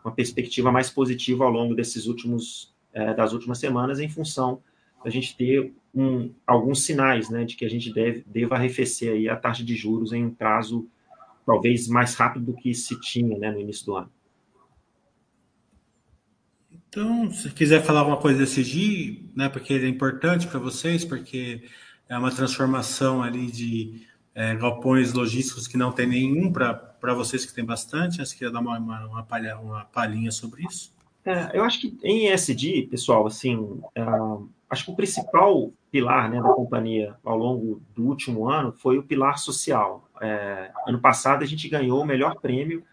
uma 0.03 0.13
perspectiva 0.13 0.73
mais 0.73 0.89
positiva 0.89 1.45
ao 1.45 1.51
longo 1.51 1.73
desses 1.73 2.05
últimos 2.05 2.72
é, 2.93 3.13
das 3.13 3.33
últimas 3.33 3.59
semanas 3.59 3.99
em 3.99 4.09
função 4.09 4.61
da 5.03 5.09
gente 5.09 5.35
ter 5.35 5.73
um, 5.93 6.31
alguns 6.47 6.83
sinais 6.83 7.29
né, 7.29 7.43
de 7.43 7.55
que 7.55 7.65
a 7.65 7.69
gente 7.69 7.93
deve, 7.93 8.23
deva 8.25 8.55
arrefecer 8.55 9.13
aí 9.13 9.27
a 9.27 9.35
taxa 9.35 9.63
de 9.63 9.75
juros 9.75 10.13
em 10.13 10.25
um 10.25 10.33
prazo 10.33 10.87
talvez 11.45 11.87
mais 11.87 12.15
rápido 12.15 12.45
do 12.45 12.53
que 12.53 12.73
se 12.73 12.99
tinha 13.01 13.37
né, 13.37 13.51
no 13.51 13.59
início 13.59 13.85
do 13.85 13.95
ano. 13.95 14.11
Então, 16.87 17.31
se 17.31 17.49
quiser 17.49 17.83
falar 17.83 18.01
alguma 18.01 18.17
coisa 18.17 18.39
desse 18.39 18.63
GI, 18.63 19.31
né, 19.35 19.49
porque 19.49 19.73
ele 19.73 19.87
é 19.87 19.89
importante 19.89 20.47
para 20.47 20.59
vocês, 20.59 21.03
porque 21.03 21.63
é 22.07 22.17
uma 22.17 22.31
transformação 22.31 23.23
ali 23.23 23.51
de 23.51 24.07
é, 24.35 24.55
galpões 24.55 25.11
logísticos 25.11 25.67
que 25.67 25.75
não 25.77 25.91
tem 25.91 26.07
nenhum 26.07 26.51
para 26.51 27.13
vocês 27.15 27.45
que 27.45 27.53
tem 27.53 27.65
bastante. 27.65 28.21
Acho 28.21 28.37
que 28.37 28.43
ia 28.43 28.51
dar 28.51 28.59
uma, 28.59 28.77
uma, 28.77 29.05
uma, 29.07 29.23
palha, 29.23 29.57
uma 29.57 29.85
palhinha 29.85 30.31
sobre 30.31 30.63
isso. 30.65 30.92
É, 31.25 31.57
eu 31.57 31.63
acho 31.63 31.79
que 31.79 31.97
em 32.03 32.27
ESG, 32.31 32.87
pessoal, 32.87 33.25
assim, 33.25 33.55
uh, 33.55 34.49
acho 34.69 34.85
que 34.85 34.91
o 34.91 34.95
principal 34.95 35.71
pilar 35.89 36.29
né, 36.29 36.41
da 36.41 36.49
companhia 36.49 37.15
ao 37.23 37.37
longo 37.37 37.81
do 37.95 38.05
último 38.05 38.49
ano 38.49 38.73
foi 38.73 38.97
o 38.97 39.03
pilar 39.03 39.37
social. 39.37 40.09
É, 40.21 40.71
ano 40.87 40.99
passado 40.99 41.43
a 41.43 41.45
gente 41.45 41.69
ganhou 41.69 42.01
o 42.01 42.05
melhor 42.05 42.39
prêmio 42.39 42.83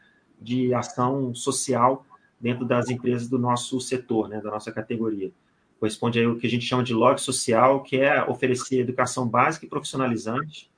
de 0.41 0.73
ação 0.75 1.35
social 1.35 2.05
dentro 2.41 2.65
das 2.65 2.89
empresas 2.89 3.29
do 3.29 3.39
nosso 3.39 3.81
setor, 3.81 4.29
né, 4.29 4.41
da 4.41 4.51
nossa 4.51 4.71
categoria. 4.71 5.33
Corresponde 5.79 6.19
aí 6.19 6.27
o 6.27 6.37
que 6.37 6.47
a 6.47 6.51
gente 6.51 6.65
chama 6.65 6.85
de 6.85 6.95
log 6.95 7.19
social, 7.19 7.83
que 7.83 7.97
é 7.97 8.23
oferecer 8.25 8.81
educação 8.81 9.27
básica 9.27 9.67
e 9.67 9.69
profissionalizante 9.69 10.70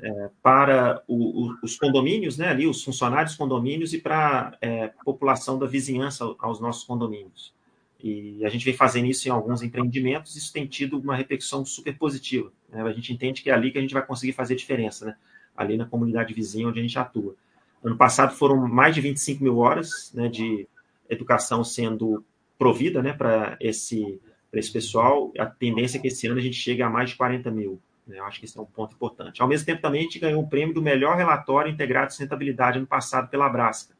é, 0.00 0.30
para 0.42 1.02
o, 1.06 1.46
o, 1.46 1.58
os 1.62 1.76
condomínios, 1.76 2.36
né, 2.36 2.48
ali, 2.48 2.66
os 2.66 2.82
funcionários 2.82 3.34
condomínios 3.34 3.92
e 3.92 3.98
para 3.98 4.56
é, 4.60 4.84
a 4.84 5.04
população 5.04 5.58
da 5.58 5.66
vizinhança 5.66 6.24
aos 6.38 6.60
nossos 6.60 6.84
condomínios. 6.84 7.54
E 8.02 8.44
a 8.44 8.48
gente 8.48 8.64
vem 8.64 8.74
fazendo 8.74 9.06
isso 9.06 9.28
em 9.28 9.30
alguns 9.30 9.62
empreendimentos, 9.62 10.34
isso 10.34 10.52
tem 10.52 10.66
tido 10.66 10.98
uma 10.98 11.14
repercussão 11.14 11.64
super 11.64 11.96
positiva. 11.96 12.52
Né? 12.68 12.82
A 12.82 12.92
gente 12.92 13.12
entende 13.12 13.42
que 13.42 13.50
é 13.50 13.52
ali 13.52 13.70
que 13.70 13.78
a 13.78 13.80
gente 13.80 13.94
vai 13.94 14.04
conseguir 14.04 14.32
fazer 14.32 14.56
diferença, 14.56 15.06
né? 15.06 15.16
ali 15.56 15.76
na 15.76 15.86
comunidade 15.86 16.34
vizinha 16.34 16.68
onde 16.68 16.80
a 16.80 16.82
gente 16.82 16.98
atua. 16.98 17.36
Ano 17.82 17.96
passado 17.96 18.34
foram 18.34 18.56
mais 18.68 18.94
de 18.94 19.00
25 19.00 19.42
mil 19.42 19.58
horas 19.58 20.12
né, 20.14 20.28
de 20.28 20.66
educação 21.08 21.62
sendo 21.64 22.24
provida 22.58 23.02
né, 23.02 23.12
para 23.12 23.56
esse 23.60 24.20
esse 24.52 24.70
pessoal. 24.70 25.32
A 25.38 25.46
tendência 25.46 25.98
é 25.98 26.00
que 26.00 26.08
esse 26.08 26.26
ano 26.26 26.38
a 26.38 26.42
gente 26.42 26.56
chegue 26.56 26.82
a 26.82 26.90
mais 26.90 27.10
de 27.10 27.16
40 27.16 27.50
mil. 27.50 27.80
Né? 28.06 28.18
Eu 28.18 28.24
acho 28.24 28.38
que 28.38 28.46
esse 28.46 28.58
é 28.58 28.60
um 28.60 28.66
ponto 28.66 28.94
importante. 28.94 29.42
Ao 29.42 29.48
mesmo 29.48 29.66
tempo, 29.66 29.82
também 29.82 30.00
a 30.00 30.04
gente 30.04 30.18
ganhou 30.18 30.42
o 30.42 30.48
prêmio 30.48 30.74
do 30.74 30.82
melhor 30.82 31.16
relatório 31.16 31.70
integrado 31.70 32.08
de 32.08 32.12
sustentabilidade 32.14 32.78
ano 32.78 32.86
passado 32.86 33.28
pela 33.28 33.46
Abrasca, 33.46 33.94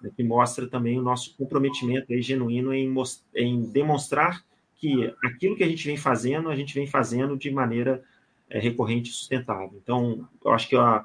né? 0.00 0.10
que 0.14 0.22
mostra 0.22 0.66
também 0.66 0.98
o 0.98 1.02
nosso 1.02 1.36
comprometimento 1.36 2.12
aí, 2.12 2.22
genuíno 2.22 2.72
em, 2.72 2.92
em 3.34 3.62
demonstrar 3.70 4.42
que 4.74 5.12
aquilo 5.24 5.56
que 5.56 5.64
a 5.64 5.68
gente 5.68 5.84
vem 5.86 5.96
fazendo, 5.96 6.48
a 6.48 6.56
gente 6.56 6.72
vem 6.72 6.86
fazendo 6.86 7.36
de 7.36 7.50
maneira 7.50 8.02
é, 8.48 8.58
recorrente 8.58 9.10
e 9.10 9.12
sustentável. 9.12 9.78
Então, 9.82 10.28
eu 10.44 10.52
acho 10.52 10.68
que 10.68 10.76
a, 10.76 11.04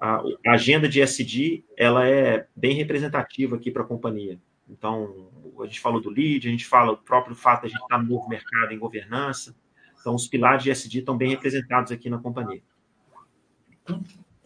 a, 0.00 0.22
a 0.46 0.52
agenda 0.52 0.88
de 0.88 1.00
SD 1.00 1.64
ela 1.76 2.06
é 2.06 2.46
bem 2.54 2.74
representativa 2.74 3.56
aqui 3.56 3.70
para 3.70 3.82
a 3.82 3.86
companhia. 3.86 4.38
Então, 4.68 5.30
a 5.60 5.66
gente 5.66 5.80
falou 5.80 6.00
do 6.00 6.10
lead, 6.10 6.48
a 6.48 6.50
gente 6.50 6.66
fala 6.66 6.92
o 6.92 6.96
próprio 6.96 7.36
fato 7.36 7.62
de 7.62 7.66
a 7.66 7.70
gente 7.70 7.82
estar 7.82 7.98
no 7.98 8.08
novo 8.08 8.28
mercado 8.28 8.72
em 8.72 8.78
governança. 8.78 9.54
Então, 10.02 10.14
os 10.14 10.26
pilares 10.26 10.64
de 10.64 10.70
SD 10.70 10.98
estão 10.98 11.16
bem 11.16 11.30
representados 11.30 11.92
aqui 11.92 12.10
na 12.10 12.18
companhia. 12.18 12.60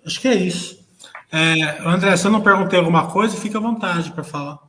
Acho 0.05 0.21
que 0.21 0.29
é 0.29 0.35
isso. 0.35 0.87
É, 1.33 1.81
André, 1.81 2.17
se 2.17 2.27
eu 2.27 2.31
não 2.31 2.43
perguntei 2.43 2.79
alguma 2.79 3.11
coisa, 3.11 3.41
fica 3.41 3.59
à 3.59 3.61
vontade 3.61 4.13
para 4.13 4.23
falar. 4.23 4.61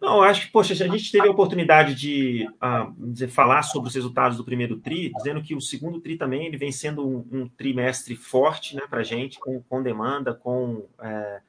Não, 0.00 0.22
acho 0.22 0.46
que, 0.46 0.52
poxa, 0.52 0.72
a 0.72 0.88
gente 0.88 1.12
teve 1.12 1.28
a 1.28 1.30
oportunidade 1.30 1.94
de 1.94 2.48
uh, 2.62 3.10
dizer, 3.10 3.28
falar 3.28 3.62
sobre 3.62 3.88
os 3.88 3.94
resultados 3.94 4.36
do 4.36 4.44
primeiro 4.44 4.78
TRI, 4.78 5.12
dizendo 5.12 5.42
que 5.42 5.54
o 5.54 5.60
segundo 5.60 6.00
TRI 6.00 6.16
também 6.16 6.46
ele 6.46 6.56
vem 6.56 6.72
sendo 6.72 7.06
um, 7.06 7.26
um 7.30 7.48
trimestre 7.48 8.16
forte 8.16 8.76
né, 8.76 8.82
para 8.88 9.00
a 9.00 9.04
gente, 9.04 9.38
com, 9.38 9.60
com, 9.62 9.82
demanda, 9.82 10.32
com 10.32 10.86
é, 11.00 11.40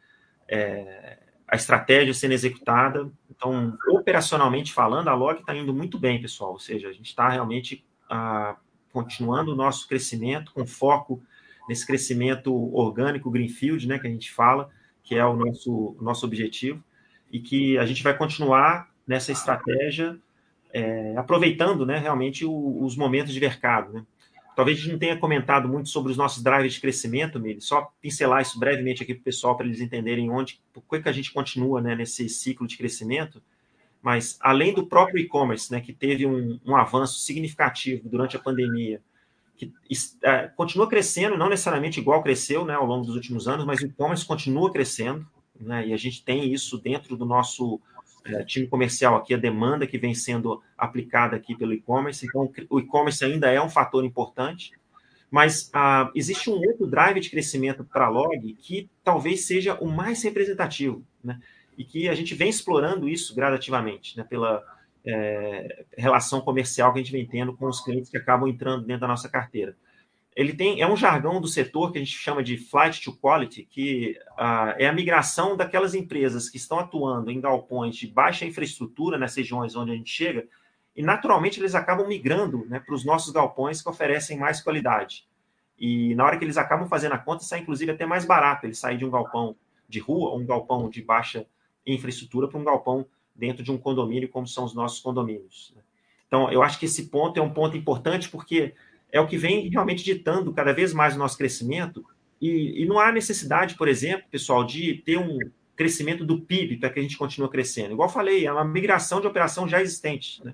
é, 0.47 1.20
a 1.47 1.55
estratégia 1.55 2.14
sendo 2.14 2.34
executada. 2.34 3.10
Então, 3.30 3.78
operacionalmente 3.91 4.74
falando, 4.74 5.10
a 5.10 5.16
Log 5.16 5.39
está 5.39 5.55
indo 5.55 5.74
muito 5.74 5.99
bem, 5.99 6.20
pessoal. 6.20 6.51
Ou 6.51 6.60
seja, 6.60 6.89
a 6.89 6.93
gente 6.93 7.07
está 7.07 7.30
realmente 7.30 7.86
continuando 8.91 9.53
o 9.53 9.55
nosso 9.55 9.88
crescimento 9.88 10.51
com 10.53 10.66
foco 10.66 11.22
nesse 11.68 11.86
crescimento 11.86 12.53
orgânico, 12.74 13.30
greenfield, 13.30 13.88
né, 13.88 13.99
que 13.99 14.07
a 14.07 14.10
gente 14.10 14.32
fala, 14.32 14.70
que 15.03 15.16
é 15.16 15.26
o 15.26 15.36
nosso, 15.36 15.95
nosso 16.01 16.26
objetivo 16.26 16.84
e 17.32 17.39
que 17.39 17.78
a 17.78 17.86
gente 17.86 18.01
vai 18.01 18.18
continuar 18.18 18.89
nessa 19.07 19.32
estratégia, 19.32 20.18
é, 20.74 21.16
aproveitando 21.16 21.86
né, 21.86 21.97
realmente 21.97 22.43
o, 22.45 22.84
os 22.84 22.95
momentos 22.95 23.34
de 23.34 23.39
mercado. 23.39 23.93
Né? 23.93 24.05
Talvez 24.55 24.78
a 24.78 24.82
gente 24.82 24.91
não 24.91 24.99
tenha 24.99 25.18
comentado 25.18 25.70
muito 25.70 25.89
sobre 25.89 26.12
os 26.12 26.18
nossos 26.18 26.43
drivers 26.43 26.74
de 26.74 26.82
crescimento, 26.82 27.39
Mili, 27.39 27.62
só 27.62 27.93
pincelar 28.01 28.41
isso 28.41 28.60
brevemente 28.60 29.03
aqui 29.03 29.14
para 29.14 29.22
o 29.22 29.24
pessoal, 29.24 29.55
para 29.55 29.66
eles 29.66 29.80
entenderem 29.80 30.30
onde, 30.30 30.60
por 30.74 30.84
que, 30.84 31.01
que 31.01 31.10
a 31.10 31.14
gente 31.14 31.32
continua 31.32 31.82
né, 31.82 31.95
nesse 31.95 32.28
ciclo 32.28 32.68
de 32.68 32.78
crescimento. 32.78 33.41
Mas, 34.02 34.38
além 34.41 34.74
do 34.74 34.88
próprio 34.88 35.20
e-commerce, 35.20 35.72
né, 35.72 35.82
que 35.82 35.91
teve 35.91 36.26
um, 36.26 36.60
um, 36.66 36.76
avanço 36.76 37.20
significativo 37.20 38.08
durante 38.08 38.38
a 38.38 38.39
pandemia, 38.39 39.02
que 39.58 39.74
é, 40.24 40.47
continua 40.56 40.88
crescendo, 40.88 41.38
não 41.38 41.50
necessariamente 41.50 42.00
igual 42.00 42.24
cresceu 42.24 42.64
né, 42.64 42.76
ao 42.76 42.86
longo 42.86 43.06
dos 43.06 43.16
últimos 43.16 43.45
anos, 43.45 43.66
mas 43.66 43.82
o 43.82 43.88
e-commerce 43.88 44.26
continua 44.26 44.72
crescendo, 44.72 45.28
né? 45.60 45.88
E 45.88 45.93
a 45.93 45.97
gente 45.97 46.24
tem 46.24 46.54
isso 46.54 46.78
dentro 46.78 47.18
do 47.18 47.26
nosso 47.26 47.82
é, 48.24 48.43
time 48.43 48.68
comercial 48.68 49.18
aqui, 49.18 49.34
a 49.34 49.38
demanda 49.38 49.86
que 49.86 49.97
vem 49.97 50.14
sendo 50.14 50.62
aplicada 50.78 51.36
aqui 51.36 51.56
pelo 51.56 51.74
e-commerce. 51.74 52.26
Então, 52.26 52.50
o 52.70 52.80
e-commerce 52.80 53.24
ainda 53.26 53.52
é 53.52 53.62
um 53.62 53.70
fator 53.70 54.06
importante, 54.06 54.72
mas 55.30 55.70
ah, 55.74 56.10
existe 56.16 56.50
um 56.50 56.54
outro 56.54 56.88
drive 56.88 57.20
de 57.20 57.30
crescimento 57.30 57.84
para 57.84 58.06
a 58.06 58.10
Log 58.10 58.54
que 58.54 58.89
talvez 59.04 59.45
seja 59.45 59.76
o 59.76 59.88
mais 59.88 60.24
representativo, 60.24 61.04
né? 61.24 61.39
E 61.80 61.84
que 61.84 62.08
a 62.08 62.14
gente 62.14 62.36
vem 62.36 62.50
explorando 62.50 63.10
isso 63.10 63.34
gradativamente, 63.34 64.16
né? 64.16 64.24
Pela 64.24 64.64
é, 65.04 65.86
relação 65.98 66.42
comercial 66.42 66.94
que 66.94 67.00
a 67.00 67.02
gente 67.02 67.12
vem 67.12 67.26
tendo 67.26 67.56
com 67.58 67.66
os 67.66 67.82
clientes 67.82 68.12
que 68.12 68.18
acabam 68.18 68.48
entrando 68.48 68.86
dentro 68.86 69.02
da 69.02 69.08
nossa 69.08 69.28
carteira 69.28 69.76
ele 70.40 70.54
tem 70.54 70.80
é 70.80 70.88
um 70.88 70.96
jargão 70.96 71.42
do 71.42 71.50
setor 71.50 71.92
que 71.92 71.98
a 71.98 72.02
gente 72.02 72.16
chama 72.16 72.42
de 72.42 72.56
flight 72.56 73.02
to 73.02 73.14
quality, 73.18 73.68
que 73.70 74.18
uh, 74.38 74.74
é 74.78 74.88
a 74.88 74.94
migração 74.94 75.58
daquelas 75.58 75.94
empresas 75.94 76.50
que 76.50 76.56
estão 76.56 76.80
atuando 76.80 77.30
em 77.30 77.42
galpões 77.42 77.98
de 77.98 78.08
baixa 78.08 78.46
infraestrutura 78.46 79.18
nas 79.18 79.36
regiões 79.36 79.76
onde 79.76 79.92
a 79.92 79.96
gente 79.96 80.10
chega, 80.10 80.48
e 80.96 81.04
naturalmente 81.04 81.60
eles 81.60 81.76
acabam 81.76 82.08
migrando 82.08 82.66
né, 82.68 82.80
para 82.80 82.96
os 82.96 83.04
nossos 83.04 83.34
galpões 83.34 83.82
que 83.82 83.90
oferecem 83.90 84.38
mais 84.38 84.62
qualidade. 84.62 85.28
E 85.78 86.16
na 86.16 86.24
hora 86.24 86.38
que 86.38 86.46
eles 86.46 86.56
acabam 86.56 86.88
fazendo 86.88 87.16
a 87.16 87.18
conta, 87.18 87.44
sai 87.44 87.60
inclusive 87.60 87.92
até 87.92 88.06
mais 88.06 88.24
barato 88.24 88.66
ele 88.66 88.76
sair 88.76 88.98
de 88.98 89.04
um 89.04 89.10
galpão 89.10 89.58
de 89.90 90.00
rua, 90.00 90.30
ou 90.30 90.40
um 90.40 90.46
galpão 90.46 90.90
de 90.90 91.02
baixa 91.02 91.46
infraestrutura, 91.94 92.48
para 92.48 92.60
um 92.60 92.64
galpão 92.64 93.06
dentro 93.36 93.64
de 93.64 93.72
um 93.72 93.78
condomínio, 93.78 94.30
como 94.30 94.48
são 94.48 94.64
os 94.66 94.74
nossos 94.74 95.00
condomínios. 95.00 95.74
Né. 95.76 95.82
Então, 96.28 96.52
eu 96.52 96.62
acho 96.62 96.78
que 96.80 96.86
esse 96.86 97.08
ponto 97.08 97.40
é 97.40 97.44
um 97.44 97.50
ponto 97.50 97.76
importante, 97.76 98.30
porque 98.30 98.74
é 99.12 99.20
o 99.20 99.28
que 99.28 99.38
vem 99.38 99.68
realmente 99.70 100.04
ditando 100.04 100.54
cada 100.54 100.72
vez 100.74 100.94
mais 100.94 101.16
o 101.16 101.20
nosso 101.20 101.38
crescimento. 101.38 102.06
E, 102.40 102.84
e 102.84 102.86
não 102.86 103.00
há 103.00 103.12
necessidade, 103.12 103.76
por 103.76 103.88
exemplo, 103.88 104.28
pessoal, 104.30 104.64
de 104.64 104.96
ter 105.06 105.18
um 105.18 105.40
crescimento 105.76 106.26
do 106.26 106.42
PIB 106.42 106.78
para 106.78 106.90
que 106.90 107.00
a 107.00 107.02
gente 107.02 107.18
continue 107.18 107.50
crescendo. 107.50 107.94
Igual 107.94 108.10
falei, 108.10 108.46
é 108.46 108.52
uma 108.52 108.66
migração 108.66 109.20
de 109.20 109.28
operação 109.28 109.68
já 109.68 109.82
existente. 109.82 110.44
Né? 110.44 110.54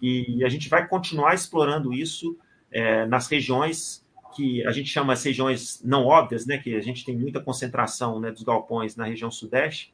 E 0.00 0.44
a 0.44 0.48
gente 0.48 0.68
vai 0.68 0.86
continuar 0.86 1.34
explorando 1.34 1.92
isso 1.92 2.38
é, 2.70 3.04
nas 3.06 3.28
regiões 3.28 4.02
que 4.34 4.64
a 4.66 4.70
gente 4.70 4.88
chama 4.88 5.12
as 5.12 5.22
regiões 5.22 5.82
não 5.84 6.06
óbvias, 6.06 6.46
né? 6.46 6.58
que 6.58 6.74
a 6.74 6.80
gente 6.80 7.04
tem 7.04 7.16
muita 7.16 7.40
concentração 7.40 8.18
né, 8.18 8.30
dos 8.30 8.42
galpões 8.42 8.96
na 8.96 9.04
região 9.04 9.30
sudeste, 9.30 9.92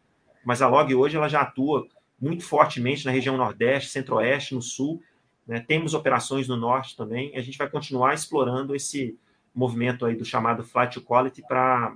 mas 0.48 0.62
a 0.62 0.66
Log 0.66 0.94
hoje 0.94 1.14
ela 1.14 1.28
já 1.28 1.42
atua 1.42 1.86
muito 2.18 2.42
fortemente 2.42 3.04
na 3.04 3.10
região 3.10 3.36
nordeste, 3.36 3.90
centro-oeste, 3.90 4.54
no 4.54 4.62
sul, 4.62 5.02
né? 5.46 5.60
Temos 5.60 5.92
operações 5.92 6.48
no 6.48 6.56
norte 6.56 6.96
também. 6.96 7.36
A 7.36 7.42
gente 7.42 7.58
vai 7.58 7.68
continuar 7.68 8.14
explorando 8.14 8.74
esse 8.74 9.18
movimento 9.54 10.06
aí 10.06 10.16
do 10.16 10.24
chamado 10.24 10.64
flight 10.64 10.94
to 10.94 11.02
quality 11.02 11.42
para 11.46 11.94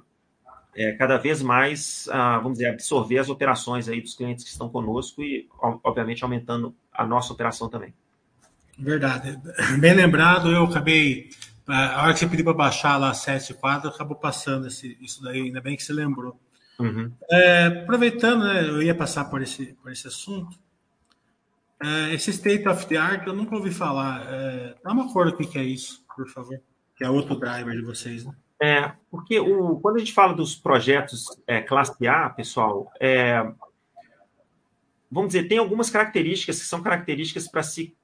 é, 0.76 0.92
cada 0.92 1.16
vez 1.16 1.40
mais, 1.40 2.06
ah, 2.12 2.40
vamos 2.40 2.58
dizer, 2.58 2.68
absorver 2.68 3.16
as 3.16 3.30
operações 3.30 3.88
aí 3.88 4.02
dos 4.02 4.12
clientes 4.12 4.44
que 4.44 4.50
estão 4.50 4.68
conosco 4.68 5.22
e, 5.22 5.48
obviamente, 5.82 6.22
aumentando 6.22 6.76
a 6.92 7.06
nossa 7.06 7.32
operação 7.32 7.70
também. 7.70 7.94
Verdade. 8.78 9.40
Bem 9.80 9.94
lembrado, 9.94 10.50
eu 10.50 10.64
acabei. 10.64 11.30
A 11.66 12.02
hora 12.02 12.12
que 12.12 12.18
você 12.18 12.26
pediu 12.26 12.44
para 12.44 12.52
baixar 12.52 12.98
lá 12.98 13.14
7 13.14 13.54
quadro, 13.54 13.88
acabou 13.88 14.16
passando 14.16 14.66
esse, 14.66 14.98
isso 15.00 15.22
daí, 15.22 15.40
ainda 15.40 15.60
bem 15.62 15.74
que 15.74 15.82
você 15.82 15.94
lembrou. 15.94 16.38
Uhum. 16.78 17.12
É, 17.30 17.66
aproveitando, 17.66 18.44
né, 18.44 18.68
eu 18.68 18.82
ia 18.82 18.94
passar 18.94 19.26
por 19.26 19.42
esse, 19.42 19.74
por 19.74 19.92
esse 19.92 20.08
assunto. 20.08 20.58
É, 21.82 22.14
esse 22.14 22.30
state 22.30 22.68
of 22.68 22.86
the 22.86 22.96
art 22.96 23.26
eu 23.26 23.34
nunca 23.34 23.56
ouvi 23.56 23.70
falar. 23.70 24.24
É, 24.32 24.74
dá 24.82 24.92
uma 24.92 25.12
cor 25.12 25.30
do 25.30 25.36
que 25.36 25.58
é 25.58 25.64
isso, 25.64 26.04
por 26.16 26.28
favor. 26.28 26.60
Que 26.96 27.04
é 27.04 27.10
outro 27.10 27.36
driver 27.36 27.74
de 27.74 27.82
vocês, 27.82 28.24
né? 28.24 28.32
É, 28.62 28.92
porque 29.10 29.40
o, 29.40 29.80
quando 29.80 29.96
a 29.96 29.98
gente 29.98 30.12
fala 30.12 30.32
dos 30.32 30.54
projetos 30.54 31.26
é, 31.48 31.60
classe 31.60 32.06
A, 32.06 32.30
pessoal, 32.30 32.88
é, 33.00 33.42
vamos 35.10 35.32
dizer, 35.32 35.48
tem 35.48 35.58
algumas 35.58 35.90
características 35.90 36.60
que 36.60 36.66
são 36.66 36.80
características 36.80 37.48
para 37.48 37.64
se 37.64 37.96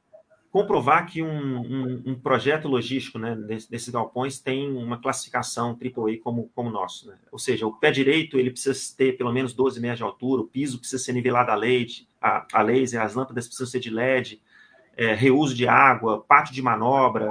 comprovar 0.50 1.06
que 1.06 1.22
um, 1.22 1.60
um, 1.60 2.02
um, 2.06 2.14
projeto 2.14 2.68
logístico 2.68 3.18
né, 3.18 3.34
desses 3.36 3.90
galpões 3.90 4.38
tem 4.40 4.70
uma 4.70 4.98
classificação 4.98 5.78
AAA 5.78 6.18
como, 6.22 6.50
como 6.54 6.70
nosso. 6.70 7.08
Né? 7.08 7.16
Ou 7.30 7.38
seja, 7.38 7.66
o 7.66 7.72
pé 7.72 7.90
direito 7.90 8.38
ele 8.38 8.50
precisa 8.50 8.78
ter 8.96 9.16
pelo 9.16 9.32
menos 9.32 9.52
12 9.52 9.78
metros 9.80 9.98
de 9.98 10.04
altura, 10.04 10.42
o 10.42 10.46
piso 10.46 10.78
precisa 10.78 11.02
ser 11.02 11.12
nivelado 11.12 11.50
a, 11.50 11.54
leite, 11.54 12.08
a, 12.20 12.46
a 12.52 12.62
laser, 12.62 13.02
as 13.02 13.14
lâmpadas 13.14 13.46
precisam 13.46 13.66
ser 13.66 13.80
de 13.80 13.90
LED, 13.90 14.40
é, 14.96 15.14
reuso 15.14 15.54
de 15.54 15.68
água, 15.68 16.24
pátio 16.26 16.54
de 16.54 16.62
manobra 16.62 17.30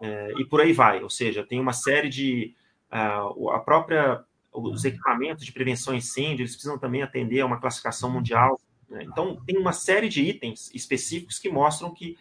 é, 0.00 0.32
e 0.38 0.44
por 0.44 0.60
aí 0.60 0.72
vai. 0.72 1.02
Ou 1.02 1.10
seja, 1.10 1.44
tem 1.44 1.60
uma 1.60 1.72
série 1.72 2.08
de... 2.08 2.54
Uh, 2.92 3.50
a 3.50 3.60
própria... 3.60 4.24
Os 4.52 4.84
equipamentos 4.84 5.44
de 5.44 5.52
prevenção 5.52 5.94
a 5.94 5.96
incêndio, 5.96 6.42
eles 6.42 6.54
precisam 6.54 6.76
também 6.76 7.02
atender 7.02 7.40
a 7.40 7.46
uma 7.46 7.60
classificação 7.60 8.10
mundial. 8.10 8.60
Né? 8.88 9.04
Então, 9.04 9.40
tem 9.46 9.56
uma 9.56 9.72
série 9.72 10.08
de 10.08 10.22
itens 10.22 10.72
específicos 10.74 11.38
que 11.38 11.48
mostram 11.48 11.94
que 11.94 12.18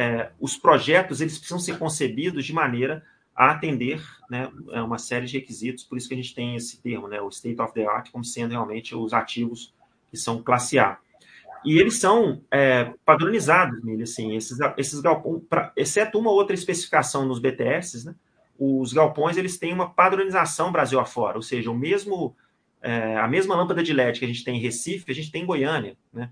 é, 0.00 0.30
os 0.40 0.56
projetos 0.56 1.20
eles 1.20 1.36
precisam 1.36 1.58
ser 1.58 1.78
concebidos 1.78 2.46
de 2.46 2.54
maneira 2.54 3.04
a 3.36 3.50
atender 3.50 4.02
né, 4.30 4.50
é 4.70 4.80
uma 4.80 4.96
série 4.96 5.26
de 5.26 5.36
requisitos, 5.38 5.84
por 5.84 5.98
isso 5.98 6.08
que 6.08 6.14
a 6.14 6.16
gente 6.16 6.34
tem 6.34 6.56
esse 6.56 6.80
termo, 6.80 7.06
né, 7.06 7.20
o 7.20 7.28
state 7.28 7.60
of 7.60 7.74
the 7.74 7.84
art, 7.84 8.10
como 8.10 8.24
sendo 8.24 8.52
realmente 8.52 8.94
os 8.94 9.12
ativos 9.12 9.74
que 10.10 10.16
são 10.16 10.42
classe 10.42 10.78
A. 10.78 10.96
E 11.62 11.78
eles 11.78 11.98
são 11.98 12.40
é, 12.50 12.94
padronizados 13.04 13.84
nele, 13.84 14.04
assim, 14.04 14.34
esses, 14.34 14.58
esses 14.78 15.00
galpões, 15.00 15.42
exceto 15.76 16.18
uma 16.18 16.30
outra 16.30 16.54
especificação 16.54 17.26
nos 17.26 17.38
BTS, 17.38 18.06
né, 18.06 18.14
os 18.58 18.94
galpões 18.94 19.36
eles 19.36 19.58
têm 19.58 19.74
uma 19.74 19.90
padronização 19.90 20.72
Brasil 20.72 20.98
afora, 20.98 21.36
ou 21.36 21.42
seja, 21.42 21.70
o 21.70 21.76
mesmo, 21.76 22.34
é, 22.80 23.18
a 23.18 23.28
mesma 23.28 23.54
lâmpada 23.54 23.82
de 23.82 23.92
LED 23.92 24.18
que 24.18 24.24
a 24.24 24.28
gente 24.28 24.44
tem 24.44 24.56
em 24.56 24.62
Recife, 24.62 25.12
a 25.12 25.14
gente 25.14 25.30
tem 25.30 25.42
em 25.42 25.46
Goiânia, 25.46 25.94
né, 26.10 26.30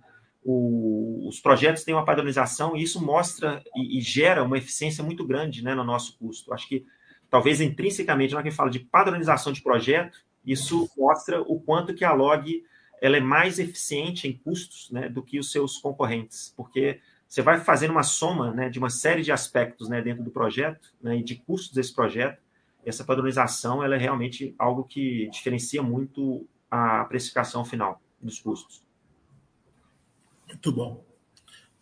o, 0.51 1.29
os 1.29 1.39
projetos 1.41 1.85
têm 1.85 1.93
uma 1.93 2.07
padronização 2.07 2.75
e 2.75 2.83
isso 2.83 3.05
mostra 3.05 3.63
e, 3.77 3.99
e, 3.99 4.01
gera 4.01 4.43
uma 4.43 4.57
eficiência 4.57 5.05
muito 5.05 5.23
grande 5.27 5.63
né, 5.63 5.75
no 5.75 5.85
nosso 5.85 6.17
custo. 6.17 6.55
Acho 6.55 6.67
que 6.67 6.87
talvez 7.29 7.61
intrinsecamente, 7.61 8.33
na 8.33 8.39
hora 8.39 8.49
que 8.49 8.55
fala 8.55 8.71
de 8.71 8.79
padronização 8.79 9.53
de 9.53 9.61
projeto, 9.61 10.25
isso 10.43 10.89
mostra 10.97 11.43
o 11.43 11.61
quanto 11.61 11.93
que 11.93 12.03
a 12.03 12.15
Log 12.15 12.65
ela 12.99 13.19
é 13.19 13.21
mais 13.21 13.59
eficiente 13.59 14.27
em 14.27 14.33
custos 14.33 14.91
né, 14.91 15.11
do 15.11 15.23
que 15.23 15.39
os 15.39 15.53
seus 15.53 15.77
concorrentes, 15.77 16.55
porque 16.57 16.99
você 17.29 17.43
vai 17.43 17.61
fazendo 17.61 17.91
uma 17.91 18.03
soma 18.03 18.51
né, 18.51 18.71
de 18.71 18.79
uma 18.79 18.89
série 18.89 19.23
de 19.23 19.31
aspectos 19.31 19.87
né, 19.87 20.01
dentro 20.01 20.25
do 20.25 20.31
projeto 20.31 20.95
né, 21.03 21.19
e 21.19 21.23
de 21.23 21.37
custos 21.37 21.75
desse 21.75 21.95
projeto. 21.95 22.43
Essa 22.87 23.05
padronização 23.05 23.85
ela 23.85 23.97
é 23.97 23.99
realmente 23.99 24.55
algo 24.59 24.83
que 24.83 25.29
diferencia 25.29 25.83
muito 25.83 26.47
a 26.71 27.05
precificação 27.05 27.67
final 27.67 28.01
dos 28.19 28.41
custos. 28.41 28.88
Muito 30.49 30.73
bom. 30.73 31.07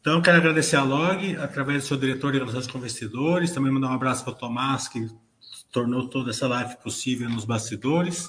Então, 0.01 0.21
quero 0.23 0.37
agradecer 0.37 0.77
a 0.77 0.85
Log, 0.85 1.37
através 1.37 1.83
do 1.83 1.87
seu 1.89 1.97
diretor 1.97 2.33
de 2.33 2.39
relações 2.39 2.67
com 2.67 2.79
investidores, 2.79 3.51
também 3.51 3.73
mandar 3.73 3.89
um 3.89 3.95
abraço 3.95 4.23
para 4.23 4.35
o 4.35 4.37
Tomás, 4.37 4.87
que 4.87 5.09
tornou 5.73 6.09
toda 6.09 6.31
essa 6.31 6.47
live 6.47 6.77
possível 6.77 7.29
nos 7.29 7.45
bastidores. 7.45 8.29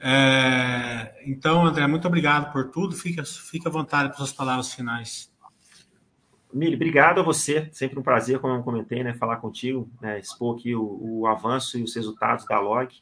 É, 0.00 1.14
então, 1.26 1.64
André, 1.64 1.86
muito 1.86 2.08
obrigado 2.08 2.52
por 2.52 2.70
tudo. 2.70 2.96
Fica, 2.96 3.22
fica 3.24 3.68
à 3.68 3.72
vontade 3.72 4.08
para 4.08 4.18
suas 4.18 4.32
palavras 4.32 4.72
finais. 4.72 5.30
Mili, 6.52 6.74
obrigado 6.74 7.20
a 7.20 7.22
você. 7.22 7.68
Sempre 7.72 7.98
um 7.98 8.02
prazer, 8.02 8.40
como 8.40 8.54
eu 8.54 8.62
comentei, 8.62 9.04
né, 9.04 9.14
falar 9.14 9.36
contigo, 9.36 9.88
né, 10.00 10.18
expor 10.18 10.56
aqui 10.56 10.74
o, 10.74 10.98
o, 11.00 11.26
avanço 11.26 11.78
e 11.78 11.82
os 11.82 11.94
resultados 11.94 12.44
da 12.46 12.58
Log. 12.58 12.92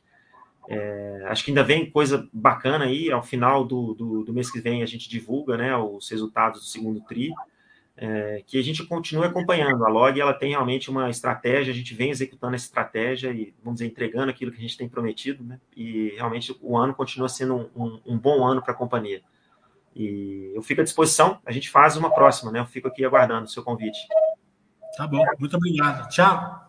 É, 0.70 1.24
acho 1.28 1.44
que 1.44 1.50
ainda 1.50 1.64
vem 1.64 1.90
coisa 1.90 2.28
bacana 2.32 2.84
aí. 2.84 3.10
Ao 3.10 3.22
final 3.22 3.64
do, 3.64 3.94
do, 3.94 4.24
do, 4.24 4.32
mês 4.34 4.50
que 4.50 4.60
vem, 4.60 4.82
a 4.82 4.86
gente 4.86 5.08
divulga 5.08 5.56
né, 5.56 5.74
os 5.76 6.08
resultados 6.10 6.60
do 6.60 6.66
segundo 6.66 7.00
TRI 7.00 7.32
é, 8.00 8.42
que 8.46 8.56
a 8.58 8.62
gente 8.62 8.86
continue 8.86 9.26
acompanhando. 9.26 9.84
A 9.84 9.88
Log 9.88 10.18
ela 10.20 10.32
tem 10.32 10.50
realmente 10.50 10.88
uma 10.88 11.10
estratégia, 11.10 11.72
a 11.72 11.76
gente 11.76 11.94
vem 11.94 12.10
executando 12.10 12.54
essa 12.54 12.66
estratégia 12.66 13.30
e, 13.30 13.52
vamos 13.62 13.80
dizer, 13.80 13.90
entregando 13.90 14.30
aquilo 14.30 14.52
que 14.52 14.58
a 14.58 14.60
gente 14.60 14.76
tem 14.76 14.88
prometido, 14.88 15.42
né? 15.42 15.58
E 15.76 16.14
realmente 16.16 16.56
o 16.62 16.76
ano 16.76 16.94
continua 16.94 17.28
sendo 17.28 17.56
um, 17.56 17.84
um, 17.84 18.00
um 18.06 18.18
bom 18.18 18.46
ano 18.46 18.62
para 18.62 18.72
a 18.72 18.76
companhia. 18.76 19.20
E 19.96 20.52
eu 20.54 20.62
fico 20.62 20.80
à 20.80 20.84
disposição, 20.84 21.40
a 21.44 21.50
gente 21.50 21.68
faz 21.68 21.96
uma 21.96 22.14
próxima, 22.14 22.52
né? 22.52 22.60
Eu 22.60 22.66
fico 22.66 22.86
aqui 22.86 23.04
aguardando 23.04 23.46
o 23.46 23.50
seu 23.50 23.64
convite. 23.64 23.98
Tá 24.96 25.06
bom, 25.06 25.24
muito 25.38 25.56
obrigado. 25.56 26.08
Tchau. 26.08 26.68